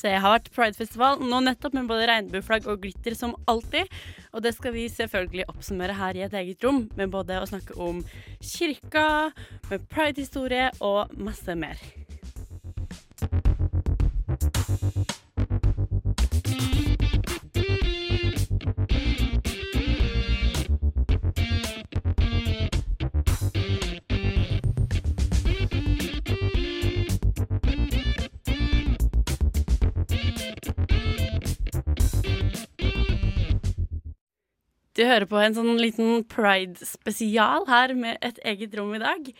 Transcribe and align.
Så 0.00 0.08
jeg 0.08 0.20
har 0.24 0.32
vært 0.32 0.48
Pridefestival 0.54 1.20
nå 1.20 1.42
nettopp 1.44 1.74
med 1.76 1.88
både 1.90 2.06
regnbueflagg 2.08 2.64
og 2.72 2.80
glitter 2.86 3.16
som 3.18 3.34
alltid. 3.50 3.90
Og 4.32 4.40
det 4.46 4.54
skal 4.56 4.72
vi 4.72 4.86
selvfølgelig 4.88 5.44
oppsummere 5.52 5.98
her 5.98 6.16
i 6.16 6.24
et 6.24 6.36
eget 6.40 6.64
rom, 6.64 6.86
med 6.96 7.12
både 7.12 7.36
å 7.36 7.48
snakke 7.50 7.76
om 7.76 8.00
kirka, 8.40 9.06
med 9.68 9.84
pridehistorie 9.92 10.70
og 10.80 11.12
masse 11.20 11.52
mer. 11.58 11.76
Du 35.00 35.06
hører 35.08 35.24
på 35.24 35.38
en 35.40 35.54
sånn 35.56 35.78
liten 35.80 36.18
pride-spesial 36.28 37.64
her 37.70 37.94
med 37.96 38.18
et 38.26 38.36
eget 38.50 38.74
rom 38.76 38.90
i 38.92 39.00
dag. 39.00 39.30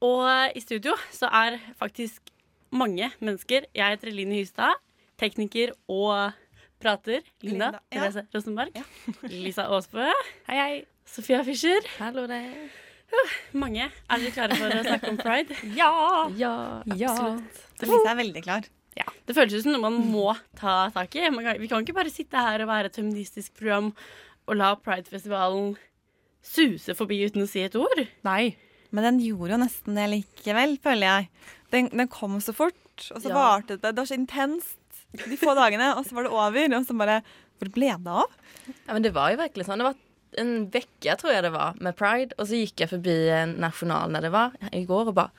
Og 0.00 0.56
i 0.56 0.62
studio 0.64 0.94
så 1.12 1.28
er 1.36 1.58
faktisk 1.76 2.30
mange 2.72 3.10
mennesker. 3.20 3.66
Jeg 3.76 3.92
heter 3.98 4.08
Eline 4.08 4.38
Hystad, 4.38 4.80
tekniker 5.20 5.74
og 5.92 6.32
prater. 6.80 7.20
Linda 7.44 7.74
Linda, 7.74 7.82
ja. 7.92 8.24
Rosenberg. 8.32 8.72
Rosenberg. 8.80 9.28
Lisa 9.44 9.66
Aasbø. 9.68 10.08
Hei, 10.48 10.56
hei. 10.62 10.80
Sofia 11.12 11.42
Fischer. 11.44 11.84
Hallo 12.00 12.24
der. 12.30 12.48
Mange. 13.52 13.90
Er 14.08 14.24
dere 14.24 14.32
klare 14.32 14.56
for 14.56 14.80
å 14.80 14.82
snakke 14.88 15.12
om 15.12 15.20
pride? 15.20 15.60
Ja! 15.76 15.92
Ja, 16.40 16.54
Ja. 16.96 17.12
absolutt. 17.12 17.64
Lise 17.84 18.08
er 18.14 18.22
veldig 18.24 18.46
klar. 18.48 18.72
Ja. 18.96 19.04
Det 19.28 19.36
føles 19.36 19.58
ut 19.60 19.66
som 19.68 19.76
noe 19.76 19.84
man 19.90 20.00
må 20.08 20.30
ta 20.56 20.86
tak 20.96 21.20
i. 21.20 21.26
Kan, 21.28 21.60
vi 21.60 21.68
kan 21.68 21.84
ikke 21.84 21.98
bare 22.00 22.08
sitte 22.12 22.40
her 22.40 22.64
og 22.64 22.72
være 22.72 22.88
et 22.88 22.96
feministisk 22.96 23.60
program 23.60 23.92
og 24.46 24.56
la 24.56 24.74
Pride-festivalen 24.76 25.74
suse 26.46 26.94
forbi 26.94 27.18
uten 27.26 27.42
å 27.42 27.48
si 27.50 27.64
et 27.66 27.74
ord. 27.78 28.04
Nei. 28.26 28.54
Men 28.94 29.04
den 29.08 29.20
gjorde 29.24 29.56
jo 29.56 29.60
nesten 29.64 29.98
det 29.98 30.06
likevel, 30.12 30.76
føler 30.82 31.06
jeg. 31.10 31.28
Den, 31.74 31.88
den 31.90 32.08
kom 32.12 32.38
så 32.40 32.54
fort, 32.54 32.78
og 33.10 33.20
så 33.22 33.28
Ja. 33.28 33.34
varte 33.34 33.76
det. 33.76 33.82
Det 33.82 33.96
var 33.98 34.06
så 34.06 34.14
intenst 34.18 34.78
de 35.16 35.36
få 35.40 35.54
dagene, 35.58 35.96
og 35.98 36.06
så 36.06 36.14
var 36.14 36.22
det 36.26 36.32
over. 36.32 36.76
Og 36.78 36.86
så 36.86 36.96
bare 36.96 37.22
Hvor 37.58 37.70
ble 37.72 37.88
det 37.88 38.06
av? 38.12 38.28
Ja, 38.86 38.92
men 38.92 39.02
det 39.02 39.14
var 39.14 39.30
jo 39.32 39.38
virkelig 39.40 39.64
sånn. 39.64 39.78
Det 39.80 39.86
var 39.88 39.94
en 40.36 40.66
uke, 40.68 41.16
tror 41.16 41.32
jeg 41.32 41.42
det 41.46 41.52
var 41.54 41.74
med 41.80 41.96
Pride 41.96 42.34
og 42.36 42.44
så 42.50 42.58
gikk 42.58 42.82
jeg 42.82 42.90
forbi 42.90 43.14
en 43.32 43.54
national 43.58 44.10
när 44.12 44.20
det 44.20 44.30
var 44.32 44.52
i 44.72 44.84
går 44.84 45.08
og 45.08 45.14
bara 45.14 45.30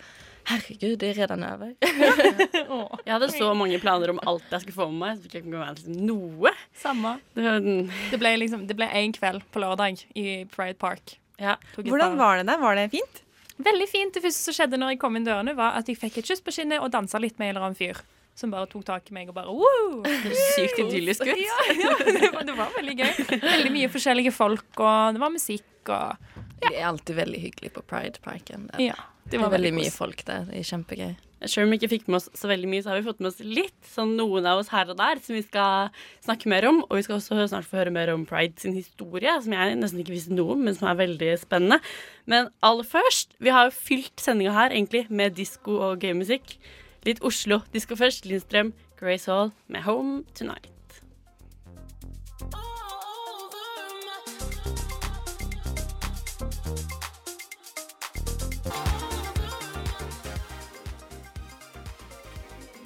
herregud, 0.48 0.96
det 1.02 1.12
er 1.12 1.20
redan 1.24 1.44
over. 1.48 1.74
Jeg 3.08 3.14
hadde 3.14 3.30
så 3.34 3.52
mange 3.58 3.80
planer 3.84 4.12
om 4.14 4.20
alt 4.28 4.48
jeg 4.52 4.64
skulle 4.66 4.78
få 4.78 4.88
med 4.92 5.00
meg. 5.02 5.18
Så 5.18 5.26
fikk 5.28 5.38
jeg 5.38 5.44
ikke 5.46 5.54
med 5.54 5.62
meg 5.62 5.78
liksom 5.78 6.02
noe. 6.08 6.52
Samme. 6.78 7.14
Det 7.36 8.20
ble 8.22 8.34
liksom 8.42 8.66
Det 8.70 8.76
ble 8.78 8.88
én 9.00 9.14
kveld 9.16 9.46
på 9.54 9.62
lørdag 9.64 10.04
i 10.16 10.44
Pride 10.54 10.78
Park. 10.82 11.18
ja. 11.40 11.56
Hvordan 11.78 12.18
var 12.20 12.40
det 12.40 12.48
der? 12.50 12.60
Var 12.62 12.76
det 12.80 12.90
fint? 12.96 13.24
Veldig 13.58 13.88
fint. 13.90 14.14
Det 14.14 14.22
første 14.22 14.46
som 14.50 14.56
skjedde 14.58 14.78
når 14.78 14.94
jeg 14.96 15.02
kom 15.02 15.18
inn 15.18 15.26
dørene, 15.26 15.56
var 15.58 15.80
at 15.80 15.88
jeg 15.90 15.98
fikk 15.98 16.20
et 16.22 16.30
kyss 16.30 16.44
på 16.46 16.54
kinnet 16.54 16.84
og 16.84 16.92
dansa 16.94 17.18
litt 17.22 17.40
med 17.42 17.50
en 17.50 17.56
eller 17.56 17.68
annen 17.70 17.80
fyr. 17.80 18.04
Som 18.38 18.52
bare 18.54 18.70
tok 18.70 18.84
tak 18.86 19.08
i 19.10 19.16
meg 19.18 19.32
og 19.32 19.38
bare 19.40 19.50
wow! 19.50 20.04
Sykt 20.56 20.78
idyllisk 20.84 21.26
ut. 21.26 21.34
Ja, 21.34 21.58
ja 21.74 21.96
det, 22.06 22.30
var, 22.36 22.44
det 22.46 22.58
var 22.60 22.74
veldig 22.76 22.96
gøy. 23.00 23.14
Veldig 23.42 23.72
mye 23.74 23.90
forskjellige 23.90 24.34
folk, 24.36 24.68
og 24.78 25.18
det 25.18 25.24
var 25.24 25.34
musikk 25.34 25.90
og 25.90 26.34
Det 26.62 26.74
er 26.76 26.86
alltid 26.90 27.16
veldig 27.18 27.40
hyggelig 27.48 27.72
på 27.74 27.82
Pride-parken. 27.90 28.70
Ja. 28.82 28.98
Det 29.32 29.40
var 29.42 29.52
veldig 29.52 29.74
mye 29.76 29.92
folk 29.92 30.22
der. 30.28 30.46
Det 30.48 30.62
er 30.62 30.68
kjempegøy. 30.68 31.16
Selv 31.46 31.68
om 31.68 31.74
vi 31.74 31.78
ikke 31.78 31.90
fikk 31.92 32.08
med 32.10 32.18
oss 32.18 32.30
så 32.34 32.50
veldig 32.50 32.70
mye, 32.72 32.82
så 32.82 32.90
har 32.90 32.98
vi 32.98 33.06
fått 33.06 33.20
med 33.22 33.30
oss 33.30 33.42
litt. 33.44 33.76
Sånn 33.86 34.16
noen 34.18 34.48
av 34.50 34.62
oss 34.62 34.72
her 34.74 34.90
og 34.90 34.98
der 34.98 35.20
som 35.22 35.36
vi 35.38 35.44
skal 35.46 35.92
snakke 36.26 36.50
mer 36.50 36.66
om. 36.70 36.80
Og 36.88 36.98
vi 36.98 37.04
skal 37.06 37.20
også 37.20 37.38
snart 37.52 37.68
få 37.68 37.82
høre 37.82 37.94
mer 37.94 38.10
om 38.14 38.26
Pride 38.30 38.58
sin 38.62 38.74
historie, 38.78 39.36
som 39.44 39.54
jeg 39.54 39.76
nesten 39.78 40.02
ikke 40.02 40.16
visste 40.16 40.38
noe 40.38 40.56
om, 40.56 40.64
men 40.66 40.78
som 40.78 40.90
er 40.90 40.98
veldig 41.04 41.34
spennende. 41.44 41.82
Men 42.26 42.50
aller 42.66 42.88
først, 42.88 43.38
vi 43.44 43.54
har 43.54 43.70
jo 43.70 43.76
fylt 43.78 44.24
sendinga 44.24 44.56
her 44.56 44.74
egentlig 44.74 45.06
med 45.12 45.38
disko 45.38 45.78
og 45.92 46.02
gøy 46.02 46.16
musikk. 46.24 46.58
Litt 47.06 47.22
Oslo. 47.26 47.62
Disko 47.76 48.00
først. 48.00 48.26
Lindstrøm, 48.26 48.74
Grace 48.98 49.30
Hall 49.30 49.54
med 49.70 49.86
Home 49.86 50.24
Tonight. 50.34 50.77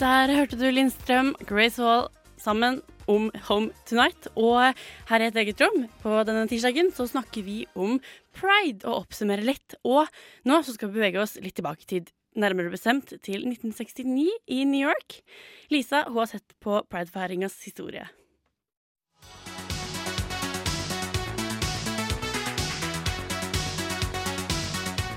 Der 0.01 0.31
hørte 0.33 0.57
du 0.57 0.63
Lindstrøm, 0.65 1.27
Grace 1.45 1.77
Hall 1.77 2.07
sammen 2.41 2.79
om 3.05 3.27
Home 3.45 3.69
Tonight. 3.85 4.31
Og 4.33 4.73
her 5.11 5.21
i 5.21 5.27
et 5.29 5.35
eget 5.37 5.59
rom 5.61 5.83
på 6.01 6.15
denne 6.25 6.47
tirsdagen 6.49 6.87
så 6.89 7.05
snakker 7.05 7.43
vi 7.45 7.57
om 7.77 7.99
pride 8.33 8.81
og 8.81 9.03
oppsummerer 9.03 9.45
litt. 9.45 9.75
Og 9.85 10.09
nå 10.49 10.57
så 10.65 10.73
skal 10.73 10.89
vi 10.89 10.97
bevege 10.97 11.21
oss 11.21 11.35
litt 11.37 11.53
tilbake 11.59 11.85
i 11.85 11.89
tid, 11.91 12.09
nærmere 12.33 12.73
bestemt 12.73 13.13
til 13.21 13.45
1969 13.45 14.25
i 14.49 14.63
New 14.65 14.81
York. 14.81 15.19
Lisa 15.69 16.07
hun 16.07 16.17
har 16.23 16.31
sett 16.33 16.57
på 16.57 16.81
pridefeiringas 16.89 17.59
historie. 17.61 18.07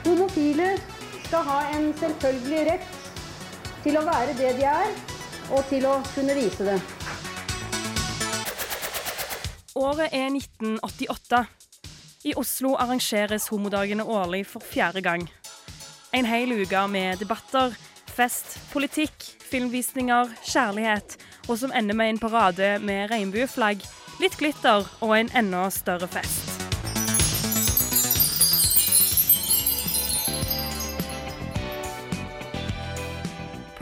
Homofile 0.05 0.75
skal 1.25 1.49
ha 1.49 1.62
en 1.73 1.89
selvfølgelig 1.97 2.69
rett 2.69 2.94
til 3.84 3.99
å 4.00 4.05
være 4.06 4.33
det 4.39 4.55
de 4.56 4.65
er, 4.65 4.93
og 5.53 5.65
til 5.69 5.84
å 5.84 5.99
kunne 6.15 6.37
vise 6.39 6.65
det. 6.65 6.78
Året 9.77 10.15
er 10.15 10.31
1988. 10.31 11.45
I 12.25 12.33
Oslo 12.41 12.73
arrangeres 12.81 13.50
homodagene 13.53 14.06
årlig 14.09 14.47
for 14.49 14.65
fjerde 14.65 15.03
gang. 15.05 15.27
En 16.17 16.25
hel 16.25 16.55
uke 16.56 16.87
med 16.89 17.21
debatter, 17.21 17.75
fest, 18.15 18.56
politikk, 18.73 19.28
filmvisninger, 19.50 20.33
kjærlighet, 20.47 21.19
og 21.49 21.59
som 21.61 21.75
ender 21.77 21.99
med 21.99 22.15
en 22.15 22.23
parade 22.23 22.77
med 22.81 23.11
regnbueflagg, 23.12 23.84
litt 24.23 24.39
glitter 24.41 24.87
og 25.03 25.19
en 25.19 25.33
enda 25.43 25.67
større 25.75 26.09
fest. 26.09 26.53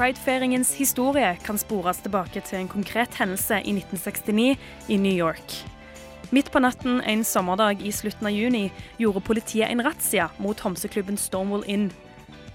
Pridefeiringens 0.02 0.72
historie 0.74 1.36
kan 1.46 1.58
spores 1.60 2.00
tilbake 2.02 2.40
til 2.42 2.58
en 2.58 2.66
konkret 2.66 3.14
hendelse 3.20 3.60
i 3.62 3.70
1969 3.70 4.56
i 4.90 4.96
New 4.98 5.14
York. 5.14 5.52
Midt 6.34 6.48
på 6.50 6.58
natten 6.58 6.96
en 7.06 7.20
sommerdag 7.22 7.84
i 7.86 7.92
slutten 7.94 8.26
av 8.26 8.34
juni 8.34 8.64
gjorde 8.98 9.22
politiet 9.22 9.70
en 9.70 9.84
razzia 9.86 10.24
mot 10.42 10.58
homseklubben 10.58 11.14
Stonewall 11.14 11.62
Inn. 11.70 11.84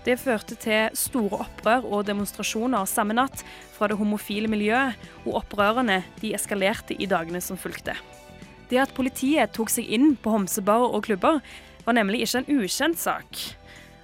Det 0.04 0.18
førte 0.20 0.58
til 0.60 0.98
store 1.00 1.40
opprør 1.46 1.88
og 1.88 2.04
demonstrasjoner 2.10 2.84
samme 2.84 3.16
natt 3.16 3.46
fra 3.78 3.88
det 3.88 3.96
homofile 3.96 4.52
miljøet, 4.52 5.00
og 5.24 5.40
opprørene 5.40 6.02
de 6.20 6.34
eskalerte 6.36 7.00
i 7.00 7.08
dagene 7.08 7.40
som 7.40 7.56
fulgte. 7.56 7.96
Det 8.68 8.82
at 8.84 8.92
politiet 8.98 9.56
tok 9.56 9.72
seg 9.72 9.88
inn 9.88 10.18
på 10.20 10.36
homsebarer 10.36 11.00
og 11.00 11.08
klubber, 11.08 11.40
var 11.88 11.96
nemlig 11.96 12.26
ikke 12.28 12.44
en 12.44 12.60
ukjent 12.60 13.00
sak. 13.00 13.48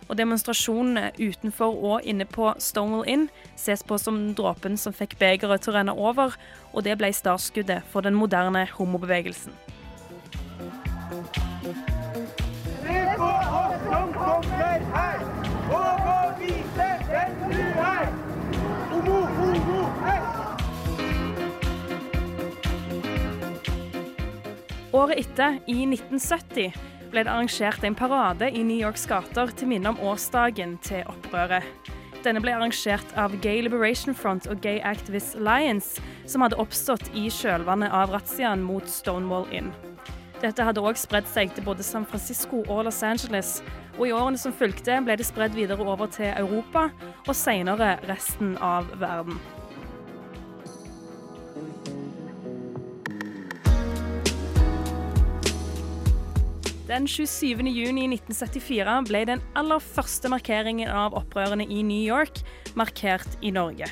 Og 0.09 0.17
demonstrasjonene 0.19 1.11
utenfor 1.19 1.77
og 1.83 2.07
inne 2.07 2.25
på 2.29 2.51
Stonewall 2.61 3.07
Inn 3.09 3.27
ses 3.55 3.83
på 3.87 3.97
som 4.01 4.19
dråpen 4.37 4.77
som 4.77 4.95
fikk 4.95 5.17
begeret 5.21 5.63
til 5.63 5.73
å 5.73 5.77
renne 5.77 5.95
over, 5.95 6.35
og 6.73 6.83
det 6.85 6.97
ble 6.99 7.11
startskuddet 7.13 7.85
for 7.93 8.05
den 8.05 8.17
moderne 8.17 8.65
homobevegelsen. 8.77 9.55
Året 24.93 25.17
etter, 25.17 25.55
i 25.67 25.83
1970, 25.87 26.92
ble 27.13 27.21
det 27.21 27.29
arrangert 27.29 27.83
en 27.85 27.95
parade 27.95 28.47
i 28.49 28.63
New 28.65 28.79
Yorks 28.79 29.05
gater 29.05 29.51
til 29.53 29.69
minne 29.69 29.91
om 29.91 29.99
årsdagen 30.01 30.79
til 30.81 31.05
opprøret. 31.11 31.67
Denne 32.25 32.41
ble 32.41 32.55
arrangert 32.55 33.09
av 33.19 33.35
Gay 33.43 33.61
Liberation 33.61 34.15
Front 34.17 34.47
og 34.49 34.63
Gay 34.63 34.79
Activist 34.81 35.35
Alliance, 35.37 36.01
som 36.25 36.41
hadde 36.41 36.57
oppstått 36.57 37.11
i 37.13 37.27
kjølvannet 37.29 37.93
av 37.93 38.15
razziaen 38.15 38.63
mot 38.65 38.87
Stonewall 38.89 39.45
Inn. 39.53 39.69
Dette 40.41 40.65
hadde 40.65 40.81
òg 40.81 40.97
spredd 40.99 41.27
seg 41.29 41.53
til 41.53 41.67
både 41.67 41.85
San 41.85 42.07
Francisco 42.09 42.63
og 42.65 42.87
Los 42.87 43.03
Angeles, 43.05 43.59
og 43.99 44.07
i 44.07 44.15
årene 44.15 44.39
som 44.39 44.55
fulgte 44.55 44.97
ble 45.05 45.19
det 45.19 45.27
spredd 45.27 45.53
videre 45.55 45.85
over 45.85 46.09
til 46.11 46.33
Europa, 46.33 46.89
og 47.27 47.35
senere 47.37 47.97
resten 48.09 48.57
av 48.57 48.89
verden. 48.97 49.37
Den 56.83 57.05
27. 57.07 57.63
juni 57.71 58.09
1974 58.11 58.95
ble 59.07 59.21
den 59.29 59.41
aller 59.55 59.79
første 59.79 60.27
markeringen 60.27 60.89
av 60.91 61.13
opprørene 61.15 61.63
i 61.63 61.79
New 61.79 62.01
York 62.03 62.41
markert 62.75 63.37
i 63.39 63.53
Norge. 63.55 63.87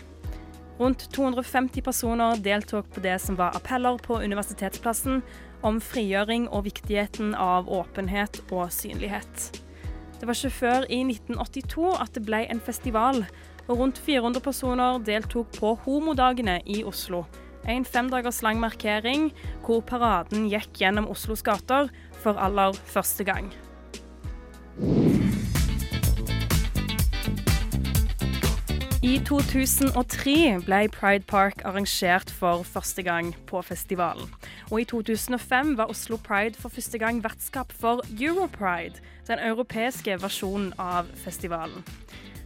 Rundt 0.76 1.06
250 1.16 1.86
personer 1.86 2.42
deltok 2.44 2.90
på 2.92 3.04
det 3.06 3.16
som 3.24 3.38
var 3.40 3.56
appeller 3.56 3.96
på 4.04 4.20
Universitetsplassen 4.20 5.22
om 5.64 5.80
frigjøring 5.80 6.50
og 6.50 6.66
viktigheten 6.68 7.32
av 7.32 7.72
åpenhet 7.72 8.42
og 8.50 8.68
synlighet. 8.76 9.62
Det 10.20 10.28
var 10.28 10.36
ikke 10.36 10.58
før 10.58 10.90
i 10.92 11.00
1982 11.06 11.94
at 11.96 12.12
det 12.18 12.26
ble 12.28 12.44
en 12.52 12.60
festival, 12.60 13.24
og 13.70 13.86
rundt 13.86 14.04
400 14.04 14.44
personer 14.44 15.00
deltok 15.08 15.56
på 15.56 15.78
Homodagene 15.86 16.60
i 16.68 16.82
Oslo. 16.84 17.24
En 17.70 17.86
femdagers 17.86 18.42
lang 18.44 18.60
markering 18.60 19.30
hvor 19.64 19.80
paraden 19.86 20.50
gikk 20.52 20.82
gjennom 20.82 21.08
Oslos 21.14 21.44
gater 21.46 21.88
for 22.22 22.38
aller 22.40 22.78
første 22.86 23.24
gang. 23.24 23.52
I 29.02 29.18
2003 29.26 30.62
ble 30.62 30.78
Pride 30.94 31.26
Park 31.28 31.64
arrangert 31.66 32.30
for 32.32 32.62
første 32.64 33.04
gang 33.04 33.34
på 33.50 33.62
festivalen. 33.66 34.30
Og 34.70 34.82
i 34.82 34.86
2005 34.86 35.74
var 35.78 35.90
Oslo 35.90 36.20
Pride 36.22 36.56
for 36.62 36.70
første 36.70 36.98
gang 37.02 37.24
vertskap 37.24 37.74
for 37.74 38.06
Europride, 38.14 39.02
den 39.28 39.42
europeiske 39.42 40.16
versjonen 40.22 40.70
av 40.78 41.10
festivalen. 41.26 41.82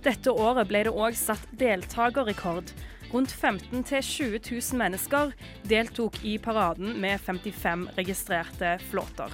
Dette 0.06 0.32
året 0.32 0.70
ble 0.70 0.86
det 0.88 0.96
òg 0.96 1.18
satt 1.20 1.44
deltakerrekord. 1.60 2.72
Rundt 3.12 3.36
15 3.36 3.84
000-20 3.84 4.40
000 4.72 4.80
mennesker 4.80 5.36
deltok 5.70 6.24
i 6.24 6.38
paraden 6.38 6.96
med 7.02 7.20
55 7.20 7.90
registrerte 8.00 8.78
flåter. 8.90 9.34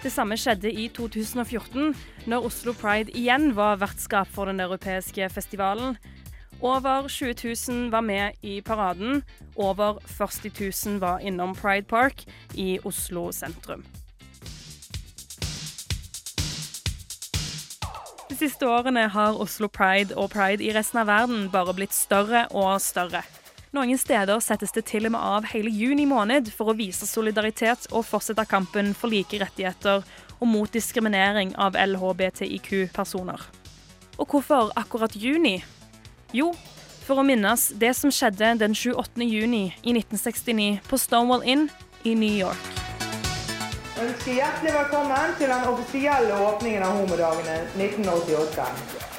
Det 0.00 0.08
samme 0.12 0.36
skjedde 0.40 0.70
i 0.72 0.86
2014, 0.96 1.90
når 2.26 2.46
Oslo 2.48 2.72
Pride 2.72 3.12
igjen 3.12 3.50
var 3.52 3.76
vertskap 3.82 4.30
for 4.32 4.48
den 4.48 4.60
europeiske 4.64 5.28
festivalen. 5.28 5.98
Over 6.60 7.08
20 7.08 7.34
000 7.68 7.90
var 7.92 8.00
med 8.00 8.32
i 8.42 8.60
paraden. 8.64 9.22
Over 9.56 9.98
40 10.06 10.50
000 10.86 11.00
var 11.00 11.18
innom 11.18 11.54
Pride 11.54 11.84
Park 11.86 12.24
i 12.54 12.78
Oslo 12.84 13.28
sentrum. 13.32 13.84
De 18.30 18.36
siste 18.38 18.68
årene 18.68 19.04
har 19.08 19.36
Oslo 19.36 19.68
Pride 19.68 20.16
og 20.16 20.30
pride 20.30 20.64
i 20.64 20.72
resten 20.72 21.02
av 21.02 21.12
verden 21.12 21.50
bare 21.52 21.76
blitt 21.76 21.92
større 21.92 22.46
og 22.56 22.80
større. 22.80 23.20
Noen 23.70 23.98
steder 23.98 24.40
settes 24.42 24.72
det 24.74 24.82
til 24.88 25.04
og 25.06 25.12
med 25.14 25.22
av 25.22 25.44
hele 25.52 25.70
juni 25.70 26.02
måned 26.10 26.48
for 26.50 26.72
å 26.72 26.74
vise 26.74 27.06
solidaritet 27.06 27.84
og 27.94 28.02
fortsette 28.02 28.42
kampen 28.50 28.90
for 28.98 29.12
like 29.12 29.38
rettigheter 29.38 30.02
og 30.40 30.48
mot 30.50 30.72
diskriminering 30.74 31.52
av 31.54 31.78
LHBTIQ-personer. 31.78 33.44
Og 34.18 34.26
hvorfor 34.26 34.72
akkurat 34.74 35.14
juni? 35.14 35.60
Jo, 36.34 36.50
for 37.06 37.22
å 37.22 37.26
minnes 37.26 37.68
det 37.78 37.92
som 37.94 38.10
skjedde 38.10 38.56
den 38.58 38.74
28. 38.74 39.22
juni 39.22 39.68
i 39.86 39.94
1969 39.94 40.82
på 40.90 40.98
Stonewall 40.98 41.46
Inn 41.46 41.68
i 42.02 42.16
New 42.18 42.34
York. 42.42 42.82
Ønsker 44.00 44.34
hjertelig 44.34 44.74
velkommen 44.80 45.38
til 45.38 45.46
den 45.52 45.70
offisielle 45.70 46.42
åpningen 46.50 46.88
av 46.88 46.98
Homodagene 47.04 47.60
1988. 47.78 49.09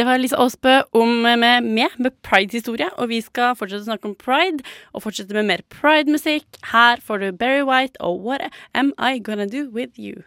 Det 0.00 0.06
var 0.06 0.16
Lise 0.16 0.36
Aasbø 0.36 0.78
om, 0.96 1.08
med, 1.08 1.36
med, 1.60 1.88
med 1.98 2.10
pride-historie, 2.22 2.86
og 2.96 3.10
vi 3.10 3.18
skal 3.20 3.52
fortsette 3.52 3.84
å 3.84 3.88
snakke 3.90 4.08
om 4.08 4.14
pride 4.16 4.64
og 4.96 5.04
fortsette 5.04 5.36
med 5.36 5.44
mer 5.50 5.60
pride-musikk. 5.68 6.56
Her 6.72 7.04
får 7.04 7.20
du 7.20 7.36
Berry 7.36 7.60
White 7.68 8.00
og 8.00 8.24
What 8.24 8.48
Am 8.72 8.94
I 8.96 9.20
Gonna 9.20 9.44
Do 9.44 9.66
With 9.68 10.00
You. 10.00 10.22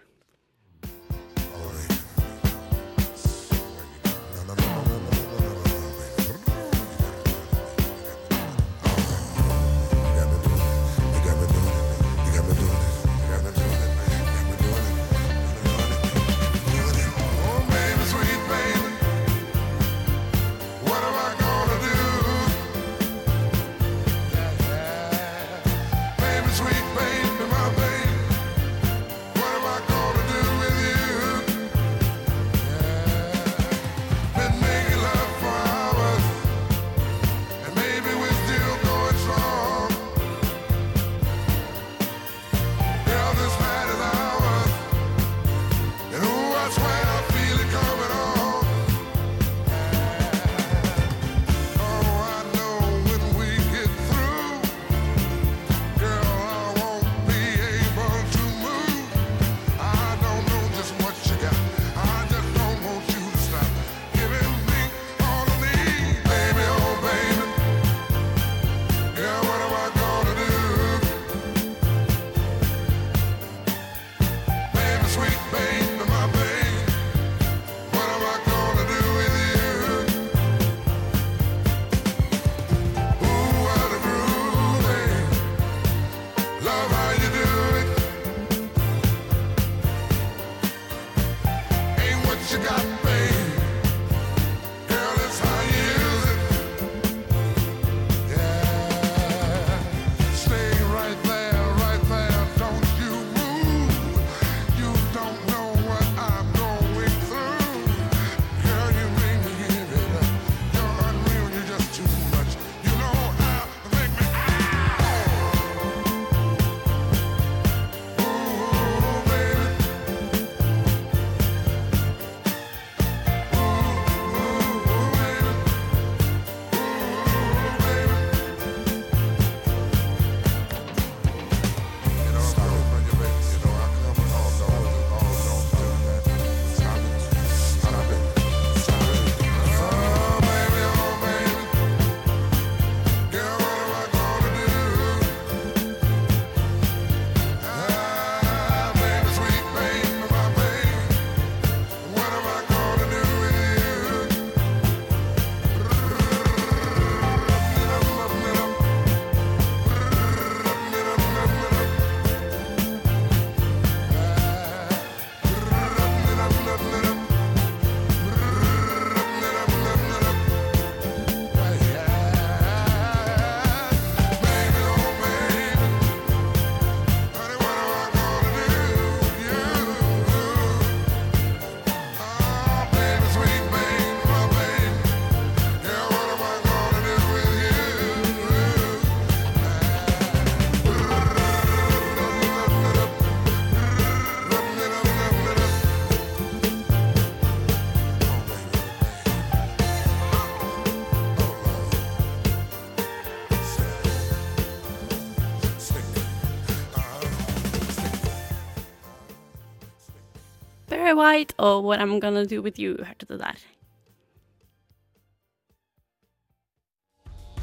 White 211.23 211.53
og 211.57 211.85
What 211.85 211.99
I'm 211.99 212.19
Gonna 212.19 212.45
Do 212.45 212.61
With 212.61 212.79
You. 212.79 213.05
Hørte 213.05 213.25
det 213.25 213.39
der. 213.39 213.55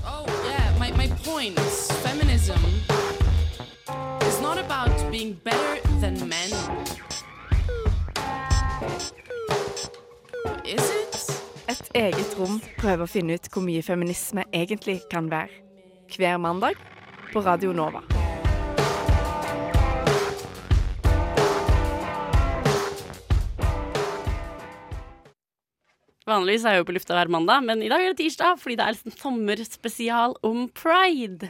Oh, 0.04 0.26
yeah, 0.46 0.78
my, 0.78 0.90
my 0.96 1.08
point. 1.24 1.58
Feminism 2.06 2.60
is 4.28 4.40
not 4.40 4.58
about 4.58 5.10
being 5.10 5.40
better 5.44 5.76
than 6.00 6.14
men. 6.28 6.50
Is 10.64 10.90
it? 11.02 11.44
Et 11.68 11.90
eget 11.94 12.38
rom 12.38 12.60
prøver 12.78 13.04
å 13.04 13.10
finne 13.10 13.34
ut 13.34 13.52
hvor 13.52 13.62
mye 13.62 13.82
feminisme 13.82 14.44
egentlig 14.52 15.00
kan 15.10 15.30
være. 15.30 15.52
Hver 16.16 16.36
mandag 16.36 16.80
på 17.32 17.40
Radio 17.40 17.72
Nova. 17.72 18.19
Vanligvis 26.30 26.64
er 26.66 26.76
jeg 26.78 26.82
jo 26.84 26.88
på 26.88 26.94
lufta 26.96 27.16
hver 27.18 27.30
mandag, 27.32 27.64
men 27.66 27.82
i 27.82 27.88
dag 27.90 28.02
er 28.04 28.12
det 28.14 28.20
tirsdag 28.22 28.58
fordi 28.62 28.76
det 28.78 28.86
er 28.86 28.96
liksom 28.96 29.14
sommerspesial 29.20 30.36
om 30.46 30.68
pride. 30.76 31.48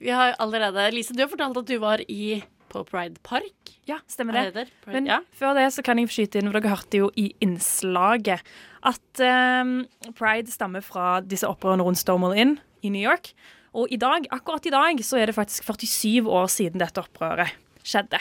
Vi 0.00 0.10
har 0.16 0.34
allerede 0.42 0.88
Lise, 0.94 1.14
du 1.14 1.22
har 1.22 1.30
fortalt 1.30 1.58
at 1.60 1.68
du 1.68 1.76
var 1.82 2.00
i, 2.08 2.40
på 2.72 2.82
Pride 2.88 3.20
Park. 3.26 3.72
Ja, 3.88 3.98
stemmer 4.08 4.36
Er 4.40 4.50
det. 4.50 4.54
det? 4.54 4.74
Pride- 4.84 4.94
Men 4.96 5.06
ja. 5.10 5.18
før 5.36 5.54
det 5.58 5.66
så 5.74 5.82
kan 5.84 5.98
jeg 6.00 6.08
skyte 6.12 6.40
inn, 6.40 6.48
for 6.50 6.60
dere 6.60 6.72
hørte 6.72 7.00
jo 7.02 7.10
i 7.20 7.28
innslaget 7.44 8.40
at 8.88 9.22
um, 9.62 9.72
pride 10.16 10.48
stammer 10.54 10.80
fra 10.86 11.18
disse 11.20 11.44
opprørene 11.48 11.84
rundt 11.84 12.00
Stonewall 12.00 12.38
Inn 12.38 12.54
i 12.82 12.88
New 12.94 13.02
York. 13.02 13.32
Og 13.76 13.90
i 13.92 13.98
dag, 14.00 14.24
akkurat 14.34 14.64
i 14.66 14.72
dag 14.72 15.02
så 15.06 15.18
er 15.20 15.28
det 15.30 15.36
faktisk 15.36 15.68
47 15.68 16.26
år 16.26 16.48
siden 16.50 16.80
dette 16.80 17.02
opprøret 17.04 17.52
skjedde. 17.86 18.18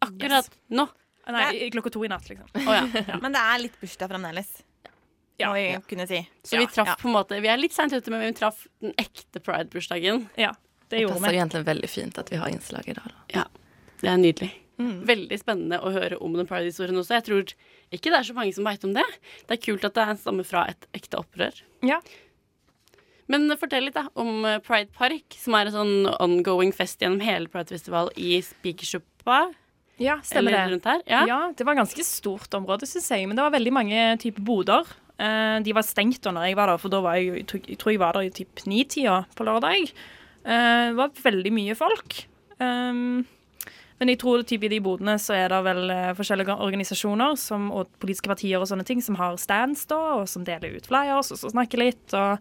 Akkurat 0.00 0.48
nå. 0.72 0.86
Nei, 1.30 1.68
klokka 1.70 1.92
to 1.94 2.00
i 2.02 2.08
natt, 2.10 2.26
liksom. 2.30 2.48
Å 2.56 2.74
ja. 2.74 2.86
Men 3.22 3.34
det 3.36 3.42
er 3.44 3.60
litt 3.62 3.76
bursdag 3.78 4.10
fremdeles. 4.10 4.48
Må 5.48 5.54
vi 5.56 5.66
kunne 5.88 6.06
si. 6.06 6.20
Så 6.44 6.58
vi 6.60 6.66
traff 6.66 6.96
på 7.00 7.08
en 7.08 7.14
måte 7.14 7.40
Vi 7.40 7.48
er 7.48 7.56
litt 7.60 7.72
seint 7.72 7.92
ute, 7.92 8.10
men 8.12 8.20
vi 8.20 8.32
traff 8.36 8.66
den 8.82 8.92
ekte 9.00 9.40
pride-bursdagen. 9.40 10.26
Ja, 10.36 10.52
det 10.90 11.00
Det 11.00 11.08
passer 11.08 11.30
vi. 11.30 11.38
egentlig 11.38 11.64
veldig 11.64 11.90
fint 11.90 12.18
at 12.18 12.30
vi 12.30 12.36
har 12.36 12.48
innslag 12.48 12.88
i 12.88 12.92
dag. 12.92 13.12
Da. 13.12 13.24
Ja, 13.40 13.44
det 14.02 14.10
er 14.10 14.18
nydelig. 14.18 14.50
Mm. 14.80 15.04
Veldig 15.04 15.38
spennende 15.40 15.78
å 15.84 15.92
høre 15.92 16.16
om 16.24 16.32
den 16.38 16.48
pride-historien 16.48 16.96
også. 16.96 17.18
Jeg 17.18 17.26
tror 17.28 17.54
ikke 17.92 18.10
det 18.10 18.18
er 18.20 18.28
så 18.30 18.34
mange 18.36 18.54
som 18.56 18.64
veit 18.64 18.84
om 18.84 18.94
det. 18.96 19.04
Det 19.46 19.58
er 19.58 19.62
kult 19.66 19.84
at 19.84 19.94
det 19.94 20.18
stammer 20.22 20.46
fra 20.48 20.66
et 20.72 20.86
ekte 20.96 21.20
opprør. 21.20 21.62
Ja. 21.84 22.00
Men 23.30 23.46
fortell 23.60 23.86
litt 23.86 23.94
da 23.98 24.08
om 24.18 24.44
eh, 24.48 24.58
Pride 24.64 24.90
Park, 24.96 25.36
som 25.38 25.54
er 25.54 25.68
en 25.68 25.76
sånn 25.76 26.08
ongoing 26.18 26.72
fest 26.74 27.02
gjennom 27.02 27.20
hele 27.22 27.50
Pride-festival 27.52 28.10
i 28.18 28.40
Spikersuppa. 28.42 29.52
Ja, 30.00 30.16
stemmer 30.24 30.56
det. 30.56 31.02
ja. 31.12 31.26
Ja. 31.28 31.38
det 31.54 31.66
var 31.68 31.76
ganske 31.76 32.04
stort 32.08 32.54
område, 32.56 32.88
syns 32.88 33.10
jeg. 33.12 33.28
Men 33.28 33.36
det 33.36 33.44
var 33.44 33.52
veldig 33.52 33.72
mange 33.76 34.04
typer 34.22 34.42
boder. 34.42 34.88
Eh, 35.20 35.58
de 35.66 35.74
var 35.76 35.84
stengt 35.84 36.22
da 36.24 36.32
når 36.32 36.48
jeg 36.48 36.56
var 36.58 36.72
der, 36.72 36.80
for 36.80 36.92
da 36.92 37.02
var 37.04 37.18
jeg, 37.20 37.42
jeg, 37.42 37.76
tror- 37.78 37.92
jeg 37.92 38.00
var 38.00 38.16
der 38.16 38.28
i 38.28 38.32
typ 38.32 38.62
ni-tida 38.70 39.18
på 39.36 39.44
lørdag. 39.44 39.90
Eh, 40.44 40.86
det 40.90 40.96
var 40.96 41.12
veldig 41.24 41.52
mye 41.52 41.76
folk. 41.76 42.22
Um, 42.60 43.20
men 44.00 44.08
jeg 44.12 44.20
tror 44.20 44.42
typ 44.48 44.64
i 44.64 44.70
de 44.72 44.78
bodene 44.84 45.18
så 45.20 45.34
er 45.36 45.52
det 45.52 45.60
vel 45.64 45.90
eh, 45.92 46.12
forskjellige 46.16 46.56
organisasjoner 46.64 47.36
som, 47.40 47.68
og 47.76 47.88
politiske 48.00 48.30
partier 48.32 48.60
og 48.60 48.68
sånne 48.68 48.86
ting 48.88 49.02
som 49.04 49.18
har 49.20 49.36
stands 49.40 49.84
da, 49.90 49.98
og 50.20 50.28
som 50.28 50.44
deler 50.44 50.76
ut 50.76 50.88
flyers 50.88 51.32
og 51.34 51.40
så 51.40 51.52
snakker 51.52 51.82
litt 51.82 52.16
og 52.16 52.40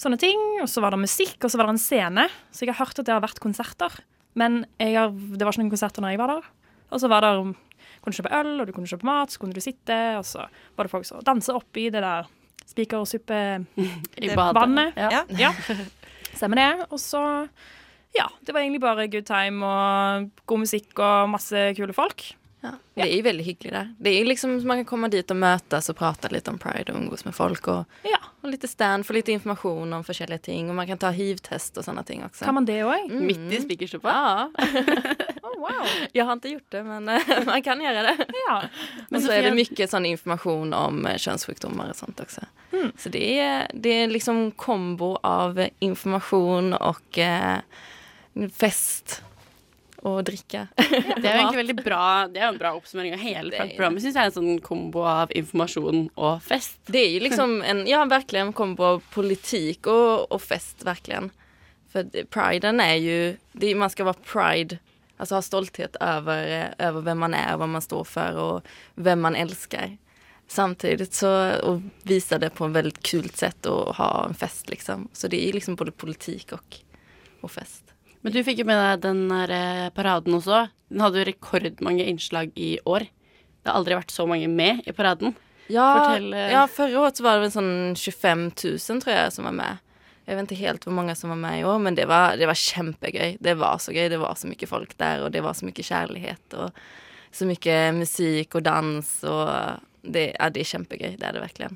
sånne 0.00 0.20
ting. 0.20 0.40
Og 0.64 0.68
så 0.72 0.80
var 0.84 0.96
det 0.96 1.02
musikk, 1.04 1.36
og 1.44 1.52
så 1.52 1.60
var 1.60 1.68
det 1.68 1.76
en 1.76 1.84
scene. 1.84 2.28
Så 2.52 2.64
jeg 2.64 2.72
har 2.72 2.80
hørt 2.86 3.00
at 3.00 3.04
det 3.08 3.12
har 3.12 3.24
vært 3.24 3.42
konserter. 3.44 4.00
Men 4.34 4.64
har, 4.80 5.12
det 5.12 5.44
var 5.44 5.52
ikke 5.52 5.62
noen 5.62 5.74
konserter 5.76 6.02
når 6.02 6.16
jeg 6.16 6.22
var 6.24 6.32
der. 6.38 6.48
Og 6.90 7.02
så 7.02 7.10
var 7.12 7.24
det 7.24 7.34
kunne 8.04 8.16
kjøpe 8.18 8.32
øl, 8.40 8.52
og 8.60 8.66
du 8.68 8.72
kunne 8.76 8.86
kjøpe 8.90 9.08
mat, 9.08 9.32
så 9.34 9.40
kunne 9.42 9.56
du 9.56 9.60
sitte, 9.64 9.98
og 10.18 10.24
så 10.28 10.44
var 10.76 10.84
det 10.88 10.92
folk 10.92 11.06
som 11.08 11.22
dansa 11.24 11.56
oppi 11.56 11.88
det 11.90 12.02
der 12.04 12.28
spikersuppe 12.68 13.40
I 13.76 13.88
det 14.28 14.36
badet. 14.36 14.54
vannet. 14.60 14.94
Ja. 14.96 15.24
Ja. 15.38 15.52
Stemmer 16.34 16.56
det. 16.62 16.86
Og 16.90 16.98
så 17.00 17.24
Ja, 18.14 18.28
det 18.46 18.52
var 18.54 18.60
egentlig 18.62 18.80
bare 18.80 19.08
good 19.10 19.26
time 19.26 19.66
og 19.66 20.30
god 20.46 20.58
musikk 20.62 20.98
og 21.02 21.28
masse 21.32 21.72
kule 21.74 21.92
folk. 21.92 22.22
Ja. 22.64 22.70
Det 22.96 23.02
er 23.04 23.16
jo 23.18 23.22
veldig 23.26 23.44
hyggelig 23.44 23.72
där. 23.72 23.88
Det 24.00 24.10
er 24.20 24.24
liksom 24.24 24.62
man 24.64 24.78
kan 24.78 24.84
komme 24.86 25.10
dit 25.10 25.30
og 25.30 25.36
møtes 25.36 25.90
og 25.90 25.96
prate 25.98 26.30
litt 26.32 26.48
om 26.48 26.56
Pride 26.58 26.92
og 26.94 26.96
omgås 26.96 27.24
med 27.26 27.34
folk 27.34 27.68
Og, 27.68 27.84
Ja. 28.04 28.16
og 28.42 28.48
litt 28.50 28.64
stand, 28.70 29.04
få 29.04 29.12
litt 29.12 29.28
informasjon 29.28 29.92
om 29.92 30.02
forskjellige 30.02 30.42
ting 30.42 30.70
Og 30.70 30.74
man 30.76 30.86
kan 30.86 30.96
ta 30.96 31.10
hiv-test 31.10 31.76
og 31.76 31.84
sånne 31.84 32.04
ting 32.06 32.22
også. 32.24 32.44
Kan 32.44 32.54
man 32.54 32.64
det 32.64 32.80
òg? 32.86 33.10
Mm. 33.10 33.26
Midt 33.26 33.52
i 33.52 33.60
Spikersuppa. 33.60 34.08
Ja, 34.08 34.48
Oh, 35.54 35.60
wow. 35.60 35.86
jag 36.12 36.24
har 36.24 36.32
inte 36.32 36.48
gjort 36.48 36.66
det 36.68 36.82
men 36.82 37.08
eh, 37.08 37.20
man 37.46 37.62
kan 37.62 37.80
göra 37.80 38.02
det. 38.02 38.16
Ja. 38.48 38.62
Men 39.08 39.22
så 39.22 39.32
är 39.32 39.42
det 39.42 39.54
mycket 39.54 39.90
sån 39.90 40.06
information 40.06 40.74
om 40.74 41.06
eh, 41.06 41.16
könssjukdomar 41.16 41.90
och 41.90 41.96
sånt 41.96 42.20
också. 42.20 42.40
Mm. 42.72 42.92
Så 42.98 43.08
det 43.08 43.38
är, 43.38 43.70
det 43.74 43.88
är 43.88 44.08
liksom 44.08 44.50
kombo 44.50 45.18
av 45.22 45.68
information 45.78 46.74
och 46.74 47.18
eh, 47.18 47.58
fest 48.52 49.22
og 50.04 50.24
dricka. 50.28 50.66
Det 50.76 51.24
er 51.24 51.38
jo 51.38 51.38
egentlig 51.38 51.60
veldig 51.62 51.76
bra 51.80 52.02
Det 52.28 52.40
er 52.40 52.44
jo 52.44 52.52
en 52.52 52.60
bra 52.60 52.72
oppsummering 52.76 53.14
av 53.16 53.22
hele 53.24 53.50
Det 53.50 53.60
Pride-programmet. 53.60 54.04
Synes 54.04 54.18
jeg 54.18 54.20
er 54.20 54.32
en 54.32 54.36
sånn 54.36 54.58
kombo 54.64 55.04
av 55.08 55.32
informasjon 55.32 56.02
og 56.12 56.42
fest. 56.44 56.76
Det 56.92 57.00
er 57.00 57.14
jo 57.14 57.22
liksom 57.24 57.56
en, 57.64 57.84
ja 57.88 58.02
verkligen 58.10 58.52
kombo 58.56 58.88
av 58.94 59.00
politikk 59.14 59.88
og, 59.88 60.26
og 60.28 60.42
fest 60.44 60.84
virkelig. 60.84 61.30
For 61.94 62.26
priden 62.34 62.82
er 62.84 62.98
jo 63.00 63.18
det 63.56 63.72
man 63.78 63.92
skal 63.92 64.10
være 64.10 64.26
pride, 64.28 64.80
alltså 65.16 65.34
ha 65.34 65.42
stolthet 65.42 65.96
över, 66.00 66.62
eh, 66.78 66.86
över 66.86 67.00
vem 67.00 67.18
man 67.18 67.34
är, 67.34 67.56
vad 67.56 67.68
man 67.68 67.82
står 67.82 68.04
för 68.04 68.36
och 68.36 68.66
vem 68.94 69.20
man 69.20 69.34
älskar. 69.36 69.96
Samtidigt 70.46 71.14
så, 71.14 71.60
och 71.60 71.80
visa 72.02 72.38
det 72.38 72.50
på 72.50 72.64
en 72.64 72.72
väldigt 72.72 73.02
kul 73.02 73.30
sätt 73.30 73.66
och 73.66 73.96
ha 73.96 74.26
en 74.28 74.34
fest 74.34 74.68
liksom. 74.68 75.08
Så 75.12 75.28
det 75.28 75.48
är 75.48 75.52
liksom 75.52 75.74
både 75.74 75.90
politik 75.90 76.52
och, 76.52 76.76
och 77.40 77.50
fest. 77.50 77.84
Men 78.20 78.32
du 78.32 78.40
fikk 78.44 78.62
jo 78.62 78.68
med 78.68 78.78
deg 78.80 79.02
den 79.04 79.26
der 79.28 79.50
eh, 79.52 79.88
paraden 79.92 80.36
også. 80.38 80.66
Den 80.88 81.02
hadde 81.04 81.20
jo 81.20 81.26
rekordmange 81.28 82.04
innslag 82.08 82.52
i 82.56 82.78
år. 82.84 83.04
Det 83.04 83.68
har 83.68 83.80
aldri 83.80 83.98
vært 83.98 84.14
så 84.14 84.24
mange 84.28 84.48
med 84.48 84.80
i 84.88 84.94
paraden. 84.96 85.34
Ja, 85.72 85.88
Fortell, 85.98 86.32
eh, 86.32 86.52
ja, 86.52 86.62
forrige 86.68 87.00
året 87.00 87.20
så 87.20 87.26
var 87.26 87.36
det 87.36 87.46
vel 87.46 87.52
sånn 87.52 87.74
25 87.96 88.46
000 88.48 89.02
tror 89.04 89.12
jeg, 89.12 89.34
som 89.36 89.48
var 89.48 89.56
med. 89.56 89.82
Jag 90.24 90.38
vet 90.38 90.52
ikke 90.52 90.64
helt 90.64 90.84
hvor 90.86 90.96
mange 90.96 91.14
som 91.18 91.32
var 91.34 91.40
med 91.40 91.60
i 91.60 91.64
år 91.68 91.80
men 91.84 91.96
det 91.98 92.06
var, 92.08 92.38
det 92.40 92.48
var 92.48 92.58
kjempegøy. 92.58 93.36
Det 93.44 93.56
var 93.60 93.80
så 93.82 93.92
gøy. 93.92 94.08
Det 94.12 94.20
var 94.22 94.38
så 94.40 94.48
mye 94.50 94.68
folk 94.68 94.94
der, 95.00 95.24
og 95.24 95.32
det 95.34 95.42
var 95.44 95.56
så 95.56 95.68
mye 95.68 95.88
kjærlighet 95.90 96.58
og 96.58 96.84
så 97.34 97.48
mye 97.48 97.78
musikk 97.96 98.54
og 98.58 98.64
dans 98.64 99.10
og 99.26 99.48
det, 100.04 100.30
ja, 100.36 100.48
det 100.52 100.62
er 100.62 100.70
kjempegøy. 100.70 101.16
Det 101.18 101.28
er 101.28 101.36
det 101.36 101.44
virkelig. 101.44 101.70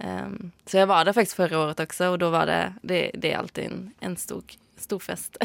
Um, 0.00 0.52
så 0.64 0.80
jeg 0.80 0.88
var 0.88 1.04
der 1.04 1.12
faktisk 1.12 1.36
forrige 1.36 1.60
året 1.60 1.80
også, 1.82 2.14
og 2.14 2.20
da 2.22 2.30
var 2.32 2.48
det, 2.48 2.60
det, 2.82 3.00
det 3.20 3.32
er 3.32 3.38
alltid 3.42 3.66
en, 3.66 3.80
en 4.00 4.16
stor, 4.16 4.56
stor 4.80 5.02
fest. 5.04 5.36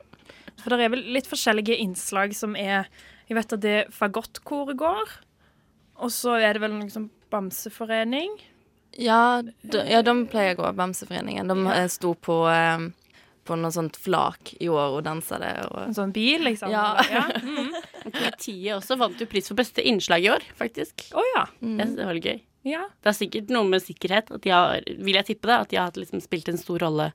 For 0.60 0.74
det 0.74 0.84
er 0.84 0.92
vel 0.92 1.04
litt 1.14 1.28
forskjellige 1.30 1.78
innslag 1.80 2.34
som 2.36 2.56
er 2.58 2.88
Jeg 3.30 3.36
vet 3.38 3.52
at 3.54 3.62
det 3.62 3.74
er 3.84 3.92
fagottkor 3.94 4.72
går. 4.74 5.12
Og 6.02 6.10
så 6.10 6.34
er 6.40 6.56
det 6.56 6.64
vel 6.64 6.74
noe 6.74 6.90
sånn 6.90 7.10
bamseforening. 7.30 8.32
Ja, 8.98 9.42
de, 9.42 9.84
ja, 9.88 10.02
de 10.02 10.14
pleier 10.30 10.56
å 10.56 10.62
gå, 10.62 10.72
Bamseforeningen. 10.78 11.48
De 11.48 11.56
ja. 11.66 11.86
sto 11.88 12.14
på, 12.14 12.40
eh, 12.50 12.82
på 13.46 13.56
noe 13.56 13.70
sånt 13.74 13.96
flak 13.96 14.54
i 14.60 14.68
år 14.68 14.98
og 14.98 15.04
dansade. 15.06 15.48
Og, 15.70 15.78
En 15.86 15.94
sånn 15.96 16.12
bil, 16.12 16.42
liksom. 16.48 16.72
Ja. 16.74 16.96
ja. 17.10 17.26
Mm. 17.40 17.72
Politiet 18.10 18.74
også 18.78 18.96
vant 18.96 19.18
jo 19.20 19.26
pris 19.28 19.48
for 19.50 19.58
beste 19.58 19.82
innslag 19.86 20.24
i 20.24 20.30
år, 20.32 20.44
faktisk. 20.56 21.06
Oh, 21.12 21.24
ja. 21.36 21.46
Mm. 21.60 21.74
Jeg 21.78 21.86
synes 21.86 21.98
det 21.98 22.06
var 22.08 22.20
gøy. 22.20 22.38
ja. 22.68 22.82
Det 23.02 23.10
er 23.12 23.16
sikkert 23.18 23.50
noe 23.52 23.68
med 23.68 23.82
sikkerhet. 23.84 24.30
At 24.32 24.42
de 24.44 24.52
har, 24.54 24.84
vil 24.88 25.18
jeg 25.18 25.28
tippe 25.28 25.48
det, 25.50 25.56
at 25.66 25.70
de 25.72 25.76
har 25.80 25.92
liksom 25.98 26.22
spilt 26.24 26.48
en 26.48 26.58
stor 26.60 26.80
rolle 26.84 27.10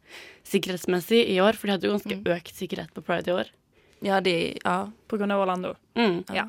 sikkerhetsmessig 0.45 1.23
i 1.33 1.39
år. 1.41 1.57
For 1.57 1.67
de 1.67 1.75
hadde 1.75 1.89
jo 1.89 1.95
ganske 1.97 2.19
økt 2.35 2.53
sikkerhet 2.59 2.93
på 2.93 3.03
Pride 3.05 3.31
i 3.31 3.35
år. 3.41 3.49
ja, 4.05 4.19
de, 4.21 4.35
ja. 4.63 4.77
På 5.09 5.17
grunn 5.17 5.33
av 5.33 5.41
Orlando. 5.45 5.75
Mm. 5.97 6.23
Ja. 6.35 6.47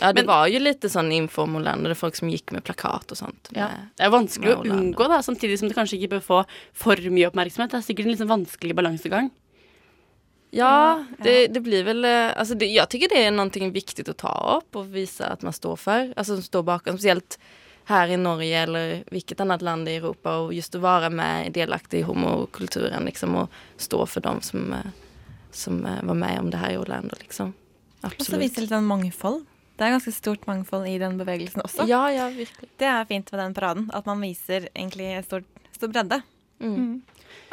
Ja, 0.00 0.12
det 0.12 0.22
Men- 0.22 0.26
var 0.26 0.48
jo 0.48 0.58
litt 0.58 0.80
sånn 0.80 1.12
info. 1.12 1.46
Det 1.46 1.90
er 1.90 1.94
folk 1.94 2.16
som 2.16 2.28
gikk 2.28 2.52
med 2.52 2.64
plakat 2.64 3.12
og 3.12 3.18
sånt. 3.18 3.50
Ja. 3.54 3.68
Med, 3.68 3.90
Det 3.96 4.06
er 4.06 4.10
vanskelig 4.10 4.56
å 4.56 4.64
unngå, 4.64 5.08
da, 5.08 5.20
samtidig 5.20 5.58
som 5.58 5.68
det 5.68 5.76
kanskje 5.76 5.98
ikke 6.00 6.18
bør 6.18 6.24
få 6.24 6.46
for 6.72 6.96
mye 6.96 7.30
oppmerksomhet. 7.30 7.70
Det 7.70 7.78
er 7.80 7.86
sikkert 7.88 8.04
en 8.06 8.10
litt 8.10 8.20
sånn 8.20 8.34
vanskelig 8.34 8.74
balansegang. 8.74 9.30
Ja, 10.52 11.04
det, 11.22 11.52
det 11.54 11.60
blir 11.62 11.84
vel 11.84 12.04
altså 12.04 12.38
alltså 12.40 12.54
det, 12.58 12.72
Jeg 12.74 12.88
tycker 12.90 13.08
det 13.08 13.20
er 13.22 13.30
noe 13.30 13.70
viktig 13.70 14.08
å 14.08 14.16
ta 14.18 14.32
opp 14.58 14.74
og 14.74 14.90
vise 14.90 15.22
at 15.22 15.42
man 15.42 15.52
står 15.52 15.76
for. 15.78 16.12
Altså 16.16 16.40
stå 16.42 16.64
bakom, 16.66 16.98
spesielt 16.98 17.38
her 17.90 18.10
i 18.10 18.16
Norge 18.16 18.62
eller 18.62 19.04
hvilket 19.10 19.40
annet 19.40 19.62
land 19.62 19.88
i 19.88 19.96
Europa 19.98 20.36
Og 20.44 20.52
just 20.54 20.74
å 20.76 20.82
være 20.82 21.10
med 21.10 21.52
delaktig 21.56 22.02
i 22.02 22.06
homokulturen 22.06 23.06
liksom 23.08 23.36
og 23.44 23.62
stå 23.80 24.04
for 24.06 24.26
dem 24.26 24.40
som, 24.46 24.72
eh, 24.72 24.90
som 25.50 25.84
eh, 25.86 26.02
var 26.02 26.18
med 26.18 26.38
om 26.38 26.50
det 26.50 26.60
her 26.62 26.74
i 26.74 26.78
Orlando 26.80 27.16
liksom. 27.18 27.54
Og 28.02 28.16
så 28.24 28.38
viser 28.40 28.60
det 28.62 28.66
litt 28.68 28.74
sånn 28.74 28.88
mangfold. 28.88 29.44
Det 29.76 29.86
er 29.86 29.94
ganske 29.94 30.12
stort 30.12 30.42
mangfold 30.48 30.88
i 30.88 30.98
den 31.00 31.16
bevegelsen 31.16 31.62
også. 31.64 31.86
Ja, 31.88 32.02
ja, 32.12 32.26
virkelig. 32.28 32.68
Det 32.80 32.88
er 32.88 33.06
fint 33.08 33.30
med 33.32 33.40
den 33.40 33.54
paraden. 33.56 33.86
At 33.96 34.04
man 34.08 34.20
viser 34.20 34.68
egentlig 34.74 35.06
en 35.16 35.24
stor, 35.24 35.44
stor 35.72 35.88
bredde. 35.88 36.20
Mm. 36.60 37.00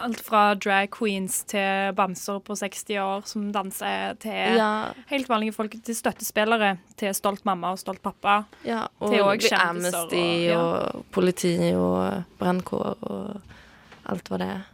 Alt 0.04 0.20
fra 0.26 0.42
drag 0.60 0.90
queens 0.92 1.40
til 1.48 1.94
bamser 1.98 2.42
på 2.44 2.56
60 2.60 2.98
år 3.02 3.24
som 3.30 3.48
danser, 3.54 4.18
til 4.20 4.58
Ja. 4.58 4.92
helt 5.08 5.28
vanlige 5.30 5.54
folk, 5.56 5.72
til 5.84 5.96
støttespillere, 5.96 6.78
til 6.98 7.14
stolt 7.14 7.46
mamma 7.46 7.72
og 7.72 7.80
stolt 7.80 8.02
pappa. 8.04 8.46
Ja, 8.66 8.88
og 9.00 9.10
til 9.12 9.20
er 9.24 9.38
kjendiser 9.38 9.70
Amnesty 9.70 10.52
og- 10.52 10.96
og, 10.96 11.06
politi 11.12 11.74
og 11.74 12.24
brannkår 12.38 12.98
og 13.02 13.42
alt 14.06 14.30
hva 14.30 14.38
det 14.38 14.48
er. 14.48 14.66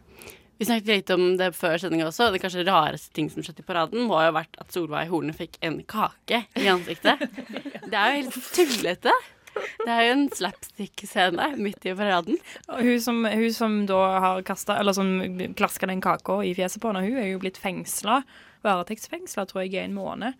Vi 0.64 0.68
snakket 0.70 0.88
litt 0.88 1.10
om 1.12 1.34
det 1.36 1.50
før 1.52 1.74
sendinga 1.76 2.06
også. 2.08 2.30
Det 2.32 2.38
kanskje 2.40 2.62
rareste 2.64 3.10
ting 3.12 3.26
som 3.28 3.44
skjedde 3.44 3.60
i 3.60 3.66
paraden, 3.68 4.06
må 4.08 4.16
ha 4.16 4.30
vært 4.32 4.54
at 4.62 4.72
Solveig 4.72 5.10
Horne 5.10 5.34
fikk 5.36 5.58
en 5.60 5.82
kake 5.84 6.38
i 6.56 6.70
ansiktet. 6.72 7.20
Det 7.92 7.98
er 8.00 8.14
jo 8.14 8.22
helt 8.22 8.46
tullete. 8.56 9.12
Det 9.52 9.90
er 9.92 10.00
jo 10.06 10.14
en 10.14 10.24
slapstick-scene 10.32 11.50
midt 11.60 11.84
i 11.84 11.92
paraden. 11.98 12.40
Hun 12.70 12.96
som, 13.04 13.20
hun 13.28 13.52
som 13.52 13.76
da 13.90 14.00
har 14.24 14.40
kasta 14.48 14.78
Eller 14.80 14.96
som 14.96 15.12
klaska 15.52 15.86
den 15.90 16.00
kaka 16.00 16.40
i 16.40 16.54
fjeset 16.56 16.80
på 16.80 16.94
henne, 16.94 17.04
hun 17.04 17.20
er 17.20 17.28
jo 17.34 17.44
blitt 17.44 17.60
fengsla. 17.60 18.22
Varetektsfengsla, 18.64 19.44
tror 19.50 19.66
jeg, 19.66 19.74
i 19.76 19.82
en 19.84 19.98
måned 20.00 20.32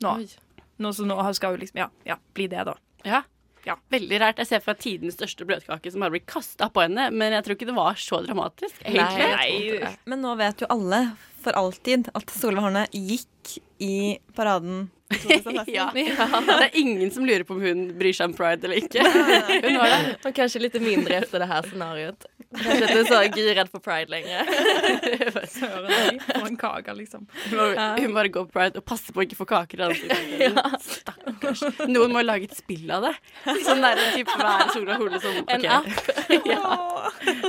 nå. 0.00 0.14
nå 0.80 0.96
så 0.96 1.04
nå 1.04 1.20
skal 1.36 1.58
hun 1.58 1.66
liksom 1.66 1.84
Ja, 1.84 1.90
ja 2.08 2.16
bli 2.32 2.48
det, 2.48 2.64
da. 2.72 2.78
Ja. 3.04 3.20
Veldig 3.92 4.20
rart. 4.22 4.38
Jeg 4.42 4.50
ser 4.50 4.62
for 4.64 4.72
meg 4.74 4.82
tidens 4.84 5.16
største 5.18 5.46
bløtkake 5.48 5.92
som 5.92 6.04
bare 6.04 6.14
blir 6.16 6.24
kasta 6.28 6.68
på 6.72 6.84
henne, 6.86 7.08
men 7.14 7.34
jeg 7.36 7.44
tror 7.46 7.58
ikke 7.58 7.68
det 7.70 7.76
var 7.78 7.98
så 8.00 8.20
dramatisk, 8.24 8.78
egentlig. 8.84 9.94
Men 10.08 10.22
nå 10.24 10.34
vet 10.40 10.64
jo 10.64 10.70
alle 10.72 11.02
for 11.42 11.56
alltid 11.58 12.08
at 12.18 12.32
Solveig 12.34 12.64
Horne 12.64 12.86
gikk 12.92 13.58
i 13.84 14.18
paraden. 14.34 14.88
I 15.10 15.16
2016. 15.16 15.68
ja. 15.74 15.90
Det 16.46 16.64
er 16.66 16.74
ingen 16.76 17.10
som 17.10 17.24
lurer 17.24 17.44
på 17.48 17.56
om 17.56 17.62
hun 17.64 17.84
bryr 17.98 18.16
seg 18.16 18.28
om 18.28 18.34
pride 18.36 18.68
eller 18.68 18.82
ikke. 18.82 19.04
Hun 19.04 19.78
var 19.80 19.92
der. 19.92 20.10
Og 20.28 20.34
kanskje 20.36 20.60
litt 20.66 20.76
mindre 20.82 21.22
etter 21.22 21.42
det 21.42 21.48
her 21.48 21.68
scenarioet. 21.68 22.26
Kanskje 22.48 22.88
ikke 22.88 23.42
så 23.44 23.54
redd 23.58 23.70
for 23.72 23.84
pride 23.84 24.12
lenger. 24.12 24.48
Søren, 25.54 26.20
for 26.24 26.46
en 26.48 26.58
kake, 26.60 26.94
liksom. 26.96 27.26
Hun 27.52 28.14
bare 28.16 28.32
går 28.32 28.48
på 28.48 28.54
pride 28.54 28.80
og 28.80 28.86
passer 28.88 29.16
på 29.16 29.22
å 29.22 29.26
ikke 29.26 29.38
få 29.38 29.48
kaker 29.48 29.82
i 29.82 29.86
ansiktet. 29.88 30.86
Stakkars. 30.88 31.64
Noen 31.88 32.14
må 32.16 32.24
lage 32.24 32.48
et 32.48 32.56
spill 32.56 32.88
av 32.92 33.08
det. 33.08 33.14
Sånn 33.66 33.84
der 33.84 34.00
type 34.16 34.36
hver 34.40 34.72
Sola 34.72 34.96
Hole 35.00 35.20
som 35.24 35.40
En 35.48 35.66
app. 35.78 35.88
ja. 36.48 36.72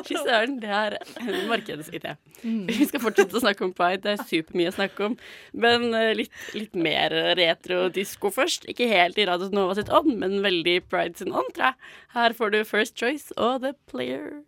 Fy 0.08 0.16
søren, 0.16 0.60
det 0.64 0.72
er 0.72 0.98
en 1.00 1.48
markedsidé. 1.52 2.16
Vi 2.44 2.88
skal 2.88 3.04
fortsette 3.04 3.36
å 3.36 3.44
snakke 3.44 3.68
om 3.68 3.74
pride. 3.76 4.04
Det 4.04 4.16
er 4.16 4.28
supermye 4.28 4.72
å 4.72 4.76
snakke 4.76 5.10
om. 5.10 5.18
Men 5.60 5.90
eh, 5.96 6.12
litt, 6.18 6.36
litt 6.56 6.76
mer 6.80 7.16
retro-disko 7.50 8.32
først. 8.34 8.70
Ikke 8.72 8.88
helt 8.88 9.20
i 9.20 9.28
Radio 9.30 9.50
Nova 9.54 9.76
sitt 9.78 9.92
ånd, 9.92 10.14
men 10.22 10.40
veldig 10.46 10.80
pride 10.88 11.20
sin 11.20 11.34
ånd, 11.34 11.52
tror 11.58 11.72
jeg. 11.72 11.92
Her 12.16 12.38
får 12.38 12.56
du 12.56 12.62
First 12.68 12.98
Choice 13.00 13.36
og 13.36 13.66
The 13.66 13.74
Player. 13.90 14.46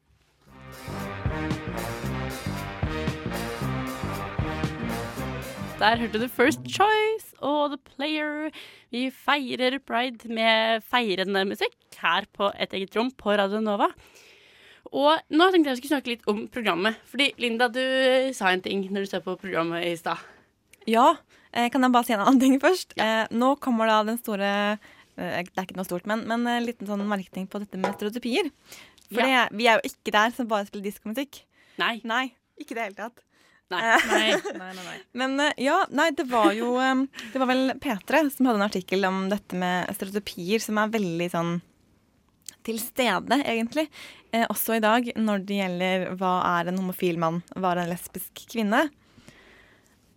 Der 5.81 5.97
hørte 5.97 6.19
du 6.21 6.27
First 6.29 6.67
Choice 6.69 7.33
og 7.41 7.71
The 7.73 7.79
Player. 7.95 8.51
Vi 8.93 9.07
feirer 9.09 9.79
pride 9.81 10.29
med 10.29 10.83
feirende 10.85 11.41
musikk 11.49 11.73
her 12.03 12.27
på 12.37 12.51
Et 12.53 12.75
eget 12.77 12.93
rom 12.93 13.09
på 13.17 13.33
Radio 13.33 13.63
Nova. 13.65 13.87
Og 14.91 15.17
nå 15.33 15.47
tenkte 15.49 15.71
jeg 15.71 15.79
vi 15.79 15.81
skulle 15.81 15.95
snakke 15.95 16.11
litt 16.13 16.29
om 16.29 16.43
programmet. 16.53 17.01
Fordi 17.09 17.31
Linda, 17.41 17.65
du 17.65 17.81
sa 18.37 18.51
en 18.53 18.61
ting 18.61 18.83
når 18.91 19.07
du 19.07 19.09
så 19.09 19.23
på 19.25 19.33
programmet 19.41 19.87
i 19.87 19.95
stad. 19.97 20.21
Ja, 20.85 21.15
kan 21.51 21.83
jeg 21.83 21.91
bare 21.93 22.07
si 22.07 22.13
en 22.15 22.23
annen 22.23 22.39
ting 22.41 22.57
først? 22.61 22.93
Ja. 22.99 23.27
nå 23.31 23.53
kommer 23.59 23.89
da 23.91 24.01
den 24.07 24.17
store 24.21 24.51
eh, 25.17 25.41
Det 25.43 25.57
er 25.57 25.65
ikke 25.67 25.75
noe 25.79 25.87
stort, 25.87 26.05
men, 26.07 26.23
men 26.29 26.45
en 26.47 26.65
liten 26.67 26.87
sånn 26.87 27.03
merkning 27.09 27.47
på 27.51 27.59
dette 27.63 27.77
med 27.81 27.93
stereotypier. 27.97 28.51
For 29.11 29.27
Ja. 29.27 29.47
vi 29.51 29.67
er 29.67 29.81
jo 29.81 29.89
ikke 29.91 30.13
der 30.15 30.31
som 30.35 30.47
bare 30.47 30.65
spiller 30.69 30.87
diskomusikk. 30.87 31.41
Nei. 31.81 31.97
Nei, 32.07 32.29
ikke 32.59 32.71
i 32.75 32.77
det 32.79 32.85
hele 32.89 32.95
tatt. 33.01 33.19
Nei. 33.71 33.79
Eh, 33.87 34.07
Nei, 34.11 34.31
nei, 34.59 34.71
nei. 34.75 34.95
Men 35.15 35.35
eh, 35.39 35.53
ja, 35.63 35.77
nei, 35.95 36.09
det 36.15 36.25
var 36.31 36.49
jo 36.55 36.73
eh, 36.79 37.05
Det 37.31 37.39
var 37.39 37.47
vel 37.51 37.73
P3 37.79 38.23
som 38.35 38.47
hadde 38.49 38.59
en 38.59 38.65
artikkel 38.67 39.07
om 39.07 39.21
dette 39.31 39.55
med 39.59 39.91
stereotypier, 39.95 40.59
som 40.63 40.79
er 40.81 40.91
veldig 40.91 41.29
sånn 41.31 41.53
til 42.67 42.77
stede, 42.77 43.39
egentlig. 43.47 43.87
Eh, 44.35 44.43
også 44.51 44.75
i 44.77 44.81
dag, 44.83 45.07
når 45.17 45.45
det 45.47 45.55
gjelder 45.61 46.03
hva 46.19 46.33
er 46.59 46.69
en 46.69 46.77
homofil 46.77 47.17
mann, 47.17 47.39
hva 47.55 47.71
er 47.73 47.83
en 47.85 47.89
lesbisk 47.93 48.43
kvinne. 48.51 48.83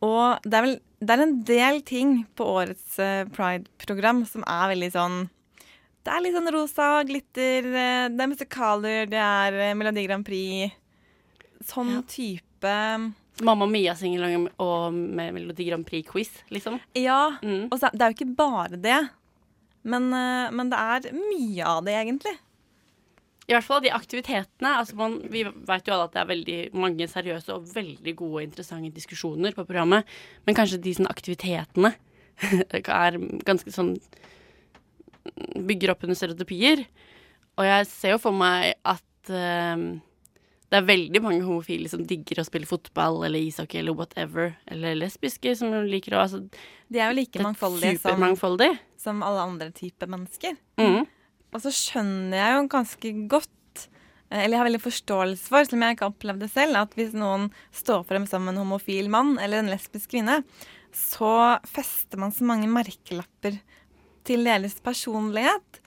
Og 0.03 0.43
det 0.43 0.59
er 0.59 0.67
vel 0.67 0.77
det 1.05 1.15
er 1.15 1.25
en 1.25 1.35
del 1.45 1.81
ting 1.85 2.13
på 2.37 2.47
årets 2.61 2.99
eh, 3.03 3.25
Pride-program 3.35 4.23
som 4.29 4.45
er 4.49 4.71
veldig 4.73 4.91
sånn 4.95 5.19
Det 6.05 6.13
er 6.13 6.23
litt 6.25 6.37
sånn 6.37 6.53
rosa, 6.55 6.89
glitter, 7.09 7.69
eh, 7.69 8.07
det 8.13 8.25
er 8.25 8.31
musikaler, 8.31 9.11
det 9.11 9.21
er 9.21 9.59
eh, 9.69 9.75
Melodi 9.77 10.07
Grand 10.07 10.25
Prix. 10.27 10.73
Sånn 11.65 11.97
type 12.09 12.73
Mamma 13.45 13.67
Mia 13.67 13.97
synger 13.99 14.37
og 14.63 14.95
med 14.95 15.35
Melodi 15.35 15.67
Grand 15.69 15.87
Prix-quiz, 15.89 16.31
liksom. 16.55 16.79
Ja. 16.97 17.35
Mm. 17.43 17.67
Og 17.73 17.81
så, 17.81 17.91
det 17.93 18.05
er 18.05 18.13
jo 18.13 18.19
ikke 18.21 18.37
bare 18.39 18.79
det. 18.79 19.01
Men, 19.83 20.07
men 20.55 20.71
det 20.71 20.79
er 20.79 21.09
mye 21.17 21.67
av 21.67 21.83
det, 21.85 21.97
egentlig. 21.99 22.37
I 23.45 23.53
hvert 23.53 23.67
fall 23.67 23.83
de 23.85 23.93
aktivitetene. 23.93 24.71
Altså 24.81 24.97
man, 24.97 25.19
vi 25.33 25.45
vet 25.45 25.89
jo 25.89 25.95
alle 25.95 26.09
at 26.09 26.15
det 26.15 26.23
er 26.23 26.31
veldig 26.31 26.59
mange 26.81 27.09
seriøse 27.11 27.53
og 27.53 27.67
veldig 27.75 28.15
gode 28.17 28.39
og 28.39 28.47
interessante 28.47 28.93
diskusjoner 28.97 29.57
på 29.57 29.67
programmet, 29.69 30.09
men 30.47 30.57
kanskje 30.57 30.81
de 30.85 30.95
sånne 30.97 31.13
aktivitetene 31.13 31.93
er 32.81 33.21
ganske 33.47 33.75
sånn 33.75 33.97
Bygger 35.57 35.95
opp 35.95 36.03
under 36.05 36.19
stereotypier. 36.19 36.83
Og 37.57 37.65
jeg 37.65 37.87
ser 37.89 38.13
jo 38.13 38.19
for 38.21 38.37
meg 38.37 38.75
at 38.85 39.31
eh, 39.33 39.85
det 40.69 40.81
er 40.81 40.89
veldig 40.89 41.23
mange 41.25 41.47
homofile 41.47 41.89
som 41.89 42.03
digger 42.05 42.43
å 42.43 42.45
spille 42.45 42.69
fotball 42.69 43.23
eller 43.25 43.41
ishockey 43.41 43.81
eller 43.81 43.97
whatever, 43.97 44.53
eller 44.69 44.99
lesbiske 44.99 45.55
som 45.57 45.73
liker 45.89 46.17
å 46.17 46.25
altså, 46.27 46.43
De 46.93 47.01
er 47.01 47.09
jo 47.09 47.19
like 47.23 47.45
mangfoldige 47.47 48.03
som, 48.03 48.85
som 49.01 49.25
alle 49.25 49.49
andre 49.49 49.71
typer 49.75 50.13
mennesker. 50.13 50.59
Mhm. 50.81 51.07
Og 51.55 51.63
så 51.63 51.71
skjønner 51.75 52.39
jeg 52.41 52.57
jo 52.57 52.65
ganske 52.73 53.13
godt, 53.31 53.85
eh, 54.31 54.43
eller 54.43 54.57
jeg 54.57 54.61
har 54.61 54.69
veldig 54.71 54.83
forståelse 54.85 55.53
for, 55.53 55.67
selv 55.67 55.79
om 55.79 55.87
jeg 55.87 55.97
ikke 55.97 56.07
har 56.09 56.15
opplevd 56.17 56.45
det 56.45 56.51
selv, 56.51 56.81
at 56.81 56.99
hvis 56.99 57.15
noen 57.15 57.49
står 57.75 58.03
frem 58.09 58.27
som 58.31 58.51
en 58.51 58.59
homofil 58.59 59.11
mann 59.13 59.37
eller 59.39 59.63
en 59.63 59.71
lesbisk 59.71 60.11
kvinne, 60.17 60.43
så 60.95 61.61
fester 61.67 62.21
man 62.23 62.35
så 62.35 62.47
mange 62.47 62.69
merkelapper 62.71 63.59
til 64.27 64.47
deres 64.47 64.77
personlighet 64.83 65.81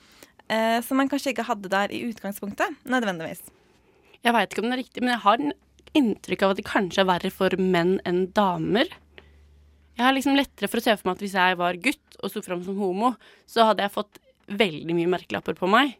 eh, 0.51 0.79
som 0.85 0.99
man 0.99 1.09
kanskje 1.11 1.33
ikke 1.33 1.47
hadde 1.47 1.71
der 1.71 1.93
i 1.95 2.03
utgangspunktet, 2.09 2.75
nødvendigvis. 2.87 3.41
Jeg 4.23 4.35
veit 4.35 4.51
ikke 4.51 4.63
om 4.63 4.69
det 4.69 4.77
er 4.77 4.83
riktig, 4.83 5.03
men 5.03 5.13
jeg 5.15 5.23
har 5.23 5.41
en 5.41 5.55
inntrykk 5.97 6.43
av 6.43 6.53
at 6.53 6.59
det 6.59 6.67
kanskje 6.67 7.03
er 7.03 7.09
verre 7.09 7.31
for 7.33 7.55
menn 7.59 7.97
enn 8.07 8.27
damer. 8.35 8.89
Jeg 9.97 10.05
har 10.05 10.13
liksom 10.13 10.37
lettere 10.37 10.69
for 10.69 10.79
å 10.79 10.85
se 10.85 10.93
for 10.97 11.09
meg 11.09 11.17
at 11.17 11.23
hvis 11.25 11.37
jeg 11.39 11.57
var 11.59 11.79
gutt 11.81 12.17
og 12.21 12.31
sto 12.31 12.43
fram 12.45 12.61
som 12.65 12.77
homo, 12.77 13.13
så 13.49 13.65
hadde 13.69 13.85
jeg 13.85 13.95
fått 13.95 14.19
veldig 14.47 14.95
mye 14.95 15.09
merkelapper 15.11 15.57
på 15.57 15.69
meg. 15.71 15.95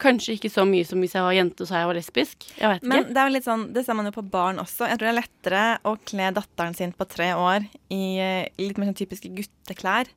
Kanskje 0.00 0.38
ikke 0.38 0.48
så 0.52 0.64
mye 0.64 0.86
som 0.88 1.02
hvis 1.02 1.12
jeg 1.16 1.24
var 1.26 1.34
jente 1.36 1.64
og 1.64 1.68
sa 1.68 1.82
jeg 1.82 1.88
var 1.90 1.98
lesbisk. 1.98 2.46
Jeg 2.56 2.72
vet 2.72 2.86
Men 2.88 3.02
ikke. 3.02 3.12
det 3.12 3.20
er 3.20 3.28
jo 3.28 3.34
litt 3.34 3.48
sånn, 3.48 3.64
det 3.74 3.84
ser 3.84 3.98
man 3.98 4.08
jo 4.08 4.14
på 4.16 4.24
barn 4.32 4.62
også. 4.62 4.86
Jeg 4.88 4.96
tror 4.96 5.08
det 5.08 5.12
er 5.12 5.18
lettere 5.18 5.64
å 5.84 5.96
kle 6.08 6.30
datteren 6.38 6.76
sin 6.78 6.94
på 6.96 7.06
tre 7.10 7.32
år 7.36 7.66
i 7.92 8.02
litt 8.62 8.80
mer 8.80 8.88
sånn 8.90 9.00
typiske 9.02 9.32
gutteklær 9.36 10.08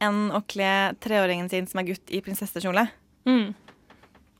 enn 0.00 0.30
å 0.32 0.40
kle 0.48 0.94
treåringen 1.04 1.50
sin 1.52 1.68
som 1.68 1.82
er 1.82 1.90
gutt 1.90 2.08
i 2.14 2.22
prinsessekjole. 2.24 2.86
Mm. 3.28 3.52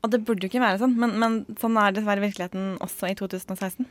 Og 0.01 0.09
det 0.09 0.23
burde 0.25 0.47
jo 0.47 0.49
ikke 0.49 0.63
være 0.63 0.81
sånn, 0.81 0.95
men, 0.97 1.13
men 1.21 1.35
sånn 1.61 1.77
er 1.77 1.93
dessverre 1.93 2.23
virkeligheten 2.23 2.79
også 2.81 3.11
i 3.11 3.17
2016. 3.19 3.85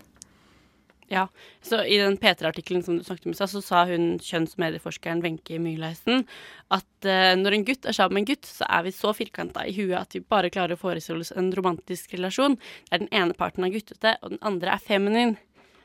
Ja, 1.11 1.25
så 1.61 1.81
I 1.85 1.97
den 1.99 2.17
P3-artikkelen 2.23 2.85
som 2.87 2.97
du 2.99 3.03
snakket 3.05 3.27
om, 3.27 3.33
i 3.33 3.35
stad, 3.35 3.51
så 3.51 3.61
sa 3.67 3.85
hun 3.91 4.19
kjønns- 4.23 4.55
og 4.55 4.61
medieforskeren 4.63 5.23
Wenche 5.25 5.59
Myhleisen 5.59 6.25
at 6.71 6.87
uh, 7.05 7.35
når 7.35 7.57
en 7.57 7.65
gutt 7.67 7.85
er 7.91 7.93
sammen 7.97 8.15
med 8.21 8.23
en 8.29 8.31
gutt, 8.37 8.47
så 8.47 8.65
er 8.71 8.85
vi 8.87 8.93
så 8.95 9.11
firkanta 9.19 9.67
i 9.67 9.75
huet 9.75 9.99
at 9.99 10.15
vi 10.15 10.21
bare 10.23 10.51
klarer 10.55 10.79
å 10.79 10.81
forestille 10.81 11.21
oss 11.27 11.33
en 11.35 11.51
romantisk 11.53 12.15
relasjon 12.15 12.55
der 12.93 13.03
den 13.03 13.11
ene 13.11 13.35
parten 13.35 13.65
er 13.67 13.75
guttete, 13.75 14.17
og 14.23 14.37
den 14.37 14.43
andre 14.47 14.77
er 14.77 14.79
feminin. 14.87 15.37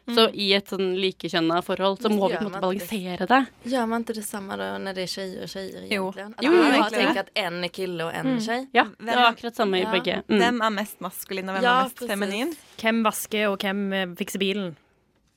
Så 0.06 0.28
i 0.38 0.52
et 0.54 0.70
sånn 0.70 0.92
likekjønna 1.02 1.64
forhold 1.66 1.98
så 2.04 2.12
må 2.14 2.28
vi 2.30 2.36
på 2.38 2.44
en 2.46 2.52
måte 2.52 2.62
man 2.62 2.76
ikke 2.78 2.86
det? 2.86 2.90
balansere 2.92 3.26
det. 3.32 3.72
Gjør 3.72 3.88
man 3.90 4.04
ikke 4.06 4.14
det 4.20 4.26
samme 4.28 4.58
da 4.62 4.68
når 4.78 4.94
det 4.94 5.06
er 5.08 5.16
jenter 5.16 5.42
og 5.42 5.56
jenter, 5.56 5.88
Jo. 5.96 6.04
egentlig? 6.14 6.46
Jo. 6.46 6.52
Jo, 6.52 6.62
man 6.62 6.76
jo, 6.78 6.90
tenker 6.94 7.20
at 7.24 7.32
en 7.42 7.58
er 7.66 7.72
kille 7.74 8.06
og 8.06 8.14
en 8.14 8.26
Mm. 8.28 8.36
er 8.38 8.46
tjej? 8.46 8.68
Ja, 8.78 8.84
det 9.00 9.16
var 9.18 9.32
akkurat 9.34 9.56
samme 9.58 9.80
i 9.80 9.82
Ja. 9.82 9.92
begge. 9.92 10.22
Mm. 10.30 10.38
Hvem 10.38 10.62
er 10.62 10.70
mest 10.78 11.00
maskulin, 11.02 11.50
og 11.50 11.56
hvem 11.58 11.64
Ja, 11.66 11.80
er 11.80 11.84
mest 11.90 11.96
precis. 11.98 12.12
feminin? 12.14 12.54
Hvem 12.78 13.04
vasker, 13.04 13.50
og 13.50 13.58
hvem 13.66 13.94
eh, 13.94 14.06
fikser 14.22 14.38
bilen? 14.46 14.76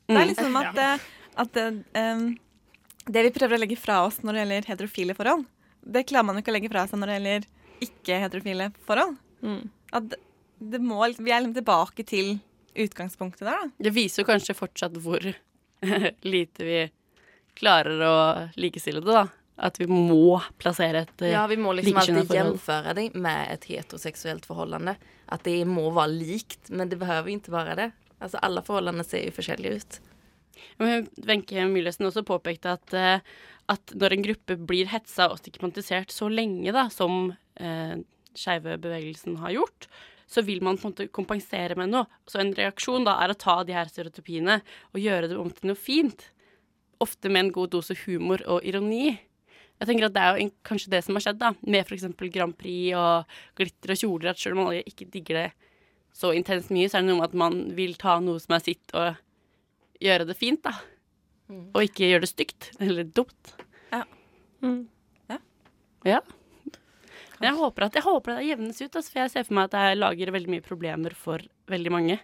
Det 0.09 0.17
er 0.17 0.25
Mm. 0.25 0.29
liksom 0.33 0.57
at, 0.57 0.79
eh, 0.79 0.99
at 1.37 1.57
um, 1.61 2.39
det 3.13 3.23
vi 3.27 3.31
prøver 3.31 3.57
å 3.59 3.61
legge 3.61 3.77
fra 3.77 4.07
oss 4.07 4.21
når 4.25 4.33
det 4.33 4.41
gjelder 4.43 4.69
heterofile 4.73 5.15
forhold, 5.17 5.45
det 5.85 6.07
klarer 6.09 6.25
man 6.25 6.37
jo 6.37 6.43
ikke 6.43 6.53
å 6.53 6.57
legge 6.57 6.71
fra 6.73 6.87
seg 6.89 6.99
når 7.01 7.07
det 7.13 7.17
gjelder 7.19 7.49
ikke-heterofile 7.87 8.71
forhold. 8.89 9.17
Mm. 9.45 9.69
At 9.93 10.15
det 10.59 10.81
må, 10.81 11.03
vi 11.19 11.31
er 11.31 11.45
liksom 11.45 11.59
tilbake 11.61 12.07
til 12.09 12.39
utgangspunktet 12.79 13.45
der, 13.47 13.53
da. 13.67 13.69
Det 13.79 13.93
viser 13.95 14.23
jo 14.25 14.29
kanskje 14.33 14.57
fortsatt 14.57 14.97
hvor 15.05 15.21
lite 16.35 16.65
vi 16.67 16.81
klarer 17.59 18.01
å 18.09 18.17
likestille 18.57 19.05
det, 19.05 19.13
da. 19.13 19.27
At 19.59 19.77
vi 19.81 19.89
må 19.91 20.39
plassere 20.63 21.03
et 21.03 21.23
eh, 21.27 21.33
Ja, 21.35 21.47
vi 21.51 21.57
må 21.59 21.73
liksom 21.75 21.97
alltid 21.99 22.31
gjenføre 22.31 22.93
det 22.95 23.09
med 23.19 23.49
et 23.57 23.65
heteroseksuelt 23.67 24.47
forhold. 24.47 24.77
At 25.29 25.43
det 25.45 25.65
må 25.67 25.89
være 25.91 26.15
likt, 26.15 26.71
men 26.71 26.89
det 26.89 27.01
behøver 27.01 27.33
ikke 27.35 27.53
være 27.53 27.75
det. 27.81 27.89
Altså 28.19 28.41
alle 28.43 28.65
forholdene 28.67 29.07
ser 29.07 29.27
jo 29.27 29.35
forskjellige 29.37 29.79
ut. 29.79 29.99
Wenche 30.79 31.65
Myhlesen 31.71 32.09
også 32.09 32.25
påpekte 32.27 32.75
at, 32.77 32.95
eh, 32.95 33.21
at 33.71 33.95
når 33.95 34.15
en 34.15 34.25
gruppe 34.27 34.57
blir 34.69 34.91
hetsa 34.91 35.29
og 35.31 35.39
stigmatisert 35.41 36.15
så 36.15 36.31
lenge 36.31 36.75
da, 36.75 36.89
som 36.91 37.33
eh, 37.61 37.99
skeive 38.39 38.79
bevegelsen 38.83 39.39
har 39.43 39.55
gjort, 39.55 39.89
så 40.29 40.43
vil 40.45 40.61
man 40.63 40.77
på 40.77 40.89
en 40.89 40.93
måte 40.93 41.09
kompensere 41.15 41.77
med 41.79 41.93
noe. 41.95 42.09
Så 42.29 42.43
en 42.43 42.53
reaksjon 42.57 43.07
da 43.07 43.17
er 43.23 43.33
å 43.33 43.39
ta 43.39 43.63
de 43.65 43.77
her 43.77 43.89
stereotypiene 43.89 44.61
og 44.93 45.01
gjøre 45.01 45.31
det 45.31 45.39
om 45.41 45.49
til 45.55 45.71
noe 45.71 45.79
fint. 45.79 46.29
Ofte 47.01 47.31
med 47.33 47.47
en 47.47 47.55
god 47.55 47.73
dose 47.73 47.97
humor 48.05 48.43
og 48.51 48.67
ironi. 48.67 49.17
Jeg 49.79 49.89
tenker 49.89 50.09
at 50.09 50.15
Det 50.15 50.23
er 50.23 50.37
jo 50.37 50.51
kanskje 50.67 50.91
det 50.91 51.05
som 51.07 51.17
har 51.17 51.25
skjedd 51.25 51.41
da, 51.41 51.53
med 51.63 51.87
f.eks. 51.87 52.09
Grand 52.35 52.57
Prix 52.59 52.93
og 52.99 53.39
glitter 53.57 53.95
og 53.95 54.01
kjoler. 54.03 54.31
At 54.33 54.43
selv 54.43 54.59
om 54.59 54.67
alle 54.67 54.83
ikke 54.85 55.09
digger 55.09 55.41
det 55.41 55.68
så 56.15 56.33
intenst 56.35 56.73
mye, 56.75 56.89
så 56.91 56.99
er 56.99 57.05
det 57.05 57.11
noe 57.13 57.21
med 57.21 57.29
at 57.31 57.37
man 57.39 57.59
vil 57.77 57.95
ta 58.01 58.19
noe 58.23 58.41
som 58.43 58.57
er 58.57 58.65
sitt, 58.65 58.95
og 58.97 59.19
gjøre 60.03 60.27
det 60.29 60.37
fint, 60.39 60.63
da. 60.67 60.75
Og 61.49 61.85
ikke 61.87 62.09
gjøre 62.11 62.27
det 62.27 62.33
stygt 62.33 62.71
eller 62.83 63.07
dumt. 63.17 63.55
Ja. 63.93 64.03
Mm. 64.65 64.83
Ja. 65.31 65.39
Ja. 66.05 66.19
Men 67.39 67.53
jeg 67.53 67.59
håper 67.61 67.87
at 67.87 67.97
jeg 67.97 68.05
håper 68.05 68.35
at 68.35 68.43
det 68.43 68.51
jevnes 68.51 68.81
ut, 68.83 68.91
altså, 68.99 69.13
for 69.13 69.23
jeg 69.23 69.33
ser 69.33 69.47
for 69.47 69.57
meg 69.59 69.71
at 69.71 69.79
jeg 69.79 69.99
lager 70.01 70.35
veldig 70.35 70.53
mye 70.57 70.65
problemer 70.67 71.15
for 71.17 71.45
veldig 71.71 71.93
mange. 71.95 72.19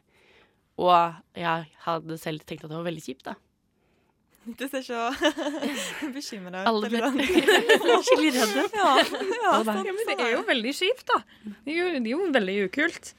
Og 0.83 0.90
jeg 1.38 1.68
hadde 1.87 2.18
selv 2.18 2.42
tenkt 2.44 2.66
at 2.66 2.73
det 2.73 2.79
var 2.81 2.88
veldig 2.88 3.05
kjipt, 3.05 3.29
da. 3.31 3.37
Du 4.59 4.66
ser 4.68 4.83
så 4.85 5.07
bekymra 6.16 6.64
ut. 6.64 6.68
Alle 6.68 6.88
ble 6.92 7.01
sånn. 7.01 7.20
skikkelig 8.05 8.33
redde. 8.37 8.64
Ja, 8.77 8.90
ja, 9.40 9.53
men 9.70 9.87
det 9.87 10.18
er 10.18 10.33
jo 10.35 10.42
veldig 10.51 10.75
kjipt, 10.77 11.07
da. 11.09 11.20
Det 11.64 11.73
er 11.73 11.79
jo, 11.79 11.87
det 11.94 12.03
er 12.03 12.12
jo 12.12 12.27
veldig 12.35 12.57
ukult. 12.66 13.14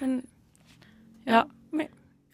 Men 0.00 0.20
Ja. 1.26 1.44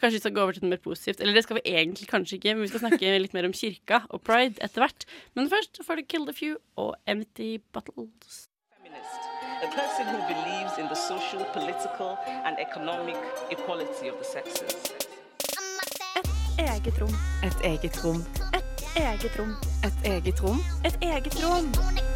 Kanskje 0.01 0.17
vi 0.17 0.21
skal 0.21 0.35
gå 0.37 0.43
over 0.45 0.53
til 0.53 0.65
noe 0.65 0.75
mer 0.75 0.83
positivt. 0.85 1.21
Eller 1.21 1.35
det 1.35 1.43
skal 1.47 1.57
vi 1.57 1.63
egentlig 1.73 2.09
kanskje 2.11 2.37
ikke, 2.37 2.55
men 2.55 2.67
vi 2.67 2.69
skal 2.69 2.83
snakke 2.85 3.15
litt 3.19 3.33
mer 3.37 3.47
om 3.49 3.55
kirka 3.57 4.03
og 4.11 4.21
pride 4.29 4.61
etter 4.65 4.85
hvert. 4.85 5.07
Men 5.35 5.49
først 5.49 5.81
får 5.87 5.97
du 5.97 6.03
Kill 6.05 6.27
the 6.29 6.37
Few 6.37 6.59
og 6.77 6.95
Empty 7.09 7.57
Bottles. 7.73 8.49
A 9.65 9.69
person 9.73 10.07
who 10.13 10.21
believes 10.29 10.77
in 10.79 10.87
the 10.93 10.95
social, 10.95 11.45
political, 11.55 12.19
and 12.45 12.61
economic 12.61 13.17
equality 13.51 14.11
of 14.13 14.19
the 14.21 14.25
sexes. 14.25 14.93
eget 16.59 17.01
rom. 17.01 17.15
Et 17.45 17.65
eget 17.65 18.05
rom. 18.05 18.21
Et 18.55 18.97
eget 18.97 19.39
rom. 19.39 19.57
Et 19.85 20.07
eget 20.13 20.43
rom. 20.43 20.61
Et 20.85 20.97
eget 21.03 21.45
rom. 21.45 22.16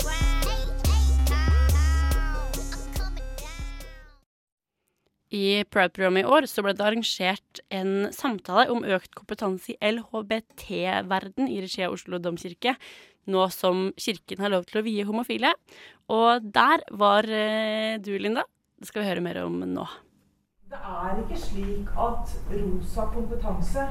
I 5.30 5.62
Pride-programmet 5.70 6.24
i 6.24 6.30
år 6.34 6.46
så 6.50 6.62
ble 6.66 6.72
det 6.74 6.82
arrangert 6.82 7.60
en 7.70 8.08
samtale 8.14 8.66
om 8.72 8.82
økt 8.82 9.14
kompetanse 9.14 9.76
i 9.76 9.92
LHBT-verden 9.92 11.46
i 11.46 11.60
regi 11.62 11.84
av 11.86 11.94
Oslo 11.94 12.18
domkirke, 12.18 12.74
nå 13.30 13.44
som 13.54 13.92
kirken 13.94 14.42
har 14.42 14.50
lov 14.50 14.66
til 14.66 14.80
å 14.80 14.84
vie 14.86 15.06
homofile. 15.06 15.52
Og 16.10 16.50
der 16.50 16.82
var 16.90 17.28
eh, 17.30 18.00
du, 18.02 18.16
Linda. 18.18 18.42
Det 18.80 18.88
skal 18.88 19.04
vi 19.04 19.10
høre 19.12 19.22
mer 19.22 19.38
om 19.44 19.60
nå. 19.62 19.86
Det 20.70 20.78
er 20.78 21.22
ikke 21.22 21.38
slik 21.38 21.94
at 21.98 22.34
rosa 22.50 23.06
kompetanse 23.14 23.86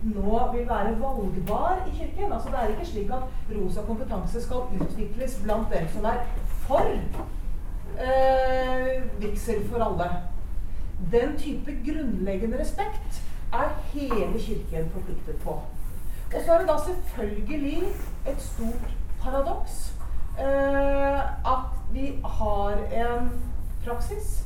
nå 0.00 0.40
vil 0.54 0.64
være 0.68 0.96
valgbar 1.00 1.84
i 1.84 1.92
kirken. 1.92 2.32
Altså, 2.32 2.48
det 2.48 2.58
er 2.62 2.72
ikke 2.72 2.88
slik 2.94 3.12
at 3.12 3.52
rosa 3.52 3.84
kompetanse 3.84 4.42
skal 4.48 4.68
utvikles 4.80 5.40
blant 5.44 5.68
dem 5.72 5.88
som 5.92 6.08
er 6.08 6.24
for 6.64 6.88
eh, 8.00 9.02
vigsel 9.20 9.64
for 9.68 9.90
alle. 9.90 10.08
Den 11.12 11.36
type 11.38 11.72
grunnleggende 11.86 12.60
respekt 12.60 13.22
er 13.52 13.68
hele 13.92 14.38
kirken 14.38 14.90
forpliktet 14.90 15.36
på. 15.44 15.50
Og 16.34 16.42
så 16.44 16.52
er 16.52 16.58
det 16.58 16.68
da 16.68 16.76
selvfølgelig 16.86 17.78
et 18.28 18.42
stort 18.42 18.90
paradoks 19.22 19.94
eh, 20.38 21.20
at 21.52 21.64
vi 21.92 22.12
har 22.24 22.76
en 22.92 23.30
praksis 23.84 24.44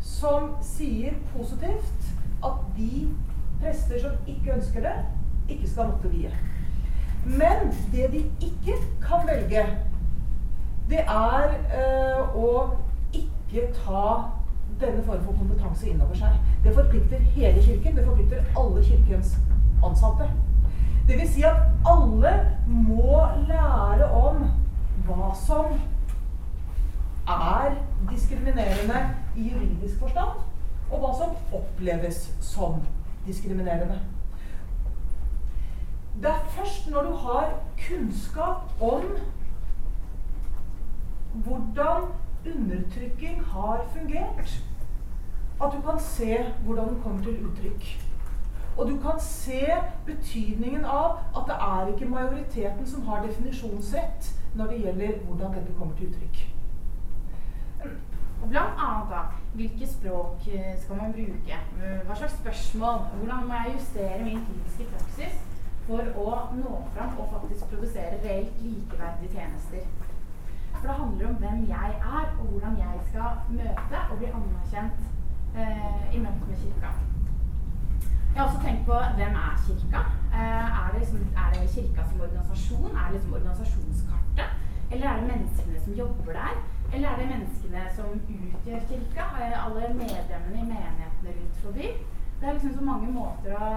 som 0.00 0.54
sier 0.62 1.12
positivt 1.36 2.08
at 2.44 2.64
de 2.76 3.08
prester 3.60 4.00
som 4.00 4.10
ikke 4.26 4.52
ønsker 4.52 4.80
det, 4.80 4.94
ikke 5.48 5.68
skal 5.70 5.90
måtte 5.92 6.08
vie. 6.08 6.30
Men 7.24 7.72
det 7.92 8.12
de 8.12 8.24
ikke 8.40 8.78
kan 9.02 9.28
velge, 9.28 9.66
det 10.88 11.00
er 11.00 11.54
eh, 11.72 12.36
å 12.36 12.70
ikke 13.12 13.68
ta 13.84 14.08
denne 14.80 15.02
form 15.04 15.22
for 15.24 15.32
kompetanse 15.38 15.88
innover 15.88 16.14
seg. 16.18 16.38
Det 16.64 16.74
forplikter 16.74 17.18
hele 17.36 17.62
kirken. 17.62 17.96
Det 17.96 18.04
forplikter 18.06 18.44
alle 18.58 18.84
kirkens 18.84 19.36
ansatte. 19.84 20.30
Det 21.08 21.18
vil 21.20 21.28
si 21.28 21.42
at 21.42 21.56
alle 21.86 22.32
må 22.66 23.26
lære 23.48 24.08
om 24.10 24.46
hva 25.04 25.34
som 25.36 25.74
er 27.28 27.76
diskriminerende 28.10 29.02
i 29.36 29.50
juridisk 29.50 29.98
forstand, 30.00 30.40
og 30.90 30.98
hva 31.00 31.12
som 31.18 31.60
oppleves 31.60 32.26
som 32.40 32.80
diskriminerende. 33.26 34.00
Det 36.22 36.30
er 36.30 36.50
først 36.56 36.90
når 36.90 37.02
du 37.02 37.16
har 37.16 37.54
kunnskap 37.88 38.82
om 38.82 39.02
hvordan 41.34 42.04
undertrykking 42.46 43.42
har 43.44 43.84
fungert, 43.96 44.64
at 45.62 45.72
du 45.76 45.80
kan 45.90 46.00
se 46.00 46.44
hvordan 46.64 46.88
den 46.88 47.02
kommer 47.02 47.22
til 47.22 47.46
uttrykk. 47.46 47.86
Og 48.76 48.90
du 48.90 48.96
kan 49.00 49.20
se 49.20 49.66
betydningen 50.06 50.84
av 50.84 51.18
at 51.36 51.44
det 51.46 51.56
er 51.60 51.92
ikke 51.92 52.10
majoriteten 52.10 52.86
som 52.86 53.06
har 53.06 53.22
definisjonsrett 53.26 54.32
når 54.54 54.66
det 54.66 54.80
gjelder 54.80 55.18
hvordan 55.24 55.54
dette 55.54 55.76
kommer 55.78 55.94
til 55.96 56.08
uttrykk. 56.08 56.40
Og 58.42 58.48
blant 58.48 58.80
annet 58.86 59.10
da, 59.10 59.20
hvilke 59.54 59.86
språk 59.88 60.48
eh, 60.52 60.74
skal 60.82 60.96
man 60.96 61.12
bruke? 61.12 61.58
Eh, 61.82 62.00
Hva 62.06 62.16
slags 62.18 62.34
spørsmål? 62.42 62.98
Hvordan 63.18 63.46
må 63.46 63.54
jeg 63.54 63.76
justere 63.78 64.24
min 64.24 64.42
kritiske 64.48 64.88
praksis 64.90 65.38
for 65.86 66.10
å 66.24 66.34
nå 66.58 66.74
fram 66.96 67.14
og 67.20 67.30
faktisk 67.36 67.70
produsere 67.70 68.18
reelt 68.24 68.58
likeverdige 68.64 69.32
tjenester? 69.32 69.86
For 70.84 70.92
det 70.92 71.02
handler 71.04 71.28
om 71.28 71.34
hvem 71.34 71.68
jeg 71.68 71.90
er, 72.16 72.24
og 72.40 72.44
hvordan 72.50 72.74
jeg 72.84 72.94
skal 73.08 73.28
møte 73.58 73.98
og 74.10 74.16
bli 74.18 74.26
anerkjent 74.38 74.98
eh, 75.60 76.02
i 76.16 76.18
møte 76.24 76.44
med 76.48 76.58
kirka. 76.62 76.90
Jeg 78.32 78.38
har 78.40 78.48
også 78.48 78.60
tenkt 78.66 78.84
på 78.90 78.96
hvem 79.18 79.34
er 79.44 79.54
kirka? 79.66 80.00
Eh, 80.38 80.66
er, 80.80 80.88
det 80.92 80.98
liksom, 81.02 81.20
er 81.42 81.48
det 81.52 81.70
kirka 81.76 82.00
som 82.08 82.20
organisasjon? 82.26 82.90
Er 82.98 83.04
det 83.06 83.14
liksom 83.16 83.32
organisasjonskartet? 83.38 84.48
Eller 84.92 85.06
er 85.08 85.16
det 85.20 85.30
menneskene 85.32 85.80
som 85.84 85.92
jobber 86.02 86.32
der? 86.40 86.54
Eller 86.92 87.08
er 87.08 87.16
det 87.20 87.32
menneskene 87.32 87.82
som 87.96 88.06
utgjør 88.34 88.86
kirka? 88.90 89.24
Alle 89.64 89.82
medlemmene 90.02 90.58
i 90.62 90.68
menighetene 90.72 91.30
rundt 91.38 91.56
forbi? 91.64 91.88
Det 92.38 92.48
er 92.48 92.52
liksom 92.52 92.74
så 92.78 92.84
mange 92.90 93.08
måter 93.20 93.56
å, 93.56 93.72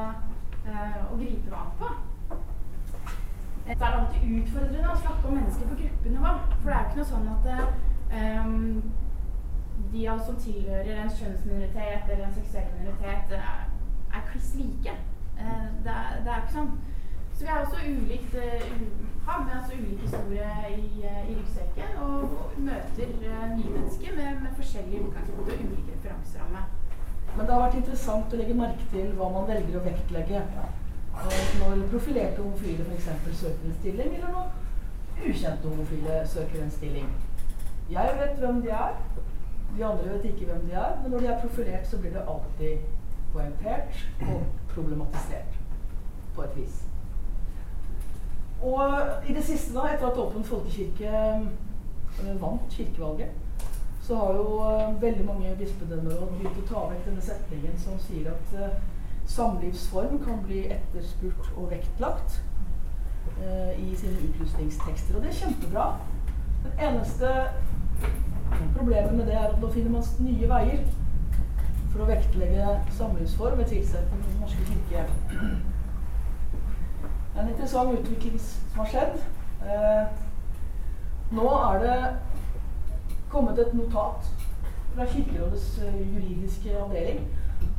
eh, 0.69 1.01
å 1.11 1.13
gripe 1.21 1.49
det 1.49 1.59
an 1.63 1.73
på. 1.79 1.87
Så 3.67 3.85
er 3.85 3.91
det 3.91 3.99
alltid 3.99 4.29
utfordrende 4.41 4.91
å 4.91 4.99
snakke 5.01 5.27
om 5.27 5.33
mennesker 5.35 5.67
på 5.67 5.77
gruppenivå. 5.81 6.29
For 6.61 6.69
det 6.69 6.75
er 6.75 6.83
jo 6.83 6.87
ikke 6.87 6.99
noe 6.99 7.07
sånn 7.09 7.25
at 7.33 7.47
um, 8.47 8.53
de 9.91 10.05
av 10.07 10.21
oss 10.21 10.29
som 10.29 10.37
tilhører 10.45 11.01
en 11.01 11.11
kjønnsminoritet 11.17 12.13
eller 12.13 12.23
en 12.29 12.37
seksuell 12.37 12.69
minoritet, 12.77 13.35
er, 13.35 13.65
er 14.15 14.23
kliss 14.29 14.53
like. 14.61 14.95
Uh, 15.41 15.67
det, 15.83 15.97
er, 15.97 16.15
det 16.23 16.31
er 16.31 16.45
ikke 16.45 16.55
sånn. 16.55 16.71
Så 17.33 17.43
vi 17.43 17.51
er 17.51 17.59
også 17.65 17.83
ulikt, 17.91 18.39
uh, 18.39 18.87
har 19.27 19.43
med 19.43 19.59
oss 19.59 19.75
ulik 19.75 20.07
historie 20.07 20.49
i, 20.71 20.87
uh, 21.03 21.21
i 21.27 21.35
ryggsekken 21.35 22.01
og, 22.07 22.39
og 22.39 22.57
møter 22.71 23.13
uh, 23.19 23.45
nye 23.51 23.75
mennesker 23.75 24.15
med, 24.15 24.43
med 24.47 24.57
forskjellig 24.63 25.03
utgangspunkt 25.03 25.51
og 25.51 25.63
ulik 25.67 25.91
referanseramme. 25.91 26.65
Men 27.35 27.45
det 27.45 27.53
har 27.53 27.65
vært 27.67 27.81
interessant 27.83 28.31
å 28.33 28.39
legge 28.39 28.61
merke 28.63 28.91
til 28.95 29.11
hva 29.19 29.33
man 29.35 29.51
velger 29.51 29.81
å 29.81 29.87
vektlegge. 29.91 30.45
Når 31.59 31.87
profilerte 31.91 32.41
homofile 32.41 32.83
f.eks. 32.83 33.37
søker 33.39 33.65
en 33.65 33.75
stilling, 33.79 34.15
eller 34.15 34.31
når 34.31 34.51
ukjente 35.29 35.67
homofile 35.69 36.21
søker 36.25 36.63
en 36.63 36.71
stilling. 36.71 37.09
Jeg 37.91 38.17
vet 38.19 38.39
hvem 38.39 38.61
de 38.61 38.69
er. 38.69 38.93
De 39.77 39.85
andre 39.85 40.09
vet 40.13 40.25
ikke 40.25 40.45
hvem 40.45 40.61
de 40.69 40.71
er. 40.71 41.01
Men 41.01 41.11
når 41.11 41.19
de 41.19 41.27
er 41.27 41.39
profilert, 41.41 41.87
så 41.87 41.97
blir 41.97 42.11
det 42.11 42.21
alltid 42.33 42.77
poengtert 43.33 44.07
og 44.21 44.43
problematisert 44.69 45.57
på 46.35 46.41
et 46.41 46.57
vis. 46.57 46.83
Og 48.61 49.07
i 49.29 49.33
det 49.33 49.43
siste, 49.43 49.73
da, 49.73 49.85
etter 49.93 50.07
at 50.07 50.17
Åpen 50.17 50.43
folkekirke 50.43 51.09
eh, 51.09 52.41
vant 52.41 52.69
kirkevalget, 52.69 53.29
så 54.01 54.15
har 54.15 54.33
jo 54.33 54.45
eh, 54.69 55.01
veldig 55.01 55.25
mange 55.25 55.55
bispedømmeråd 55.59 56.31
begynt 56.37 56.61
å 56.63 56.67
ta 56.69 56.85
vekk 56.91 57.09
denne 57.09 57.25
setningen 57.25 57.77
som 57.83 57.99
sier 58.01 58.31
at 58.31 58.55
eh, 58.57 58.79
samlivsform 59.27 60.19
kan 60.23 60.43
bli 60.43 60.65
etterspurt 60.71 61.49
og 61.57 61.71
vektlagt 61.71 62.43
eh, 63.41 63.73
i 63.79 63.95
sine 63.95 64.17
utlysningstekster. 64.29 65.15
Og 65.15 65.23
det 65.23 65.29
er 65.29 65.39
kjempebra. 65.41 65.87
Det 66.63 66.71
eneste 66.87 67.33
problemet 68.77 69.13
med 69.13 69.25
det 69.25 69.35
er 69.35 69.49
at 69.49 69.59
nå 69.61 69.71
finner 69.71 69.91
man 69.91 70.03
nye 70.19 70.49
veier. 70.49 70.87
for 71.87 72.03
å 72.03 72.07
vektlegge 72.11 72.65
samlivsform 72.93 73.57
ved 73.57 73.69
tilsetting 73.71 74.19
i 74.21 74.31
Den 74.31 74.41
norske 74.41 74.65
kirke. 74.67 75.05
En 77.39 77.47
interessant 77.47 77.93
utvikling 77.95 78.39
som 78.39 78.81
har 78.81 78.89
skjedd. 78.91 79.15
Eh, 79.63 80.03
nå 81.31 81.47
er 81.55 81.79
det 81.83 81.97
kommet 83.31 83.59
et 83.59 83.73
notat 83.73 84.29
fra 84.93 85.05
Kirkerådets 85.05 85.79
eh, 85.87 85.97
juridiske 86.13 86.75
avdeling 86.77 87.25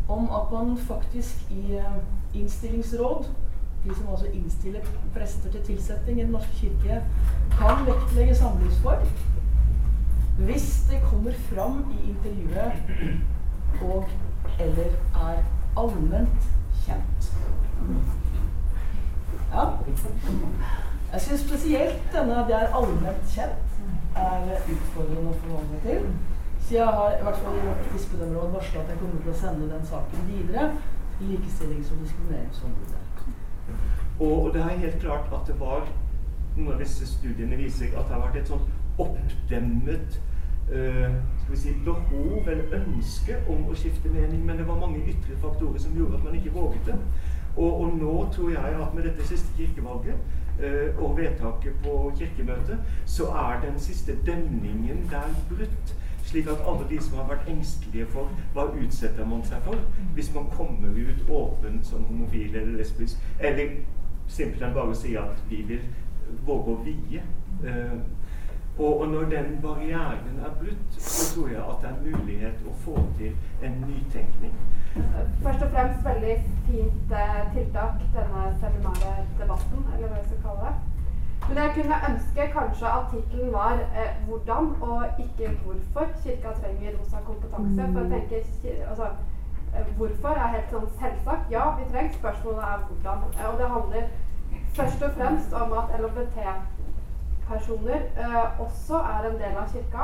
om 0.09 0.31
at 0.31 0.53
man 0.53 0.77
faktisk 0.79 1.51
i 1.51 1.77
eh, 1.77 1.99
innstillingsråd, 2.35 3.25
de 3.85 3.95
som 3.95 4.09
altså 4.11 4.27
innstiller 4.27 4.81
prester 5.15 5.51
til 5.51 5.63
tilsetting 5.63 6.21
i 6.21 6.23
Den 6.23 6.31
norske 6.31 6.55
kirke, 6.55 7.03
kan 7.59 7.87
vektlegge 7.87 8.35
samlivsform 8.35 9.07
hvis 10.39 10.87
det 10.91 11.01
kommer 11.11 11.33
fram 11.33 11.85
i 11.93 12.11
intervjuet 12.11 12.73
og 13.83 14.09
eller 14.61 14.85
er 15.31 15.43
allment 15.77 16.51
kjent. 16.85 17.33
Ja. 19.53 19.65
Jeg 21.13 21.21
syns 21.21 21.41
spesielt 21.41 22.03
denne 22.13 22.35
'det 22.35 22.55
er 22.55 22.75
allment 22.75 23.25
kjent' 23.35 23.69
er 24.17 24.61
utfordrende 24.73 25.31
å 25.31 25.39
forholde 25.43 25.69
meg 25.73 25.81
til. 25.83 26.07
Så 26.69 26.75
jeg 26.75 26.87
har 26.87 27.13
i 27.17 27.23
hvert 27.23 27.37
fall 27.37 27.55
i 27.57 27.67
vårt 27.67 27.87
bispedømmeråd 27.93 28.51
varsla 28.53 28.81
at 28.81 28.91
jeg 28.93 28.99
kommer 29.01 29.21
til 29.25 29.31
å 29.33 29.37
sende 29.41 29.69
den 29.71 29.85
saken 29.89 30.25
videre 30.29 30.65
til 31.19 31.31
Likestillings- 31.31 31.93
og 31.95 32.01
diskrimineringsombudet. 32.03 32.99
Og 34.21 34.51
det 34.55 34.61
er 34.61 34.83
helt 34.83 34.99
klart 35.01 35.31
at 35.33 35.47
det 35.49 35.55
var 35.61 35.87
Noen 36.59 36.75
av 36.75 36.83
disse 36.83 37.07
studiene 37.07 37.57
viser 37.57 37.95
at 37.95 38.11
det 38.11 38.15
har 38.17 38.21
vært 38.27 38.37
et 38.41 38.51
sånn 38.51 38.67
oppdemmet 39.01 40.19
uh, 40.73 41.15
skal 41.39 41.55
vi 41.55 41.61
si, 41.63 41.73
behov 41.87 42.51
eller 42.51 42.77
ønske 42.81 43.37
om 43.49 43.63
å 43.71 43.77
skifte 43.79 44.13
mening, 44.13 44.43
men 44.45 44.61
det 44.61 44.67
var 44.69 44.81
mange 44.83 45.01
ytre 45.09 45.39
faktorer 45.41 45.81
som 45.81 45.95
gjorde 45.97 46.19
at 46.19 46.27
man 46.27 46.37
ikke 46.37 46.53
våget 46.57 46.91
det. 46.91 46.99
Og, 47.55 47.71
og 47.71 47.97
nå 48.03 48.17
tror 48.35 48.51
jeg 48.53 48.75
at 48.83 48.99
med 48.99 49.09
dette 49.09 49.31
siste 49.31 49.55
kirkevalget 49.57 50.21
uh, 50.61 51.01
og 51.07 51.17
vedtaket 51.17 51.81
på 51.87 51.97
kirkemøtet, 52.19 52.93
så 53.07 53.31
er 53.47 53.65
den 53.65 53.81
siste 53.81 54.19
demningen 54.29 55.07
der 55.15 55.33
brutt. 55.49 55.97
Slik 56.29 56.49
at 56.53 56.65
alle 56.69 56.85
de 56.91 56.99
som 57.01 57.19
har 57.19 57.29
vært 57.31 57.49
engstelige 57.49 58.07
for 58.13 58.33
hva 58.55 58.67
utsetter 58.77 59.29
man 59.29 59.45
seg 59.49 59.63
for 59.65 59.81
hvis 60.17 60.29
man 60.35 60.51
kommer 60.53 60.99
ut 60.99 61.31
åpent 61.33 61.87
som 61.89 62.05
homofil 62.05 62.57
eller 62.57 62.77
lesbisk, 62.77 63.23
eller 63.41 63.79
simpelthen 64.29 64.75
bare 64.77 64.97
sier 64.97 65.25
at 65.25 65.41
vi 65.49 65.63
vil 65.71 65.87
våge 66.47 66.75
å 66.75 66.83
vie. 66.85 67.23
Eh, 67.65 67.97
og, 68.79 69.01
og 69.01 69.09
når 69.09 69.31
den 69.33 69.57
barrieren 69.63 70.37
er 70.47 70.53
brutt, 70.61 70.99
så 70.99 71.35
tror 71.35 71.49
jeg 71.49 71.63
at 71.63 71.81
det 71.83 71.89
er 71.91 72.19
mulighet 72.19 72.61
å 72.69 72.75
få 72.85 72.99
til 73.19 73.65
en 73.67 73.81
nytenkning. 73.89 74.55
Først 75.43 75.65
og 75.65 75.73
fremst 75.73 76.05
veldig 76.05 76.37
fint 76.69 77.17
eh, 77.23 77.41
tiltak, 77.57 78.05
denne 78.15 78.45
seminardebatten, 78.61 79.83
eller 79.95 80.07
hva 80.07 80.21
vi 80.21 80.29
skal 80.29 80.45
kalle 80.45 80.69
det. 80.69 80.98
Men 81.49 81.57
jeg 81.57 81.71
kunne 81.75 81.97
ønske 82.09 82.43
kanskje 82.53 82.87
at 82.99 83.05
tittelen 83.13 83.53
var 83.53 83.73
eh, 83.73 84.27
'Hvordan 84.27 84.65
og 84.83 85.05
ikke 85.19 85.49
hvorfor 85.65 86.07
Kirka 86.23 86.49
trenger 86.61 86.91
rosa 87.01 87.17
kompetanse'. 87.29 87.93
For 87.93 88.01
jeg 88.01 88.11
tenker, 88.11 88.37
altså, 88.91 89.07
eh, 89.75 89.87
Hvorfor 89.97 90.29
er 90.29 90.47
helt 90.55 90.71
sånn 90.71 90.89
selvsagt. 91.01 91.45
Ja, 91.51 91.65
vi 91.79 91.85
trenger. 91.93 92.13
Spørsmålet 92.13 92.63
er 92.73 92.79
hvordan. 92.89 93.19
Eh, 93.39 93.47
Og 93.53 93.59
det 93.61 93.69
handler 93.77 94.03
først 94.79 95.03
og 95.03 95.11
fremst 95.19 95.53
om 95.53 95.73
at 95.73 95.85
LHBT-personer 96.01 98.01
eh, 98.23 98.61
også 98.65 98.97
er 99.15 99.21
en 99.31 99.39
del 99.43 99.55
av 99.63 99.67
kirka. 99.73 100.03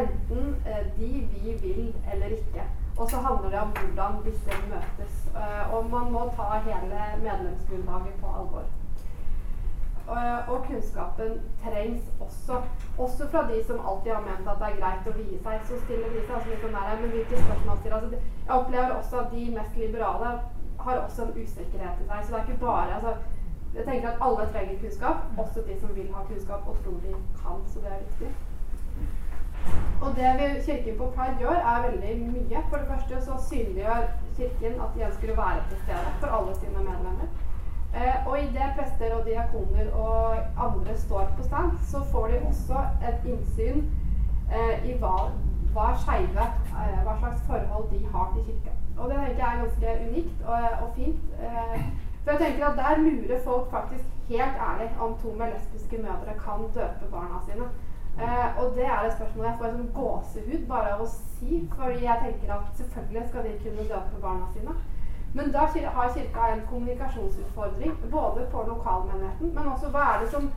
Enten 0.00 0.42
eh, 0.66 0.84
de 0.98 1.10
vi 1.32 1.52
vil 1.62 1.94
eller 2.12 2.26
ikke. 2.26 2.62
Og 2.98 3.10
så 3.10 3.16
handler 3.16 3.50
det 3.50 3.60
om 3.60 3.68
hvordan 3.78 4.12
disse 4.24 4.50
møtes. 4.72 5.14
Eh, 5.36 5.74
og 5.74 5.90
man 5.90 6.12
må 6.12 6.20
ta 6.36 6.42
hele 6.68 6.98
medlemsgrunnlaget 7.22 8.14
på 8.20 8.26
alvor. 8.38 8.64
Og, 10.08 10.18
og 10.48 10.64
kunnskapen 10.66 11.40
trengs 11.62 12.04
også. 12.20 12.62
Også 12.98 13.26
fra 13.32 13.42
de 13.50 13.58
som 13.64 13.80
alltid 13.88 14.12
har 14.12 14.22
ment 14.24 14.48
at 14.48 14.60
det 14.60 14.68
er 14.68 14.78
greit 14.80 15.08
å 15.10 15.16
vie 15.16 15.40
seg. 15.46 15.66
Så 15.68 15.80
stiller 15.84 16.14
de 16.14 16.22
seg 16.22 16.36
altså 16.36 16.52
litt 16.52 16.62
sånn 16.64 16.76
der, 16.78 16.94
men 17.02 17.12
hvilke 17.12 17.40
spørsmål 17.42 17.80
stiller 17.80 17.96
altså, 17.98 18.20
Jeg 18.46 18.54
opplever 18.56 18.94
også 18.94 19.18
at 19.22 19.34
de 19.34 19.42
mest 19.58 19.76
liberale 19.82 20.30
har 20.84 21.02
også 21.02 21.26
en 21.26 21.34
usikkerhet 21.42 22.00
i 22.00 22.08
seg. 22.08 22.24
Så 22.24 22.32
det 22.32 22.38
er 22.40 22.46
ikke 22.46 22.64
bare 22.64 22.94
altså, 22.96 23.14
Jeg 23.74 23.84
tenker 23.84 24.08
at 24.08 24.22
alle 24.26 24.46
trenger 24.52 24.80
kunnskap, 24.82 25.26
også 25.44 25.64
de 25.66 25.80
som 25.80 25.96
vil 25.96 26.12
ha 26.14 26.22
kunnskap 26.30 26.70
og 26.72 26.78
tror 26.84 27.00
de 27.04 27.12
kan. 27.42 27.66
Så 27.72 27.84
det 27.84 27.92
er 27.92 28.06
viktig. 28.06 28.30
Og 30.02 30.16
det 30.16 30.30
vi, 30.38 30.46
Kirken 30.66 30.98
på 30.98 31.10
Pride 31.16 31.36
gjør, 31.40 31.60
er 31.72 31.84
veldig 31.88 32.14
mye. 32.32 32.64
For 32.70 32.76
det 32.80 32.88
første 32.92 33.20
så 33.26 33.36
synliggjør 33.50 34.08
Kirken 34.36 34.80
at 34.84 34.96
de 34.96 35.06
ønsker 35.10 35.34
å 35.34 35.38
være 35.42 35.68
til 35.68 35.84
stede 35.84 36.16
for 36.22 36.38
alle 36.38 36.56
sine 36.62 36.86
medlemmer. 36.88 37.28
Eh, 37.94 38.26
og 38.26 38.38
idet 38.38 38.72
prester 38.78 39.14
og 39.14 39.24
diakoner 39.26 39.92
og 39.92 40.36
andre 40.66 40.96
står 40.96 41.30
på 41.36 41.42
stand, 41.42 41.70
så 41.90 42.02
får 42.12 42.26
de 42.26 42.40
også 42.48 42.82
et 43.08 43.30
innsyn 43.30 43.78
eh, 44.52 44.90
i 44.90 44.98
hva, 45.00 45.14
hva 45.72 45.86
skeive, 46.02 46.44
eh, 46.82 46.98
hva 47.06 47.16
slags 47.22 47.42
forhold 47.48 47.88
de 47.92 48.02
har 48.12 48.34
til 48.34 48.44
kirka. 48.50 48.74
Og 48.98 49.10
det 49.10 49.16
tenker 49.16 49.42
jeg 49.44 49.54
er 49.54 49.62
ganske 49.62 49.96
unikt 50.08 50.44
og, 50.46 50.68
og 50.82 50.88
fint. 50.96 51.24
Eh, 51.40 51.82
for 52.22 52.30
jeg 52.30 52.40
tenker 52.40 52.66
at 52.66 52.80
der 52.82 53.02
lurer 53.06 53.44
folk 53.44 53.70
faktisk 53.70 54.04
helt 54.28 54.56
ærlig 54.68 54.88
om 55.00 55.18
to 55.22 55.32
med 55.32 55.52
lesbiske 55.52 55.96
mødre 55.96 56.34
kan 56.44 56.66
døpe 56.74 57.06
barna 57.10 57.38
sine. 57.46 57.66
Eh, 58.22 58.48
og 58.60 58.74
det 58.76 58.86
er 58.86 59.00
et 59.06 59.16
spørsmål 59.16 59.46
jeg 59.46 59.58
får 59.60 59.74
sånn 59.74 59.92
gåsehud 59.98 60.62
bare 60.72 60.94
av 60.94 61.04
å 61.04 61.08
si. 61.14 61.62
Fordi 61.76 62.04
jeg 62.04 62.24
tenker 62.24 62.54
at 62.56 62.72
selvfølgelig 62.80 63.28
skal 63.28 63.46
de 63.46 63.52
kunne 63.64 63.90
døpe 63.92 64.22
barna 64.26 64.48
sine. 64.56 64.74
Men 65.34 65.52
da 65.52 65.58
har 65.58 66.12
Kirka 66.14 66.48
en 66.52 66.62
kommunikasjonsutfordring, 66.70 67.92
både 68.10 68.46
på 68.52 68.64
lokalmenigheten, 68.68 69.54
men 69.54 69.66
også 69.72 69.90
hva 69.92 70.04
er 70.14 70.24
det 70.24 70.30
som 70.32 70.50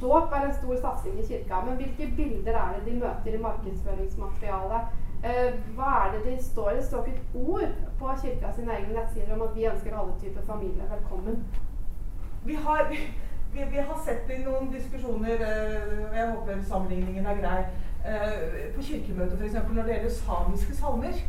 Dåp 0.00 0.32
er 0.32 0.44
en 0.46 0.54
stor 0.54 0.76
satsing 0.76 1.20
i 1.20 1.26
kirka, 1.26 1.60
men 1.66 1.76
hvilke 1.76 2.12
bilder 2.16 2.52
er 2.52 2.74
det 2.76 2.92
de 2.92 2.98
møter 3.00 3.34
i 3.34 3.42
markedsføringsmaterialet? 3.42 4.80
Eh, 5.24 5.54
hva 5.74 5.94
er 6.02 6.12
det 6.12 6.20
de 6.26 6.44
står 6.44 6.70
i? 6.70 6.76
Det 6.76 6.84
står 6.84 7.06
ikke 7.06 7.18
et 7.18 7.48
ord 7.48 7.72
på 7.98 8.12
kirka 8.22 8.52
sine 8.54 8.76
egne 8.76 8.94
nettsider 8.94 9.34
om 9.34 9.42
at 9.42 9.56
vi 9.56 9.66
ønsker 9.66 9.96
alle 9.98 10.12
typer 10.20 10.46
familier 10.46 10.92
velkommen. 10.92 11.44
Vi 12.44 12.54
har, 12.54 12.86
vi, 13.52 13.64
vi 13.70 13.76
har 13.76 14.00
sett 14.04 14.30
i 14.30 14.38
noen 14.44 14.70
diskusjoner, 14.72 15.42
eh, 15.48 15.98
og 16.10 16.16
jeg 16.16 16.30
håper 16.30 16.62
sammenligningen 16.70 17.26
er 17.26 17.42
grei, 17.42 17.58
eh, 18.06 18.74
på 18.76 18.82
kirkemøtet 18.82 19.40
f.eks. 19.40 19.58
når 19.72 19.82
det 19.82 19.96
gjelder 19.96 20.16
samiske 20.20 20.76
salmer. 20.76 21.22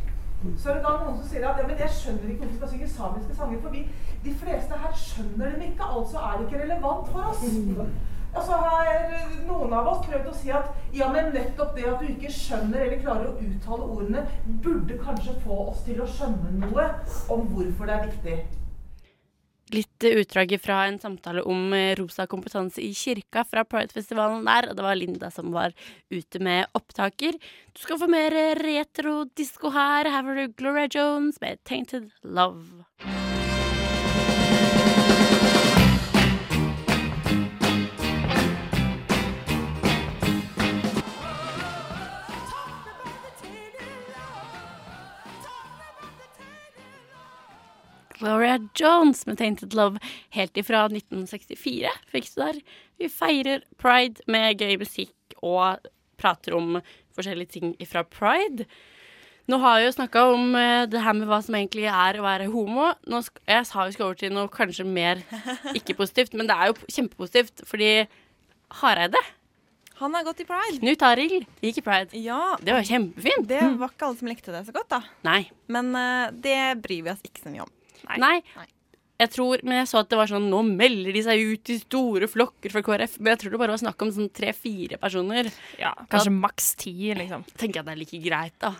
Så 0.56 0.70
er 0.70 0.78
det 0.78 0.84
da 0.84 0.92
noen 0.96 1.18
som 1.18 1.26
sier 1.28 1.44
at 1.44 1.58
ja, 1.60 1.66
men 1.68 1.80
jeg 1.82 1.96
skjønner 1.96 2.30
ikke 2.32 2.46
hvorfor 2.46 2.52
vi 2.52 2.60
skal 2.60 2.70
synge 2.74 2.92
samiske 2.94 3.34
sanger, 3.36 3.58
for 3.60 3.74
vi, 3.74 3.82
de 4.24 4.32
fleste 4.40 4.78
her 4.84 4.94
skjønner 4.96 5.52
dem 5.52 5.66
ikke, 5.66 5.88
altså 5.96 6.22
er 6.22 6.38
det 6.38 6.46
ikke 6.46 6.62
relevant 6.62 7.10
for 7.12 7.28
oss. 7.28 7.44
Og 8.30 8.44
så 8.46 8.58
har 8.62 8.88
noen 9.48 9.72
av 9.74 9.88
oss 9.90 10.04
prøvd 10.06 10.28
å 10.30 10.36
si 10.38 10.52
at 10.54 10.70
ja, 10.94 11.08
men 11.12 11.32
nettopp 11.34 11.74
det 11.76 11.88
at 11.90 12.00
du 12.00 12.06
ikke 12.12 12.30
skjønner 12.32 12.86
eller 12.86 13.02
klarer 13.02 13.28
å 13.32 13.36
uttale 13.42 13.88
ordene, 13.90 14.24
burde 14.64 14.98
kanskje 15.02 15.34
få 15.44 15.58
oss 15.66 15.82
til 15.88 16.00
å 16.00 16.08
skjønne 16.08 16.54
noe 16.62 16.86
om 17.34 17.44
hvorfor 17.50 17.90
det 17.90 17.96
er 17.96 18.06
viktig. 18.06 18.38
Litt 19.70 20.02
utdrag 20.02 20.56
fra 20.62 20.80
en 20.88 20.98
samtale 20.98 21.44
om 21.46 21.72
eh, 21.76 21.94
rosa 21.98 22.26
kompetanse 22.30 22.82
i 22.82 22.90
kirka 22.96 23.44
fra 23.46 23.62
Pride-festivalen 23.68 24.42
der, 24.48 24.70
og 24.70 24.78
det 24.78 24.86
var 24.86 24.98
Linda 24.98 25.30
som 25.30 25.52
var 25.54 25.76
ute 26.10 26.42
med 26.42 26.66
opptaker. 26.74 27.38
Du 27.76 27.84
skal 27.84 28.00
få 28.00 28.10
mer 28.10 28.34
eh, 28.34 28.56
retro-disko 28.58 29.70
her. 29.76 30.10
Her 30.10 30.26
får 30.26 30.40
du 30.40 30.56
Gloria 30.58 30.88
Jones 30.90 31.38
med 31.44 31.62
'Tainted 31.62 32.10
Love'. 32.24 32.79
Gloria 48.20 48.58
Jones 48.76 49.24
med 49.26 49.38
'Tainted 49.40 49.74
Love' 49.74 50.00
helt 50.36 50.56
ifra 50.60 50.84
1964 50.90 51.88
fikk 52.12 52.28
du 52.34 52.42
der. 52.42 52.60
Vi 53.00 53.08
feirer 53.08 53.64
pride 53.80 54.20
med 54.28 54.60
gøy 54.60 54.76
musikk 54.82 55.36
og 55.40 55.80
prater 56.20 56.56
om 56.56 56.82
forskjellige 57.16 57.56
ting 57.56 57.74
ifra 57.80 58.04
pride. 58.04 58.68
Nå 59.50 59.58
har 59.58 59.80
vi 59.80 59.88
jo 59.88 59.94
snakka 59.96 60.22
om 60.30 60.54
eh, 60.54 60.84
det 60.86 61.00
her 61.02 61.16
med 61.16 61.26
hva 61.30 61.40
som 61.42 61.56
egentlig 61.58 61.88
er 61.88 62.20
å 62.20 62.26
være 62.26 62.50
homo. 62.52 62.92
Nå 63.10 63.22
skal, 63.26 63.42
jeg 63.48 63.66
sa 63.66 63.86
vi 63.88 63.96
skal 63.96 64.10
over 64.10 64.20
til 64.20 64.34
noe 64.36 64.52
kanskje 64.52 64.86
mer 64.86 65.24
ikke-positivt, 65.78 66.36
men 66.38 66.50
det 66.50 66.54
er 66.54 66.70
jo 66.70 66.76
kjempepositivt, 66.84 67.64
fordi 67.66 67.90
Hareide 68.82 69.18
Han 69.98 70.14
har 70.14 70.28
gått 70.28 70.44
i 70.44 70.46
pride. 70.48 70.78
Knut 70.78 71.02
Arild 71.08 71.48
gikk 71.64 71.80
i 71.80 71.84
pride. 71.88 72.20
Ja, 72.20 72.54
Det 72.62 72.76
var 72.76 72.86
kjempefint. 72.86 73.48
Det 73.48 73.64
var 73.80 73.90
ikke 73.90 74.06
alle 74.06 74.20
som 74.20 74.30
likte 74.30 74.54
det 74.54 74.62
så 74.68 74.76
godt, 74.76 74.92
da. 74.92 75.02
Nei. 75.26 75.42
Men 75.68 75.90
uh, 75.96 76.30
det 76.32 76.78
bryr 76.84 77.02
vi 77.08 77.12
oss 77.12 77.26
ikke 77.26 77.42
så 77.42 77.52
mye 77.52 77.66
om. 77.66 77.74
Nei. 78.20 78.42
Jeg 79.20 79.30
tror, 79.34 79.60
men 79.68 79.76
jeg 79.82 79.88
så 79.90 79.98
at 80.00 80.08
det 80.08 80.16
var 80.16 80.30
sånn 80.30 80.46
Nå 80.48 80.62
melder 80.64 81.12
de 81.12 81.20
seg 81.26 81.42
ut 81.52 81.68
i 81.68 81.76
store 81.82 82.24
flokker 82.32 82.72
fra 82.72 82.80
KrF. 82.86 83.18
Men 83.20 83.34
jeg 83.34 83.42
tror 83.42 83.52
det 83.52 83.58
bare 83.60 83.74
var 83.74 83.82
snakk 83.82 84.04
om 84.06 84.12
sånn 84.16 84.30
tre-fire 84.32 84.96
personer. 85.02 85.50
Ja, 85.80 85.90
kanskje 86.08 86.32
maks 86.32 86.70
ti, 86.80 86.94
liksom. 87.18 87.44
Tenker 87.60 87.82
jeg 87.82 87.84
at 87.84 87.90
det 87.90 87.96
er 87.98 88.00
like 88.00 88.22
greit, 88.24 88.56
da. 88.64 88.72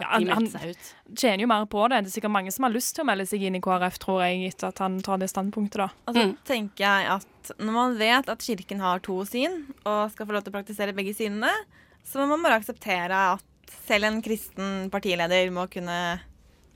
Ja, 0.00 0.08
At 0.16 0.24
de 0.24 0.30
han, 0.32 0.42
meldte 0.42 0.58
han 0.58 0.72
seg 0.72 0.72
ut. 0.72 1.18
tjener 1.20 1.44
jo 1.44 1.46
mer 1.52 1.66
på 1.70 1.84
det. 1.92 2.00
Det 2.02 2.10
er 2.10 2.14
sikkert 2.16 2.32
mange 2.34 2.50
som 2.50 2.64
har 2.66 2.72
lyst 2.74 2.96
til 2.96 3.04
å 3.04 3.06
melde 3.12 3.28
seg 3.30 3.44
inn 3.46 3.54
i 3.54 3.60
KrF, 3.62 3.98
tror 4.02 4.24
jeg, 4.24 4.40
etter 4.50 4.72
at 4.72 4.80
han 4.82 4.96
tar 5.06 5.20
det 5.22 5.28
standpunktet, 5.30 5.84
da. 5.84 5.90
Og 6.08 6.16
så 6.16 6.24
tenker 6.48 6.82
jeg 6.88 7.12
at 7.14 7.52
når 7.60 7.76
man 7.76 7.94
vet 8.00 8.32
at 8.32 8.42
Kirken 8.42 8.80
har 8.82 9.04
to 9.04 9.20
syn, 9.28 9.60
og 9.84 10.10
skal 10.10 10.26
få 10.26 10.34
lov 10.34 10.42
til 10.48 10.50
å 10.50 10.56
praktisere 10.56 10.96
begge 10.96 11.14
synene, 11.14 11.52
så 12.02 12.24
må 12.24 12.32
man 12.32 12.42
bare 12.48 12.58
akseptere 12.58 13.20
at 13.36 13.76
selv 13.84 14.08
en 14.08 14.18
kristen 14.24 14.88
partileder 14.90 15.52
må 15.54 15.68
kunne 15.70 16.00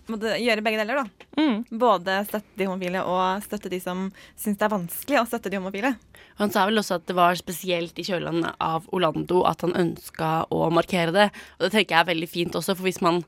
måtte 0.08 0.34
gjøre 0.40 0.62
begge 0.64 0.78
deler, 0.80 1.02
da. 1.02 1.46
Både 1.78 2.14
støtte 2.26 2.56
de 2.58 2.66
homofile 2.66 3.02
og 3.06 3.42
støtte 3.44 3.70
de 3.72 3.78
som 3.80 4.06
syns 4.36 4.58
det 4.58 4.66
er 4.66 4.72
vanskelig 4.74 5.20
å 5.20 5.26
støtte 5.28 5.50
de 5.52 5.58
homofile. 5.60 5.94
Han 6.38 6.50
sa 6.54 6.64
vel 6.68 6.78
også 6.80 6.96
at 7.00 7.06
det 7.06 7.16
var 7.18 7.34
spesielt 7.38 7.98
i 7.98 8.06
kjølvannet 8.06 8.56
av 8.62 8.86
Orlando 8.94 9.42
at 9.48 9.60
han 9.66 9.74
ønska 9.78 10.46
å 10.54 10.68
markere 10.70 11.12
det. 11.14 11.28
Og 11.58 11.66
det 11.66 11.72
tenker 11.74 11.96
jeg 11.96 12.00
er 12.04 12.12
veldig 12.14 12.28
fint 12.30 12.54
også, 12.58 12.74
for 12.78 12.86
hvis 12.88 13.00
man 13.04 13.22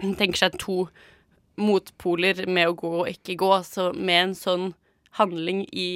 tenker 0.00 0.36
seg 0.44 0.58
to 0.62 0.88
motpoler 1.56 2.44
med 2.48 2.68
å 2.68 2.74
gå 2.76 2.90
og 3.02 3.08
ikke 3.12 3.36
gå, 3.40 3.52
så 3.64 3.90
med 3.96 4.22
en 4.30 4.34
sånn 4.36 4.66
handling 5.16 5.62
i, 5.72 5.86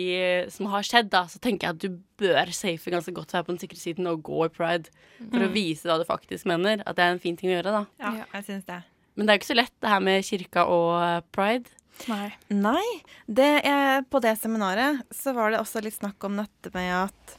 som 0.49 0.71
har 0.73 0.87
skjedd, 0.87 1.11
da, 1.13 1.27
så 1.29 1.37
tenker 1.45 1.67
jeg 1.69 1.75
at 1.77 1.83
du 1.83 1.99
bør 2.23 2.49
safe 2.57 2.89
ganske 2.93 3.13
godt 3.13 3.35
være 3.37 3.45
på 3.45 3.53
den 3.53 3.61
sikre 3.61 3.77
siden 3.81 4.09
og 4.09 4.23
gå 4.25 4.47
i 4.47 4.53
pride. 4.55 4.89
For 5.21 5.45
å 5.45 5.49
Mm. 5.51 5.53
vise 5.53 5.85
hva 5.85 5.99
du 6.01 6.07
faktisk 6.09 6.47
mener. 6.49 6.81
At 6.87 6.97
det 6.97 7.05
er 7.05 7.13
en 7.13 7.19
fin 7.21 7.37
ting 7.37 7.51
å 7.51 7.59
gjøre, 7.61 7.75
da. 7.75 7.87
Ja, 8.01 8.25
jeg 8.33 8.45
syns 8.47 8.65
det. 8.65 8.81
Men 9.15 9.27
det 9.27 9.33
er 9.33 9.37
jo 9.37 9.43
ikke 9.43 9.53
så 9.53 9.59
lett, 9.59 9.77
det 9.83 9.93
her 9.93 10.03
med 10.07 10.27
kirka 10.27 10.65
og 10.71 11.29
pride. 11.35 11.73
Nei. 12.09 12.31
Nei. 12.49 12.87
Det 13.27 13.51
er, 13.67 14.05
på 14.09 14.21
det 14.25 14.37
seminaret 14.41 15.03
så 15.15 15.35
var 15.37 15.53
det 15.53 15.61
også 15.61 15.83
litt 15.85 15.99
snakk 15.99 16.23
om 16.25 16.39
dette 16.41 16.73
med 16.73 16.93
at 17.03 17.35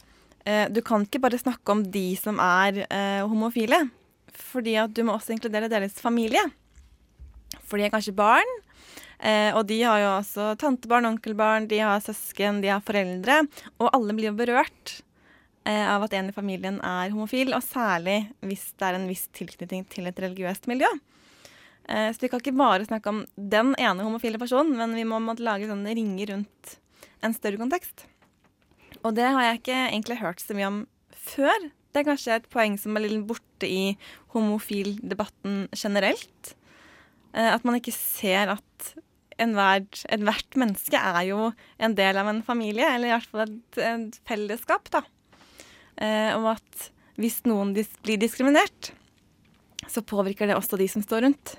eh, 0.46 0.66
du 0.70 0.82
kan 0.86 1.06
ikke 1.06 1.22
bare 1.24 1.40
snakke 1.40 1.74
om 1.74 1.82
de 1.94 2.12
som 2.20 2.38
er 2.42 2.84
eh, 2.86 3.22
homofile. 3.26 3.84
Fordi 4.52 4.76
at 4.80 4.92
du 4.94 5.02
må 5.06 5.16
også 5.16 5.34
inkludere 5.34 5.70
deres 5.72 5.98
familie. 6.00 6.44
For 7.66 7.78
de 7.78 7.88
er 7.88 7.92
kanskje 7.94 8.14
barn. 8.16 8.58
Eh, 9.22 9.50
og 9.54 9.66
de 9.68 9.78
har 9.84 10.00
jo 10.02 10.10
også 10.16 10.48
tantebarn, 10.58 11.06
onkelbarn, 11.12 11.68
de 11.70 11.78
har 11.82 12.02
søsken, 12.02 12.60
de 12.62 12.72
har 12.72 12.82
foreldre. 12.84 13.42
Og 13.78 13.90
alle 13.92 14.16
blir 14.18 14.30
jo 14.30 14.38
berørt 14.38 14.98
eh, 15.66 15.86
av 15.86 16.06
at 16.06 16.16
en 16.18 16.30
i 16.32 16.36
familien 16.36 16.80
er 16.86 17.12
homofil. 17.14 17.54
Og 17.56 17.64
særlig 17.66 18.24
hvis 18.42 18.70
det 18.78 18.88
er 18.88 18.98
en 18.98 19.08
viss 19.10 19.28
tilknytning 19.36 19.86
til 19.92 20.10
et 20.10 20.22
religiøst 20.26 20.70
miljø. 20.70 20.90
Eh, 21.88 22.12
Så 22.12 22.20
vi 22.20 22.28
kan 22.28 22.40
ikke 22.40 22.56
bare 22.56 22.86
snakke 22.86 23.08
om 23.10 23.24
den 23.36 23.74
ene 23.78 24.04
homofile 24.06 24.38
personen, 24.38 24.76
men 24.76 24.94
vi 24.94 25.04
må 25.04 25.18
måtte 25.22 25.42
lage 25.44 25.68
sånne 25.70 25.94
ringer 25.96 26.34
rundt 26.34 26.76
en 27.22 27.34
større 27.34 27.58
kontekst. 27.58 28.06
Og 29.02 29.14
det 29.14 29.26
har 29.26 29.42
jeg 29.42 29.60
ikke 29.60 29.78
egentlig 29.90 30.20
hørt 30.20 30.40
så 30.42 30.54
mye 30.54 30.68
om 30.70 30.80
før. 31.10 31.70
Det 31.92 32.00
er 32.00 32.08
kanskje 32.08 32.36
et 32.36 32.48
poeng 32.50 32.78
som 32.78 32.96
er 32.96 33.04
litt 33.06 33.26
borte 33.26 33.68
i 33.68 33.96
homofildebatten 34.34 35.68
generelt. 35.74 36.54
Eh, 37.34 37.50
At 37.54 37.64
man 37.64 37.78
ikke 37.78 37.92
ser 37.94 38.48
at 38.54 38.94
ethvert 39.42 40.54
menneske 40.60 40.94
er 40.98 41.22
jo 41.26 41.52
en 41.80 41.94
del 41.94 42.16
av 42.20 42.28
en 42.28 42.42
familie, 42.42 42.86
eller 42.86 43.08
i 43.08 43.14
hvert 43.16 43.30
fall 43.30 43.46
et, 43.48 43.78
et 43.78 44.18
fellesskap, 44.28 44.90
da. 44.90 45.02
Eh, 45.96 46.36
Og 46.36 46.52
at 46.56 46.90
hvis 47.18 47.42
noen 47.44 47.74
blir 47.74 48.18
diskriminert, 48.20 48.92
så 49.88 50.00
påvirker 50.00 50.46
det 50.46 50.56
også 50.56 50.78
de 50.78 50.86
som 50.88 51.02
står 51.02 51.26
rundt. 51.26 51.56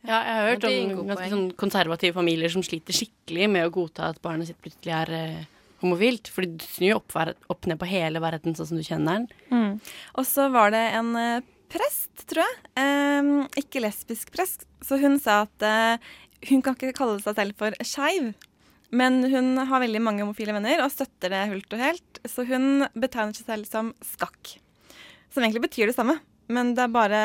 Ja, 0.00 0.16
jeg 0.16 0.34
har 0.34 0.46
hørt 0.48 0.64
om 0.64 1.06
ganske 1.10 1.30
sånn 1.34 1.48
konservative 1.60 2.16
familier 2.16 2.52
som 2.52 2.64
sliter 2.64 2.96
skikkelig 2.96 3.48
med 3.52 3.66
å 3.68 3.72
godta 3.74 4.08
at 4.14 4.20
barnet 4.24 4.48
sitt 4.48 4.60
plutselig 4.64 4.94
er 4.96 5.12
eh, 5.12 5.42
homofilt. 5.82 6.30
Fordi 6.32 6.54
du 6.56 6.64
snur 6.64 6.88
jo 6.94 6.98
opp, 7.02 7.16
opp 7.52 7.68
ned 7.68 7.80
på 7.80 7.88
hele 7.90 8.22
verden 8.24 8.56
sånn 8.56 8.70
som 8.70 8.80
du 8.80 8.86
kjenner 8.86 9.20
den. 9.20 9.28
Og 10.16 10.24
så 10.28 10.48
var 10.54 10.72
det 10.72 10.82
en 10.96 11.12
eh, 11.20 11.44
prest, 11.70 12.24
tror 12.30 12.46
jeg, 12.46 12.60
eh, 12.80 13.30
ikke 13.60 13.84
lesbisk 13.84 14.32
prest, 14.34 14.64
så 14.82 14.98
hun 15.00 15.18
sa 15.22 15.42
at 15.44 15.66
eh, 15.66 16.10
hun 16.50 16.64
kan 16.64 16.74
ikke 16.74 16.96
kalle 16.96 17.20
seg 17.22 17.36
selv 17.36 17.60
for 17.60 17.76
skeiv. 17.84 18.32
Men 18.90 19.20
hun 19.30 19.54
har 19.70 19.84
veldig 19.84 20.00
mange 20.02 20.24
homofile 20.24 20.56
venner 20.56 20.80
og 20.82 20.90
støtter 20.90 21.30
det 21.30 21.44
fullt 21.52 21.76
og 21.76 21.82
helt. 21.84 22.20
Så 22.26 22.42
hun 22.48 22.88
betegner 22.98 23.36
seg 23.36 23.46
selv 23.46 23.68
som 23.70 23.92
skakk. 24.02 24.56
Som 25.30 25.44
egentlig 25.44 25.68
betyr 25.68 25.92
det 25.92 25.94
samme, 25.94 26.16
men 26.50 26.72
det 26.74 26.88
er 26.88 26.96
bare 26.96 27.20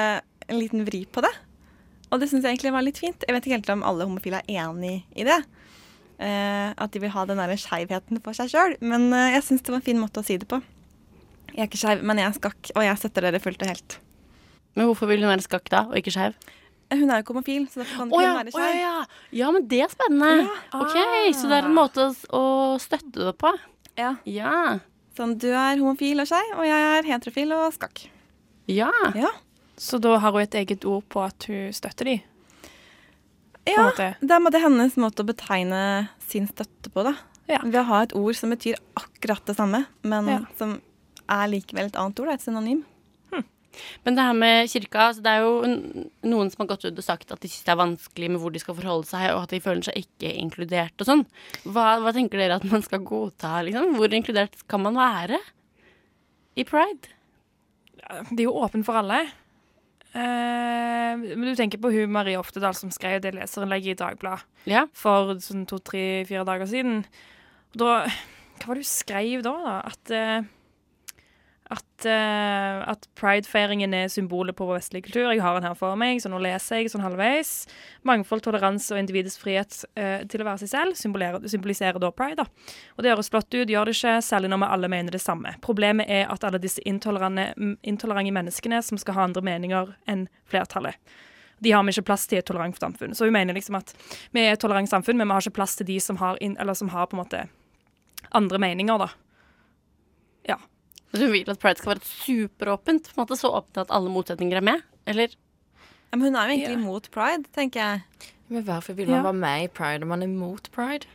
en 0.46 0.60
liten 0.62 0.84
vri 0.86 1.08
på 1.10 1.24
det. 1.26 1.32
Og 2.14 2.22
det 2.22 2.30
syns 2.30 2.46
jeg 2.46 2.56
egentlig 2.56 2.74
var 2.76 2.86
litt 2.86 3.00
fint. 3.02 3.26
Jeg 3.26 3.36
vet 3.36 3.48
ikke 3.48 3.58
helt 3.58 3.74
om 3.74 3.86
alle 3.88 4.08
homofile 4.08 4.42
er 4.46 4.68
enig 4.68 4.98
i 5.18 5.26
det. 5.28 5.40
Eh, 6.16 6.70
at 6.72 6.94
de 6.94 7.02
vil 7.04 7.12
ha 7.12 7.26
den 7.28 7.42
der 7.42 7.56
skeivheten 7.60 8.22
for 8.24 8.38
seg 8.38 8.52
sjøl. 8.54 8.78
Men 8.86 9.10
eh, 9.12 9.34
jeg 9.36 9.48
syns 9.50 9.66
det 9.66 9.74
var 9.74 9.82
en 9.82 9.88
fin 9.90 10.02
måte 10.02 10.22
å 10.22 10.28
si 10.28 10.38
det 10.40 10.48
på. 10.52 10.62
Jeg 11.56 11.64
er 11.64 11.70
ikke 11.70 11.80
skeiv, 11.82 12.04
men 12.04 12.20
jeg 12.20 12.30
er 12.30 12.38
skakk, 12.38 12.72
og 12.76 12.84
jeg 12.84 13.00
støtter 13.00 13.28
dere 13.28 13.42
fullt 13.44 13.64
og 13.64 13.72
helt. 13.72 13.98
Men 14.76 14.90
hvorfor 14.90 15.08
vil 15.08 15.24
hun 15.24 15.32
være 15.32 15.46
skakk 15.46 15.70
da, 15.72 15.86
og 15.88 16.00
ikke 16.00 16.14
skeiv? 16.16 16.36
Hun 16.92 17.10
er 17.10 17.18
jo 17.20 17.24
ikke 17.24 17.34
homofil, 17.34 17.64
så 17.72 17.82
derfor 17.82 18.02
kan 18.02 18.12
ikke 18.12 18.24
ja, 18.26 18.32
hun 18.34 18.40
være 18.40 18.52
å 18.52 18.66
ja, 18.66 18.74
ja. 18.82 19.22
ja, 19.40 19.52
men 19.56 19.64
det 19.72 19.80
er 19.86 19.94
spennende. 19.94 20.58
Ok, 20.78 20.98
Så 21.34 21.48
det 21.50 21.58
er 21.58 21.70
en 21.70 21.78
måte 21.78 22.04
å, 22.04 22.12
å 22.38 22.44
støtte 22.82 23.30
det 23.30 23.34
på. 23.42 23.54
Ja. 23.98 24.12
Ja. 24.28 24.52
Sånn, 25.18 25.38
du 25.40 25.48
er 25.50 25.80
homofil 25.80 26.22
og 26.22 26.30
skeiv, 26.30 26.52
og 26.60 26.68
jeg 26.68 26.92
er 26.92 27.08
heterofil 27.08 27.56
og 27.56 27.72
skakk. 27.78 28.04
Ja. 28.70 28.92
Ja. 29.18 29.32
Så 29.78 30.00
da 30.00 30.18
har 30.24 30.32
hun 30.32 30.42
et 30.42 30.56
eget 30.56 30.86
ord 30.88 31.04
på 31.12 31.22
at 31.26 31.48
hun 31.50 31.74
støtter 31.76 32.06
de? 32.08 32.16
Ja, 33.66 33.90
det 33.98 34.30
er 34.30 34.44
måte 34.44 34.62
hennes 34.62 34.96
måte 35.02 35.24
å 35.24 35.28
betegne 35.28 36.08
sin 36.22 36.46
støtte 36.48 36.92
på, 36.94 37.04
da. 37.08 37.16
Ved 37.50 37.80
å 37.82 37.86
ha 37.90 38.02
et 38.06 38.14
ord 38.18 38.38
som 38.38 38.54
betyr 38.54 38.78
akkurat 38.98 39.46
det 39.50 39.56
samme, 39.58 39.86
men 40.06 40.28
Ja. 40.30 40.40
som 40.58 40.82
er 41.28 41.48
likevel 41.50 41.88
et 41.90 41.96
annet 41.98 42.20
ord, 42.20 42.28
da, 42.30 42.34
et 42.34 42.42
synonym. 42.46 42.84
Men 44.06 44.16
det 44.16 44.24
her 44.24 44.34
med 44.34 44.70
kirka, 44.72 45.10
altså 45.10 45.22
det 45.22 45.32
er 45.36 45.42
jo 45.44 45.56
noen 46.24 46.50
som 46.50 46.62
har 46.64 46.70
gått 46.70 46.86
ut 46.86 46.98
og 46.98 47.04
sagt 47.04 47.32
at 47.34 47.42
de 47.44 47.50
syns 47.52 47.66
det 47.66 47.74
er 47.74 47.82
vanskelig 47.82 48.30
med 48.32 48.40
hvor 48.40 48.54
de 48.56 48.60
skal 48.64 48.76
forholde 48.78 49.06
seg, 49.10 49.26
og 49.36 49.42
at 49.44 49.50
de 49.52 49.60
føler 49.60 49.84
seg 49.84 49.98
ikke 50.00 50.32
inkludert 50.40 50.96
og 51.04 51.10
sånn. 51.10 51.26
Hva, 51.68 52.00
hva 52.00 52.14
tenker 52.16 52.40
dere 52.40 52.56
at 52.56 52.64
man 52.64 52.82
skal 52.86 53.04
godta, 53.04 53.58
liksom? 53.68 53.98
Hvor 53.98 54.16
inkludert 54.16 54.56
kan 54.72 54.80
man 54.86 54.96
være 54.96 55.42
i 56.56 56.64
pride? 56.64 57.12
Det 58.32 58.40
er 58.40 58.48
jo 58.48 58.56
åpent 58.64 58.86
for 58.88 58.96
alle. 59.02 59.26
Eh, 60.16 61.14
men 61.20 61.48
du 61.50 61.56
tenker 61.60 61.82
på 61.82 61.92
hun 61.92 62.14
Marie 62.16 62.40
Oftedal 62.40 62.76
som 62.78 62.92
skrev 62.94 63.20
det 63.24 63.34
leserinnlegget 63.36 63.98
i 63.98 64.00
Dagbladet 64.00 64.46
for 64.96 65.36
sånn 65.44 65.66
to-tre-fire 65.70 66.46
dager 66.48 66.70
siden. 66.72 67.02
Og 67.76 67.82
da, 67.82 67.96
hva 68.62 68.70
var 68.70 68.80
det 68.80 68.86
hun 68.86 68.92
skrev 68.92 69.44
da? 69.46 69.56
da? 69.66 69.76
At, 69.92 70.14
eh, 70.16 70.48
at, 71.74 72.06
uh, 72.06 72.84
at 72.92 73.08
pridefeiringen 73.18 73.94
er 73.98 74.10
symbolet 74.14 74.56
på 74.56 74.68
vår 74.70 74.78
vestlige 74.78 75.08
kultur. 75.08 75.32
Jeg 75.32 75.42
har 75.42 75.58
den 75.58 75.66
her 75.66 75.78
for 75.78 75.98
meg, 75.98 76.20
så 76.22 76.30
nå 76.30 76.38
leser 76.44 76.84
jeg 76.84 76.92
sånn 76.94 77.02
halvveis. 77.02 77.54
Mangfold, 78.06 78.44
toleranse 78.46 78.94
og 78.94 79.02
individets 79.02 79.40
frihet 79.42 79.80
uh, 79.98 80.22
til 80.30 80.44
å 80.44 80.48
være 80.50 80.62
seg 80.62 80.74
selv 80.76 81.00
symboliserer, 81.00 81.98
da 82.02 82.12
pride. 82.14 82.46
da. 82.46 82.76
Og 82.96 83.04
det 83.06 83.16
høres 83.16 83.32
flott 83.34 83.50
ut, 83.50 83.66
gjør 83.66 83.90
det 83.90 83.98
ikke, 83.98 84.18
særlig 84.28 84.54
når 84.54 84.62
vi 84.62 84.72
alle 84.78 84.92
mener 84.94 85.18
det 85.18 85.24
samme. 85.26 85.56
Problemet 85.66 86.12
er 86.12 86.30
at 86.30 86.46
alle 86.46 86.62
disse 86.62 86.84
intolerante, 86.86 87.54
menneskene 88.36 88.82
som 88.86 89.02
skal 89.02 89.18
ha 89.18 89.26
andre 89.26 89.46
meninger 89.46 89.96
enn 90.12 90.28
flertallet, 90.52 91.02
de 91.66 91.72
har 91.72 91.84
vi 91.88 91.94
ikke 91.96 92.10
plass 92.12 92.28
til 92.28 92.38
i 92.38 92.44
et 92.44 92.46
tolerant 92.46 92.78
samfunn. 92.78 93.16
Så 93.16 93.26
hun 93.26 93.34
mener 93.34 93.56
liksom 93.56 93.78
at 93.80 93.94
vi 94.36 94.44
er 94.44 94.54
et 94.54 94.62
tolerant 94.62 94.90
samfunn, 94.92 95.18
men 95.18 95.30
vi 95.30 95.34
har 95.34 95.46
ikke 95.46 95.58
plass 95.58 95.78
til 95.80 95.88
de 95.88 95.98
som 96.04 96.20
har, 96.22 96.38
inn, 96.44 96.58
som 96.76 96.92
har 96.94 97.08
på 97.10 97.18
en 97.18 97.24
måte 97.24 97.46
andre 98.36 98.60
meninger, 98.60 99.00
da. 99.00 99.08
Ja. 101.14 101.20
Hun 101.22 101.32
vil 101.32 101.50
at 101.50 101.60
pride 101.62 101.80
skal 101.80 101.94
være 101.96 102.08
superåpent? 102.10 103.10
På 103.14 103.22
en 103.22 103.26
måte 103.26 103.38
Så 103.40 103.52
åpent 103.52 103.78
at 103.86 103.92
alle 103.94 104.10
motsetninger 104.12 104.58
er 104.58 104.66
med? 104.66 104.82
Eller? 105.08 105.30
Ja, 106.12 106.18
men 106.18 106.28
hun 106.30 106.36
er 106.36 106.48
jo 106.50 106.56
egentlig 106.58 106.80
imot 106.80 107.12
pride, 107.12 107.46
tenker 107.56 107.80
jeg. 107.80 108.32
Men 108.50 108.64
hvorfor 108.64 108.94
vil 108.96 109.08
man 109.10 109.18
Ja. 109.18 109.24
være 109.24 109.34
med 109.42 109.64
i 109.64 109.68
pride 109.68 110.04
om 110.04 110.10
man 110.10 110.24
er 110.24 110.28
mot 110.28 110.72
pride? 110.72 111.06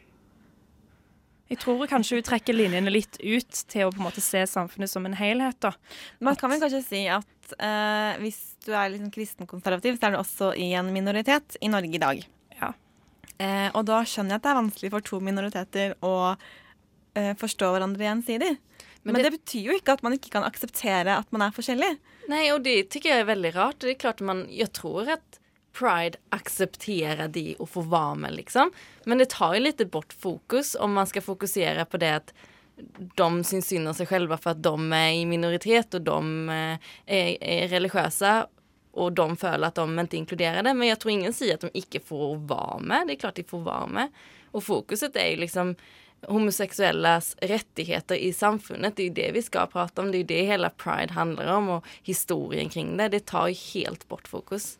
Jeg 1.50 1.58
tror 1.58 1.82
kanskje 1.90 2.20
hun 2.20 2.22
trekker 2.22 2.54
linjene 2.54 2.92
litt 2.94 3.16
ut 3.18 3.50
til 3.66 3.88
å 3.88 3.90
på 3.90 3.98
en 3.98 4.06
måte 4.06 4.22
se 4.22 4.38
samfunnet 4.46 4.88
som 4.88 5.06
en 5.06 5.16
helhet. 5.18 5.58
da. 5.60 5.72
Man 6.20 6.36
kan 6.36 6.50
vel 6.52 6.60
kanskje 6.62 6.82
si 6.86 7.00
at 7.10 7.54
uh, 7.58 8.14
hvis 8.22 8.38
du 8.64 8.70
er 8.72 8.92
liksom 8.92 9.10
kristenkonservativ, 9.10 9.98
så 9.98 10.06
er 10.06 10.10
du 10.14 10.18
også 10.20 10.52
i 10.56 10.72
en 10.78 10.92
minoritet 10.94 11.56
i 11.60 11.66
Norge 11.72 11.90
i 11.98 11.98
dag. 11.98 12.22
Ja. 12.60 12.70
Uh, 13.40 13.70
og 13.74 13.84
da 13.86 14.02
skjønner 14.06 14.36
jeg 14.36 14.38
at 14.38 14.42
det 14.46 14.50
er 14.52 14.60
vanskelig 14.62 14.90
for 14.94 15.00
to 15.00 15.18
minoriteter 15.20 15.96
å 16.06 16.14
uh, 16.36 17.32
forstå 17.40 17.72
hverandre 17.74 18.06
gjensidig. 18.06 18.52
Men, 19.02 19.12
Men 19.14 19.22
det, 19.22 19.30
det- 19.30 19.38
betyr 19.40 19.66
jo 19.70 19.76
ikke 19.78 19.94
at 19.96 20.02
man 20.04 20.12
ikke 20.16 20.30
kan 20.34 20.44
akseptere 20.44 21.18
at 21.22 21.30
man 21.32 21.42
er 21.46 21.54
forskjellig. 21.56 21.94
Nei, 22.28 22.42
og 22.52 22.62
det 22.66 22.90
tykker 22.92 23.10
jeg 23.14 23.22
er 23.24 23.30
veldig 23.30 23.54
rart. 23.56 23.78
Det 23.80 23.94
er 23.94 24.00
klart 24.02 24.20
man, 24.20 24.44
Jeg 24.52 24.72
tror 24.76 25.08
at 25.16 25.38
Pride 25.72 26.18
aksepterer 26.34 27.28
de 27.32 27.54
å 27.62 27.66
få 27.70 27.84
være 27.88 28.16
med 28.24 28.34
liksom. 28.36 28.72
Men 29.06 29.18
det 29.22 29.30
tar 29.30 29.54
jo 29.56 29.62
litt 29.62 29.82
bort 29.90 30.12
fokus 30.12 30.74
om 30.82 30.92
man 30.98 31.06
skal 31.06 31.22
fokusere 31.22 31.84
på 31.86 32.00
det 32.02 32.10
at 32.18 32.32
de 33.16 33.28
syns 33.44 33.68
synd 33.70 33.88
om 33.88 33.94
seg 33.94 34.08
selv 34.08 34.32
for 34.40 34.50
at 34.54 34.62
de 34.64 34.72
er 34.96 35.12
i 35.20 35.24
minoritet 35.28 35.94
og 35.98 36.04
de 36.08 36.18
er, 37.06 37.36
er 37.40 37.68
religiøse. 37.72 38.34
Og 39.00 39.14
de 39.14 39.26
føler 39.38 39.68
at 39.70 39.78
de 39.78 40.02
ikke 40.04 40.18
inkluderer 40.18 40.66
det. 40.66 40.74
Men 40.76 40.88
jeg 40.90 40.98
tror 40.98 41.12
ingen 41.14 41.32
sier 41.36 41.54
at 41.54 41.62
de 41.68 41.70
ikke 41.78 42.02
får 42.02 42.40
være 42.50 42.80
med. 42.82 43.06
Det 43.06 43.14
er 43.16 43.20
klart 43.22 43.38
de 43.38 43.46
får 43.46 43.62
være 43.68 43.90
med. 44.00 44.20
Og 44.50 44.64
fokuset 44.66 45.14
er 45.16 45.30
jo 45.36 45.42
liksom 45.44 45.74
homosexuellas 46.28 47.36
rättigheter 47.40 48.14
i 48.14 48.32
samfunnet. 48.32 48.96
Det 48.96 49.02
är 49.02 49.04
ju 49.04 49.14
det 49.14 49.30
vi 49.32 49.42
ska 49.42 49.66
prata 49.66 50.02
om. 50.02 50.10
Det 50.10 50.16
är 50.16 50.18
ju 50.18 50.24
det 50.24 50.42
hela 50.42 50.70
Pride 50.70 51.12
handlar 51.12 51.54
om 51.56 51.68
och 51.68 51.84
historien 52.02 52.68
kring 52.68 52.96
det. 52.96 53.08
Det 53.08 53.26
tar 53.26 53.48
ju 53.48 53.54
helt 53.74 54.08
bort 54.08 54.28
fokus. 54.28 54.78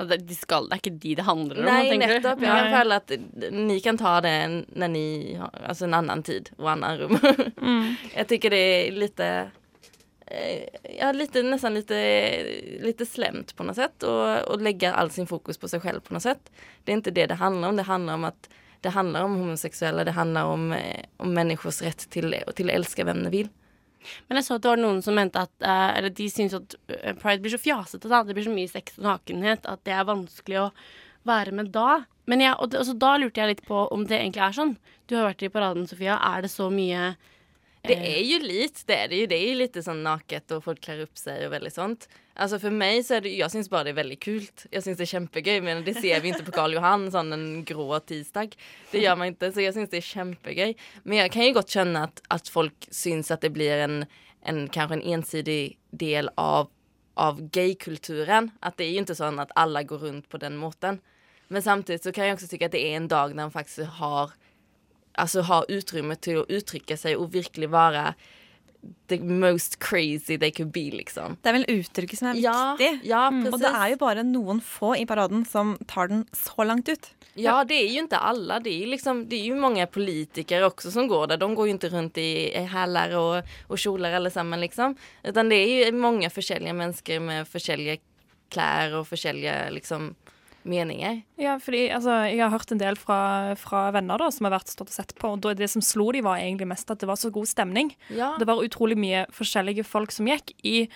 De 0.00 0.34
skal, 0.34 0.64
det 0.68 0.78
er 0.78 0.80
ikke 0.80 0.96
de 0.96 1.14
det 1.18 1.24
handler 1.26 1.58
om? 1.60 1.66
Nei, 1.68 1.96
nettopp. 2.00 2.40
Jeg 2.40 2.48
kan 2.48 2.70
føle 2.72 2.96
at 3.02 3.10
ni 3.52 3.74
kan 3.84 3.98
ta 4.00 4.14
det 4.24 4.36
når 4.72 4.92
ni 4.94 5.06
har 5.36 5.50
Altså 5.60 5.84
en 5.84 5.96
annen 5.98 6.22
tid 6.24 6.48
og 6.56 6.70
annen 6.72 7.02
rum. 7.02 7.18
Mm. 7.60 7.96
Jeg 8.14 8.28
tycker 8.28 8.54
det 8.54 8.60
er 8.60 8.96
lite 8.96 9.26
eh, 10.26 10.78
Ja, 10.96 11.10
lite, 11.12 11.42
nesten 11.44 11.76
litt 11.76 11.92
Litt 12.80 13.04
slemt 13.08 13.52
på 13.56 13.66
noe 13.66 13.76
sett. 13.76 14.00
Å 14.08 14.56
legge 14.56 14.92
all 14.92 15.12
sin 15.12 15.28
fokus 15.28 15.60
på 15.60 15.68
seg 15.68 15.84
selv 15.84 16.06
på 16.06 16.16
noe 16.16 16.24
sett. 16.24 16.48
Det 16.84 16.94
er 16.94 17.02
ikke 17.02 17.16
det 17.20 17.28
det 17.34 17.40
handler 17.42 17.68
om. 17.68 17.76
Det 17.76 17.88
handler 17.90 18.14
om 18.14 18.24
att 18.24 18.48
det 18.80 18.92
handlar 18.94 19.24
om 19.24 19.36
homoseksuelle, 19.40 20.04
det 20.04 20.16
handlar 20.16 20.44
om, 20.44 20.72
eh, 20.72 21.04
om 21.16 21.34
människors 21.34 21.82
rätt 21.82 22.10
till, 22.10 22.36
till 22.56 22.70
att 22.70 22.74
älska 22.74 23.04
vem 23.04 23.24
de 23.24 23.30
vill. 23.30 23.48
Men 24.28 24.38
jeg 24.40 24.46
så 24.46 24.56
at 24.56 24.64
det 24.64 24.70
var 24.72 24.80
noen 24.80 25.02
som 25.04 25.16
mente 25.18 25.42
at 25.42 25.52
uh, 25.60 25.90
Eller 25.98 26.12
de 26.16 26.28
syns 26.32 26.54
at 26.56 26.76
eh, 26.88 27.12
pride 27.20 27.42
blir 27.44 27.52
så 27.52 27.60
fjasete. 27.60 28.08
Da. 28.08 28.22
Det 28.24 28.36
blir 28.36 28.46
så 28.46 28.54
mye 28.54 28.70
sex 28.70 28.96
og 28.98 29.04
nakenhet 29.04 29.66
at 29.68 29.82
det 29.84 29.92
er 29.92 30.08
vanskelig 30.08 30.60
å 30.62 30.70
være 31.28 31.52
med 31.56 31.72
da. 31.74 32.04
Men 32.30 32.44
jeg, 32.44 32.54
og 32.56 32.70
det, 32.70 32.80
altså, 32.80 32.94
da 32.96 33.16
lurte 33.18 33.42
jeg 33.42 33.54
litt 33.54 33.66
på 33.66 33.84
om 33.92 34.06
det 34.08 34.20
egentlig 34.20 34.44
er 34.46 34.56
sånn. 34.56 34.76
Du 35.10 35.18
har 35.18 35.28
vært 35.28 35.44
i 35.44 35.52
paraden, 35.52 35.88
Sofia. 35.90 36.16
Er 36.30 36.46
det 36.46 36.52
så 36.52 36.70
mye 36.72 37.14
Det 37.82 38.18
är 38.18 38.22
ju 38.22 38.38
litt, 38.38 38.82
det 38.86 38.94
är 38.94 39.08
det 39.08 39.16
ju. 39.16 39.26
Det 39.26 39.34
är 39.34 39.48
ju 39.48 39.54
lite 39.54 39.82
sånn 39.82 40.02
naket 40.02 40.50
och 40.50 40.64
folk 40.64 40.80
klär 40.80 40.98
upp 40.98 41.18
sig 41.18 41.46
och 41.46 41.52
väldigt 41.52 41.74
sånt. 41.74 42.08
Alltså 42.34 42.58
för 42.58 42.70
mig 42.70 43.04
så 43.04 43.14
är 43.14 43.20
det, 43.20 43.28
jag 43.28 43.50
syns 43.50 43.70
bara 43.70 43.84
det 43.84 43.90
är 43.90 43.94
väldigt 43.94 44.20
kult. 44.20 44.66
Jag 44.70 44.84
syns 44.84 44.98
det 44.98 45.04
är 45.04 45.06
kjempegøy, 45.06 45.60
men 45.60 45.84
det 45.84 45.94
ser 45.94 46.20
vi 46.20 46.28
inte 46.28 46.44
på 46.44 46.52
Karl 46.52 46.74
Johan 46.74 47.10
sånn 47.10 47.32
en 47.32 47.64
grå 47.64 48.00
tisdag. 48.00 48.56
Det 48.90 48.98
gör 48.98 49.16
man 49.16 49.26
inte, 49.26 49.52
så 49.52 49.60
jag 49.60 49.74
syns 49.74 49.90
det 49.90 49.96
är 49.96 50.00
kjempegøy. 50.00 50.74
Men 51.02 51.18
jag 51.18 51.32
kan 51.32 51.44
ju 51.46 51.52
gott 51.52 51.70
känna 51.70 52.04
att, 52.04 52.22
att 52.28 52.48
folk 52.48 52.88
syns 52.90 53.30
att 53.30 53.40
det 53.40 53.50
blir 53.50 53.76
en, 53.76 54.06
en 54.42 54.68
kanske 54.68 54.94
en 54.94 55.02
ensidig 55.02 55.78
del 55.90 56.30
av, 56.34 56.70
av 57.14 57.40
gaykulturen. 57.50 58.50
Att 58.60 58.76
det 58.76 58.84
är 58.84 58.90
ju 58.90 58.98
inte 58.98 59.14
sånn 59.14 59.38
att 59.38 59.50
alla 59.54 59.82
går 59.82 59.98
runt 59.98 60.28
på 60.28 60.38
den 60.38 60.56
måten. 60.56 61.00
Men 61.48 61.62
samtidigt 61.62 62.02
så 62.02 62.12
kan 62.12 62.26
jag 62.26 62.34
också 62.34 62.46
tycka 62.46 62.66
att 62.66 62.72
det 62.72 62.86
är 62.86 62.96
en 62.96 63.08
dag 63.08 63.34
när 63.34 63.42
man 63.42 63.50
faktiskt 63.50 63.78
har 63.78 64.30
alltså 65.18 65.42
ha 65.42 65.62
utrymme 65.68 66.16
til 66.20 66.42
å 66.42 66.46
uttrykke 66.48 66.96
seg 66.98 67.18
og 67.18 67.32
virkelig 67.32 67.70
være 67.72 68.14
the 69.08 69.18
most 69.20 69.78
crazy 69.78 70.38
they 70.38 70.50
could 70.50 70.70
be, 70.72 70.86
liksom. 70.90 71.34
Det 71.42 71.50
er 71.50 71.56
vel 71.58 71.66
uttrykket 71.68 72.16
som 72.18 72.28
er 72.30 72.38
Ja, 72.40 72.76
viktig. 72.78 73.00
ja, 73.04 73.28
Mm, 73.30 73.46
og 73.52 73.58
det 73.60 73.68
er 73.74 73.90
jo 73.90 73.96
bare 74.00 74.22
noen 74.24 74.60
få 74.64 74.94
i 74.96 75.04
paraden 75.04 75.44
som 75.46 75.76
tar 75.86 76.08
den 76.08 76.24
så 76.32 76.64
langt 76.64 76.88
ut. 76.88 77.10
Ja, 77.36 77.62
det 77.62 77.76
er 77.76 77.92
jo 77.92 78.06
ikke 78.06 78.18
alle. 78.22 78.56
Det 78.64 78.72
er, 78.72 78.86
liksom, 78.88 79.28
det 79.28 79.36
er 79.38 79.50
jo 79.52 79.60
mange 79.60 79.84
politikere 79.86 80.64
også 80.70 80.90
som 80.90 81.06
går 81.08 81.28
der. 81.28 81.36
De 81.36 81.54
går 81.54 81.68
jo 81.68 81.74
ikke 81.76 81.92
rundt 81.92 82.16
i 82.18 82.50
hæler 82.72 83.12
og, 83.18 83.44
og 83.68 83.76
kjoler 83.78 84.16
alle 84.16 84.30
sammen, 84.30 84.58
liksom. 84.60 84.96
Utan 85.24 85.48
det 85.50 85.58
er 85.60 85.90
jo 85.92 85.98
mange 86.00 86.30
forskjellige 86.32 86.72
mennesker 86.74 87.20
med 87.20 87.46
forskjellige 87.46 88.00
klær 88.50 88.96
og 88.98 89.06
forskjellige 89.06 89.70
liksom 89.76 90.14
meninger. 90.64 91.22
Ja, 91.40 91.58
fordi 91.58 91.88
altså, 91.90 92.10
Jeg 92.30 92.40
har 92.42 92.50
hørt 92.50 92.72
en 92.72 92.78
del 92.78 92.96
fra, 92.96 93.54
fra 93.56 93.90
venner 93.92 94.18
da, 94.18 94.30
som 94.30 94.44
har 94.44 94.58
vært 94.58 94.68
stått 94.68 94.88
og 94.90 94.94
sett 94.94 95.14
på. 95.16 95.32
og 95.32 95.56
Det 95.56 95.70
som 95.70 95.80
slo 95.82 96.10
de 96.12 96.20
var 96.22 96.36
egentlig 96.38 96.68
mest 96.68 96.90
at 96.90 96.98
det 97.00 97.08
var 97.08 97.16
så 97.16 97.30
god 97.32 97.46
stemning. 97.48 97.94
Ja. 98.10 98.34
Det 98.38 98.46
var 98.46 98.62
utrolig 98.62 98.96
mye 98.98 99.26
forskjellige 99.32 99.84
folk 99.84 100.12
som 100.12 100.26
gikk 100.26 100.52
i 100.64 100.88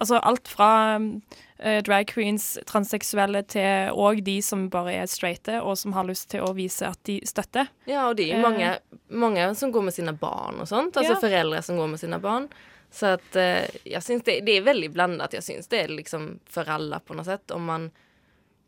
altså 0.00 0.16
alt 0.24 0.48
fra 0.48 0.96
uh, 0.98 1.80
drag 1.84 2.06
queens, 2.08 2.54
transseksuelle, 2.64 3.42
til 3.52 3.90
òg 3.92 4.22
de 4.24 4.38
som 4.40 4.68
bare 4.72 4.94
er 5.02 5.06
straighte, 5.06 5.58
og 5.60 5.76
som 5.76 5.92
har 5.92 6.04
lyst 6.08 6.30
til 6.32 6.40
å 6.46 6.54
vise 6.56 6.88
at 6.88 6.96
de 7.04 7.18
støtter. 7.28 7.68
Ja, 7.86 8.06
og 8.08 8.16
det 8.16 8.30
er 8.32 8.40
mange 8.40 8.64
Eh. 8.64 8.78
många, 9.10 9.44
många 9.44 9.54
som 9.54 9.70
går 9.72 9.82
med 9.84 9.94
sine 9.94 10.12
barn 10.16 10.60
og 10.60 10.68
sånt. 10.68 10.96
Altså 10.96 11.12
Ja. 11.12 11.20
foreldre 11.20 11.62
som 11.62 11.76
går 11.76 11.88
med 11.90 12.00
sine 12.00 12.18
barn. 12.18 12.48
Så 12.90 13.12
at 13.14 13.36
uh, 13.36 13.68
jeg 13.84 14.02
syns 14.02 14.24
det, 14.24 14.40
det 14.46 14.56
er 14.56 14.62
veldig 14.72 14.92
blandet. 14.92 15.32
Jeg 15.32 15.42
syns 15.42 15.68
det 15.68 15.84
er 15.84 15.88
liksom 15.88 16.40
for 16.48 16.64
alle 16.64 16.98
på 17.00 17.14
noe 17.14 17.24
sett. 17.24 17.50
Om 17.50 17.64
man 17.64 17.90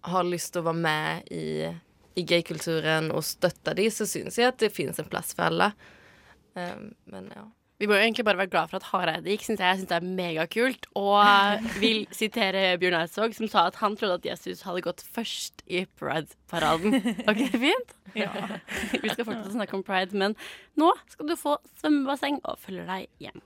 har 0.08 0.28
lyst 0.28 0.52
til 0.54 0.62
å 0.62 0.68
være 0.70 0.82
med 0.84 1.32
i, 1.32 1.46
i 2.18 2.26
gaykulturen 2.28 3.10
og 3.14 3.24
støtte 3.26 3.74
dem, 3.78 3.90
så 3.94 4.06
syns 4.08 4.38
jeg 4.40 4.52
at 4.52 4.60
det 4.62 4.72
fins 4.74 5.00
en 5.00 5.10
plass 5.10 5.34
for 5.36 5.48
alle. 5.48 5.72
Um, 6.54 6.92
men 7.10 7.28
ja. 7.34 7.48
Vi 7.82 7.88
må 7.90 7.96
jo 7.96 8.04
egentlig 8.04 8.22
bare 8.22 8.38
være 8.38 8.50
glad 8.52 8.70
for 8.70 8.78
at 8.78 8.84
Hareide 8.92 9.32
gikk, 9.32 9.42
syns 9.42 9.58
jeg. 9.58 9.66
Jeg 9.66 9.78
synes 9.80 9.88
det 9.90 9.96
er 9.96 10.10
megakult. 10.20 10.84
Og 10.94 11.64
vil 11.82 12.04
sitere 12.14 12.60
Bjørn 12.80 12.94
Eidsvåg, 13.00 13.34
som 13.34 13.50
sa 13.50 13.64
at 13.72 13.80
han 13.80 13.96
trodde 13.98 14.20
at 14.20 14.28
Jesus 14.28 14.62
hadde 14.62 14.84
gått 14.86 15.02
først 15.02 15.64
i 15.66 15.82
Pride-paraden. 15.98 17.00
Det 17.42 17.48
fint? 17.50 17.96
Ja. 18.14 18.30
Vi 18.92 19.10
skal 19.10 19.26
fortsette 19.26 19.50
å 19.50 19.56
snakke 19.56 19.74
om 19.74 19.82
pride, 19.86 20.14
men 20.14 20.36
nå 20.78 20.92
skal 21.10 21.32
du 21.32 21.34
få 21.40 21.56
svømmebasseng 21.80 22.38
og 22.44 22.60
følger 22.62 22.86
deg 22.86 23.10
hjem. 23.24 23.42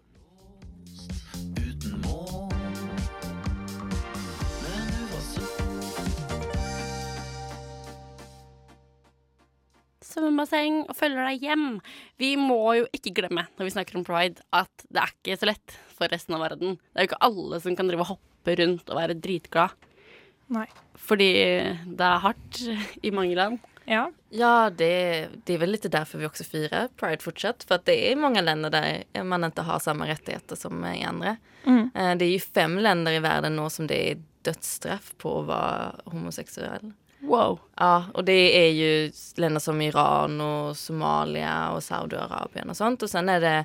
Svømmebasseng 10.17 10.83
og 10.89 10.97
følger 10.99 11.29
deg 11.31 11.45
hjem. 11.47 11.67
Vi 12.19 12.33
må 12.41 12.59
jo 12.81 12.89
ikke 12.97 13.15
glemme 13.21 13.47
når 13.57 13.69
vi 13.69 13.75
snakker 13.77 14.01
om 14.01 14.07
pride, 14.07 14.43
at 14.57 14.87
det 14.89 15.03
er 15.05 15.13
ikke 15.15 15.39
så 15.41 15.51
lett 15.53 15.77
for 15.97 16.11
resten 16.13 16.37
av 16.37 16.43
verden. 16.47 16.77
Det 16.91 16.99
er 17.03 17.07
jo 17.07 17.13
ikke 17.13 17.25
alle 17.29 17.61
som 17.63 17.77
kan 17.79 17.89
drive 17.91 18.05
og 18.07 18.15
hoppe 18.17 18.57
rundt 18.61 18.91
og 18.91 18.99
være 19.01 19.19
dritglad. 19.21 19.77
Nei. 20.55 20.67
Fordi 21.07 21.31
det 21.99 22.07
er 22.07 22.23
hardt 22.23 22.61
i 23.03 23.11
mange 23.15 23.35
land. 23.39 23.59
Ja. 23.87 24.09
Ja, 24.35 24.69
det, 24.71 24.91
det 25.47 25.55
er 25.55 25.61
vel 25.63 25.73
litt 25.77 25.87
derfor 25.91 26.19
vi 26.19 26.27
også 26.27 26.45
feirer 26.47 26.89
Pride 26.99 27.23
fortsatt. 27.23 27.63
For 27.63 27.79
att 27.79 27.87
det 27.87 27.95
er 28.11 28.19
mange 28.19 28.43
länder 28.43 28.71
der 28.71 29.23
man 29.25 29.47
ikke 29.47 29.63
har 29.63 29.79
samme 29.83 30.09
rettigheter 30.11 30.59
som 30.59 30.83
i 30.85 31.05
andre. 31.07 31.37
Mm. 31.65 31.91
Eh, 31.95 32.15
Det 32.19 32.27
er 32.27 32.33
jo 32.33 32.43
fem 32.55 32.79
länder 32.83 33.15
i 33.15 33.23
verden 33.23 33.57
nå 33.57 33.69
som 33.71 33.87
det 33.87 34.01
er 34.11 34.23
dødsstraff 34.47 35.15
på 35.23 35.37
å 35.39 35.47
være 35.47 36.11
homosexuell. 36.13 36.93
Wow. 37.21 37.59
Ja, 37.77 38.05
och 38.15 38.25
det 38.25 38.67
är 38.67 38.71
ju 38.71 39.13
länder 39.37 39.61
som 39.61 39.83
Iran 39.83 40.41
och 40.41 40.77
Somalia 40.77 41.71
och 41.71 41.83
Saudiarabien 41.83 42.71
och 42.71 42.77
sånt. 42.77 43.03
Och 43.03 43.11
sen 43.11 43.29
är 43.29 43.41
det, 43.41 43.65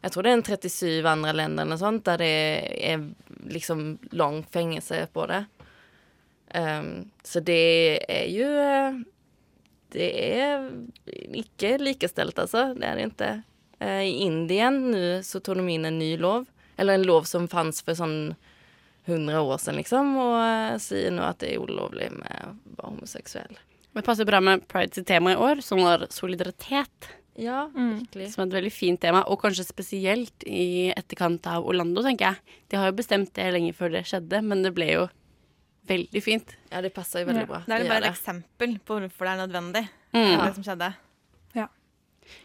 jag 0.00 0.12
tror 0.12 0.22
det 0.22 0.28
är 0.28 0.34
en 0.34 0.42
37 0.42 1.06
andra 1.06 1.32
länder 1.32 1.62
eller 1.62 1.76
sånt 1.76 2.04
där 2.04 2.18
det 2.18 2.92
är 2.92 3.10
liksom 3.46 3.98
lång 4.10 4.44
fängelse 4.44 5.06
på 5.12 5.26
det. 5.26 5.44
Um, 6.54 7.10
så 7.22 7.40
det 7.40 7.98
ju, 8.28 8.58
eh, 8.58 8.92
det 9.88 10.40
är 10.40 10.70
ikke 11.32 11.78
likeställt 11.78 12.38
alltså, 12.38 12.74
det 12.74 12.86
är 12.86 12.96
det 12.96 13.02
inte. 13.02 13.42
Uh, 13.82 14.02
I 14.02 14.10
Indien 14.10 14.90
nu 14.90 15.22
så 15.22 15.40
tog 15.40 15.56
de 15.56 15.68
in 15.68 15.84
en 15.84 15.98
ny 15.98 16.16
lov, 16.16 16.46
eller 16.76 16.94
en 16.94 17.02
lov 17.02 17.22
som 17.22 17.48
fanns 17.48 17.82
för 17.82 17.94
sån 17.94 18.34
hundra 19.10 19.40
år 19.42 19.58
siden, 19.60 19.78
liksom 19.82 20.12
og 20.22 20.80
sier 20.82 21.10
nå 21.14 21.22
at 21.28 21.40
det 21.42 21.52
er 21.54 21.62
ulovlig 21.64 22.10
med 22.14 22.36
å 22.46 22.52
være 22.76 22.90
homoseksuell. 22.92 23.58
Det 23.90 24.04
passer 24.06 24.28
bra 24.28 24.38
med 24.44 24.62
Pride 24.70 24.94
sitt 24.94 25.08
tema 25.10 25.32
i 25.34 25.38
år, 25.40 25.60
som 25.66 25.82
var 25.82 26.06
solidaritet. 26.14 27.08
Ja, 27.40 27.64
virkelig. 27.74 28.28
Som 28.34 28.42
er 28.44 28.48
et 28.50 28.56
veldig 28.58 28.72
fint 28.74 29.00
tema, 29.02 29.22
og 29.26 29.40
kanskje 29.42 29.64
spesielt 29.66 30.44
i 30.46 30.90
etterkant 30.94 31.46
av 31.50 31.66
Orlando, 31.66 32.02
tenker 32.04 32.30
jeg. 32.34 32.58
De 32.70 32.78
har 32.78 32.90
jo 32.90 32.96
bestemt 32.98 33.32
det 33.38 33.46
lenge 33.54 33.72
før 33.74 33.94
det 33.96 34.04
skjedde, 34.10 34.42
men 34.46 34.62
det 34.66 34.72
ble 34.76 34.90
jo 34.92 35.06
veldig 35.90 36.22
fint. 36.22 36.52
Ja, 36.70 36.82
det 36.84 36.92
passer 36.94 37.24
jo 37.24 37.30
veldig 37.30 37.46
bra. 37.48 37.62
Det 37.66 37.74
er 37.78 37.84
jo 37.84 37.90
bare 37.90 38.10
et 38.10 38.12
eksempel 38.14 38.76
på 38.86 38.98
hvorfor 39.00 39.26
det 39.26 39.32
er 39.32 39.40
nødvendig, 39.46 39.84
Mm. 40.12 40.44
det 40.44 40.54
som 40.56 40.64
skjedde. 40.66 40.92
Ja. 41.54 41.66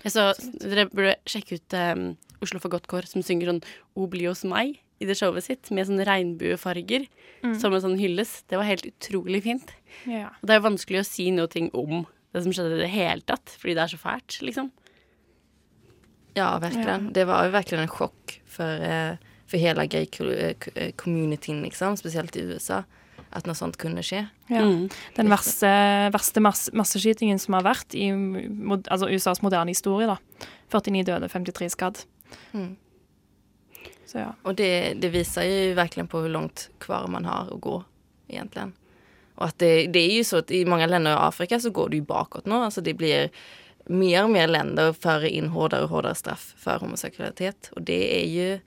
Jeg 0.04 0.12
så, 0.14 0.24
dere 0.62 0.88
burde 0.90 1.16
sjekke 1.30 1.58
ut 1.60 1.74
um, 1.74 2.18
Oslo 2.42 2.60
Fagottkår, 2.62 3.06
som 3.10 3.22
synger 3.26 3.52
sånn 3.52 3.64
O 3.98 4.06
bli 4.08 4.26
hos 4.30 4.44
meg 4.46 4.80
i 5.02 5.06
det 5.10 5.18
showet 5.20 5.44
sitt, 5.44 5.72
med 5.72 5.88
sånne 5.88 6.06
regnbuefarger 6.08 7.08
Mm. 7.44 7.60
som 7.60 7.74
en 7.74 7.82
sånn 7.82 8.00
hylles. 8.00 8.44
Det 8.50 8.58
var 8.58 8.64
helt 8.66 8.86
utrolig 8.88 9.44
fint. 9.44 9.72
Ja. 10.08 10.30
Og 10.42 10.48
det 10.48 10.56
er 10.56 10.60
jo 10.62 10.70
vanskelig 10.70 11.00
å 11.02 11.06
si 11.06 11.30
noe 11.32 11.48
ting 11.52 11.70
om 11.74 12.06
det 12.34 12.42
som 12.44 12.52
skjedde 12.52 12.78
i 12.80 12.82
det 12.82 12.90
hele 12.90 13.22
tatt, 13.22 13.46
fordi 13.60 13.76
det 13.76 13.84
er 13.84 13.92
så 13.94 14.00
fælt, 14.02 14.40
liksom. 14.42 14.72
Ja, 16.36 16.58
virkelig. 16.60 16.86
Ja. 16.88 16.98
Det 16.98 17.26
var 17.28 17.46
jo 17.46 17.52
virkelig 17.54 17.80
en 17.80 17.88
sjokk 17.92 18.34
for, 18.46 18.88
for 19.48 19.58
hele 19.62 19.86
hela 19.86 19.86
gay-communityen, 19.88 21.62
liksom, 21.64 21.96
spesielt 22.00 22.36
i 22.36 22.44
USA, 22.50 22.82
at 23.36 23.46
noe 23.48 23.56
sånt 23.56 23.78
kunne 23.80 24.04
skje. 24.04 24.26
Ja. 24.50 24.64
Den 25.16 25.30
verste, 25.32 25.70
verste 26.16 26.42
mass 26.44 26.70
masseskytingen 26.76 27.40
som 27.40 27.54
har 27.58 27.64
vært 27.68 27.96
i 27.96 28.10
altså 28.12 29.10
USAs 29.12 29.42
moderne 29.44 29.72
historie. 29.72 30.08
da. 30.08 30.18
49 30.72 31.04
døde, 31.08 31.30
53 31.30 31.70
skadd. 31.76 32.04
Mm. 32.54 32.76
Så 34.06 34.18
ja. 34.18 34.36
Och 34.42 34.56
det, 34.56 34.94
det 34.94 35.10
visar 35.10 35.44
ju 35.44 35.74
verkligen 35.74 36.08
på 36.08 36.20
hur 36.20 36.30
långt 36.30 36.70
kvar 36.78 37.08
man 37.08 37.26
har 37.26 37.54
att 37.54 37.62
gå 37.62 37.84
egentligen. 38.28 38.74
Och 39.36 39.46
att 39.46 39.60
det, 39.60 39.88
det 39.88 40.00
är 40.00 40.14
ju 40.14 40.24
så 40.24 40.38
att 40.38 40.52
i 40.52 40.66
många 40.66 40.88
länder 40.88 41.12
i 41.12 41.16
Afrika 41.18 41.60
så 41.60 41.70
går 41.70 41.90
det 41.90 41.96
ju 41.96 42.02
bakåt 42.02 42.46
nu. 42.46 42.56
Alltså 42.56 42.82
det 42.82 42.94
blir 42.94 43.30
mer 43.86 44.24
och 44.24 44.30
mer 44.30 44.48
länder 44.48 44.94
för 44.94 45.26
in 45.26 45.48
hårdare 45.48 45.84
och 45.84 45.90
hårdare 45.90 46.16
straff 46.16 46.54
för 46.58 46.80
homosexualitet. 46.80 47.72
Och 47.76 47.82
det 47.82 48.24
är 48.24 48.30
ju, 48.30 48.60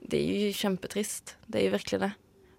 det 0.00 0.30
är 0.30 0.38
ju 0.38 0.52
kämpetrist. 0.52 1.36
Det 1.46 1.58
är 1.58 1.62
ju 1.62 1.70
verkligen 1.70 2.00
det. 2.00 2.12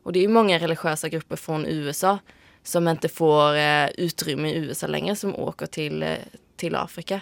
Och 0.04 0.14
det 0.14 0.20
är 0.20 0.22
ju 0.22 0.28
många 0.28 0.60
religiösa 0.60 1.10
grupper 1.10 1.36
från 1.36 1.66
USA 1.66 2.20
som 2.64 2.88
inte 2.88 3.10
får 3.10 3.56
eh, 3.56 3.90
utrymme 3.90 4.50
i 4.50 4.56
USA 4.56 4.88
längre 4.88 5.16
som 5.16 5.36
åker 5.36 5.66
till, 5.66 6.04
eh, 6.04 6.18
till 6.56 6.76
Afrika. 6.76 7.22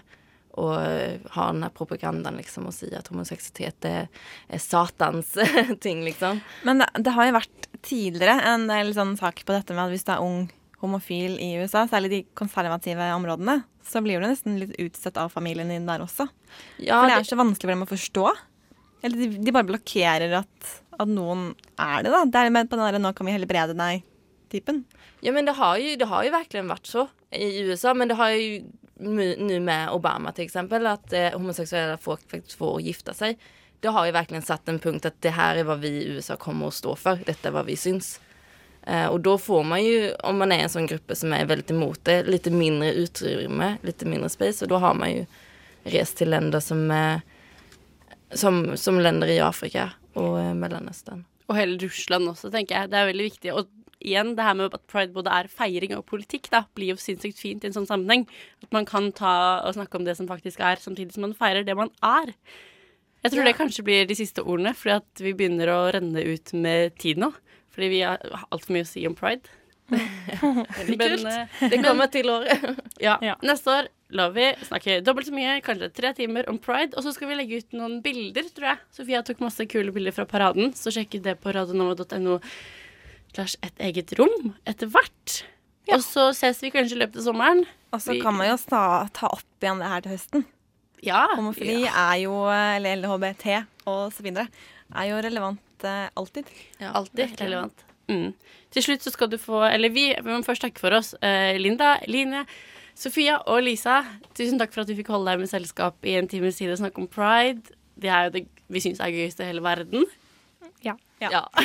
Och 0.54 0.82
eh, 0.82 1.20
ha 1.32 1.46
den 1.52 1.64
här 1.64 1.70
propagandan 1.70 2.36
liksom 2.36 2.66
och 2.66 2.74
si 2.74 2.96
att 2.96 3.08
homosexualitet 3.08 3.86
är, 3.86 4.08
är 4.48 4.58
satans 4.58 5.38
ting 5.80 6.04
liksom. 6.04 6.40
Men 6.64 6.78
det, 6.84 6.90
det 6.98 7.14
har 7.16 7.30
jo 7.30 7.38
vært 7.38 7.70
tidligere 7.82 8.42
en 8.54 8.68
del 8.70 8.94
sånn 8.96 9.16
sak 9.18 9.46
på 9.46 9.56
dette 9.56 9.76
med 9.76 9.86
at 9.86 9.94
hvis 9.94 10.06
du 10.08 10.12
er 10.14 10.24
ung 10.24 10.50
homofil 10.82 11.38
i 11.40 11.54
USA, 11.62 11.86
særlig 11.88 12.12
de 12.12 12.22
konservative 12.38 13.12
områdene, 13.14 13.62
så 13.86 14.02
blir 14.02 14.22
du 14.22 14.28
nesten 14.28 14.58
litt 14.62 14.74
utstøtt 14.82 15.20
av 15.22 15.34
familien 15.34 15.70
din 15.70 15.86
der 15.90 16.04
også. 16.04 16.28
Ja, 16.82 17.00
for 17.00 17.10
det 17.10 17.20
er 17.20 17.28
så 17.30 17.38
vanskelig 17.40 17.70
for 17.70 17.76
dem 17.76 17.86
å 17.86 17.92
forstå. 17.92 18.26
Eller 19.06 19.22
de, 19.22 19.30
de 19.46 19.54
bare 19.54 19.70
blokkerer 19.70 20.34
at, 20.42 20.72
at 20.98 21.10
noen 21.10 21.52
er 21.78 22.06
det, 22.06 22.14
da. 22.14 22.24
Det 22.26 22.42
er 22.42 22.54
med 22.54 22.70
på 22.70 22.78
den 22.78 22.86
derre 22.86 23.02
'nå 23.02 23.14
kan 23.18 23.30
vi 23.30 23.38
helbrede 23.38 23.78
deg'-typen. 23.78 24.84
Ja 25.22 25.34
men 25.34 25.46
det 25.46 25.54
har, 25.58 25.78
jo, 25.78 25.96
det 26.02 26.10
har 26.10 26.26
jo 26.26 26.34
virkelig 26.34 26.70
vært 26.70 26.90
så 26.90 27.08
i 27.32 27.62
USA 27.70 27.94
men 27.94 28.10
det 28.10 28.18
har 28.18 28.34
ju 28.34 28.64
nu 29.02 29.60
med 29.60 29.90
Obama 29.90 30.32
till 30.32 30.46
exempel 30.46 30.88
att 30.88 31.14
eh, 31.14 31.30
homosexuella 31.30 31.98
folk 31.98 32.32
faktiskt 32.32 32.58
får 32.58 32.82
gifta 32.82 33.14
sig. 33.14 33.38
Det 33.80 33.88
har 33.88 34.06
ju 34.06 34.12
verkligen 34.12 34.42
satt 34.42 34.70
en 34.70 34.80
punkt 34.80 35.06
att 35.06 35.22
det 35.22 35.30
här 35.30 35.56
är 35.56 35.64
vad 35.64 35.80
vi 35.80 35.88
i 35.88 36.08
USA 36.08 36.36
kommer 36.36 36.68
att 36.68 36.74
stå 36.74 36.96
för. 36.96 37.20
Detta 37.26 37.48
är 37.48 37.52
vad 37.52 37.66
vi 37.66 37.76
syns. 37.76 38.22
Eh, 38.84 39.06
och 39.06 39.20
då 39.20 39.38
får 39.38 39.64
man 39.64 39.84
ju, 39.84 40.14
om 40.14 40.38
man 40.38 40.52
är 40.52 40.60
en 40.60 40.70
sån 40.70 40.86
grupp 40.86 41.12
som 41.14 41.34
är 41.34 41.46
väldigt 41.46 41.72
emot 41.72 42.00
det, 42.06 42.24
lite 42.24 42.52
mindre 42.52 42.94
utrymme, 42.94 43.78
lite 43.82 44.06
mindre 44.06 44.30
space. 44.30 44.66
Och 44.66 44.70
då 44.70 44.76
har 44.78 44.94
man 44.94 45.12
ju 45.12 45.26
rest 45.84 46.18
till 46.18 46.30
länder 46.30 46.60
som, 46.60 46.92
eh, 46.92 47.20
som, 48.34 48.78
som 48.78 49.00
länder 49.00 49.28
i 49.28 49.40
Afrika 49.40 49.92
og 50.14 50.40
eh, 50.40 50.54
Mellanöstern. 50.54 51.26
Og 51.48 51.58
hele 51.58 51.78
Russland 51.82 52.30
også, 52.32 52.52
tenker 52.52 52.78
jeg. 52.78 52.92
Det 52.92 53.00
er 53.00 53.10
veldig 53.10 53.26
viktig. 53.28 53.54
Og 53.54 53.68
igjen, 54.02 54.34
det 54.36 54.44
her 54.44 54.56
med 54.58 54.74
at 54.74 54.84
pride 54.92 55.14
både 55.16 55.32
er 55.32 55.48
feiring 55.52 55.96
og 55.98 56.06
politikk, 56.10 56.50
da, 56.54 56.64
blir 56.76 56.92
jo 56.94 57.00
sinnssykt 57.02 57.40
fint 57.40 57.64
i 57.64 57.70
en 57.70 57.78
sånn 57.78 57.88
sammenheng. 57.90 58.26
At 58.64 58.72
man 58.76 58.86
kan 58.90 59.12
ta 59.16 59.62
og 59.66 59.74
snakke 59.78 59.96
om 60.02 60.06
det 60.08 60.18
som 60.18 60.28
faktisk 60.30 60.60
er, 60.60 60.82
samtidig 60.82 61.14
som 61.16 61.22
man 61.28 61.34
feirer 61.38 61.64
det 61.68 61.76
man 61.78 61.90
er. 62.02 62.34
Jeg 63.24 63.32
tror 63.36 63.44
Ja. 63.46 63.52
det 63.52 63.58
kanskje 63.60 63.84
blir 63.86 64.08
de 64.10 64.16
siste 64.18 64.42
ordene, 64.42 64.74
fordi 64.74 64.96
at 64.98 65.22
vi 65.22 65.34
begynner 65.38 65.70
å 65.70 65.80
renne 65.94 66.24
ut 66.26 66.54
med 66.54 66.96
tid 66.98 67.18
nå. 67.22 67.32
Fordi 67.72 67.88
vi 67.90 68.00
har 68.02 68.18
altfor 68.52 68.74
mye 68.74 68.84
å 68.84 68.90
si 68.90 69.06
om 69.08 69.14
pride. 69.16 69.46
Veldig 69.92 70.98
kult. 71.00 71.26
eh, 71.28 71.70
Det 71.70 71.82
kommer 71.84 72.08
til 72.12 72.30
året. 72.32 72.80
Ja. 73.02 73.18
Neste 73.44 73.72
år 73.74 73.88
lar 74.14 74.30
vi 74.36 74.44
snakke 74.68 75.00
dobbelt 75.04 75.26
så 75.28 75.34
mye, 75.34 75.56
kanskje 75.66 75.88
tre 75.96 76.12
timer 76.18 76.46
om 76.52 76.60
pride. 76.62 76.94
Og 76.98 77.04
så 77.06 77.14
skal 77.16 77.32
vi 77.32 77.38
legge 77.40 77.58
ut 77.64 77.74
noen 77.78 78.00
bilder, 78.04 78.44
tror 78.54 78.68
jeg. 78.74 78.80
Sofia 78.94 79.22
tok 79.26 79.40
masse 79.42 79.66
kule 79.72 79.92
bilder 79.96 80.14
fra 80.14 80.26
paraden, 80.30 80.74
så 80.78 80.92
sjekk 80.94 81.18
det 81.26 81.38
på 81.42 81.54
radionova.no 81.56 82.40
slash 83.32 83.56
et 83.64 83.78
eget 83.90 84.14
rom 84.20 84.54
etter 84.68 84.88
hvert. 84.92 85.42
Og 85.92 86.04
så 86.06 86.30
ses 86.38 86.60
vi 86.64 86.72
kanskje 86.72 86.96
i 86.96 87.02
løpet 87.02 87.18
av 87.22 87.26
sommeren. 87.32 87.64
Og 87.92 88.00
så 88.00 88.14
Vi- 88.14 88.22
kan 88.22 88.36
man 88.38 88.48
jo 88.48 88.58
ta, 88.70 89.08
ta 89.14 89.28
opp 89.28 89.44
igjen 89.62 89.80
det 89.82 89.88
her 89.90 90.02
til 90.02 90.12
høsten. 90.16 90.46
Ja. 91.04 91.28
Homofili 91.36 91.84
er 91.90 92.18
jo, 92.22 92.34
eller 92.48 92.96
LHBT 93.02 93.66
og 93.88 94.12
så 94.14 94.22
videre, 94.24 94.48
er 94.96 95.08
jo 95.10 95.16
relevant 95.22 95.84
eh, 95.84 96.10
alltid. 96.16 96.46
Alltid 96.80 97.40
relevant. 97.42 97.84
Mm. 98.08 98.34
Til 98.72 98.84
slutt 98.84 99.02
så 99.06 99.12
skal 99.12 99.30
du 99.32 99.38
få 99.38 99.62
Eller 99.74 99.90
vi, 99.90 100.10
vi 100.14 100.30
må 100.32 100.44
først 100.44 100.62
takke 100.62 100.80
for 100.80 100.92
oss. 100.94 101.14
Eh, 101.24 101.58
Linda, 101.58 101.98
Line, 102.08 102.46
Sofia 102.96 103.40
og 103.48 103.64
Lisa, 103.64 104.02
tusen 104.36 104.60
takk 104.60 104.74
for 104.74 104.82
at 104.82 104.88
vi 104.92 104.98
fikk 105.02 105.08
holde 105.10 105.32
deg 105.32 105.40
med 105.40 105.50
selskap 105.50 105.96
i 106.06 106.16
en 106.20 106.28
times 106.28 106.58
tid 106.60 106.72
og 106.72 106.78
snakke 106.78 107.00
om 107.02 107.08
pride. 107.08 107.64
Det 108.00 108.10
er 108.12 108.26
jo 108.28 108.34
det 108.36 108.48
vi 108.70 108.80
syns 108.84 109.00
er 109.02 109.12
gøyest 109.12 109.40
i 109.42 109.48
hele 109.48 109.62
verden. 109.64 110.06
Ja. 111.22 111.30
Ja. 111.32 111.44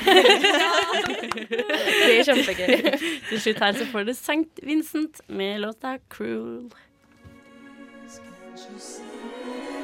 det 2.06 2.18
er 2.18 2.24
kjempegøy. 2.28 2.98
Til 3.30 3.40
slutt 3.40 3.62
her 3.64 3.78
så 3.78 3.86
får 3.92 4.08
du 4.08 4.12
St. 4.12 4.60
Vincent 4.62 5.20
med 5.28 5.60
låta 5.64 5.96
'Cruel'. 6.12 6.70
Tonight. 8.56 9.75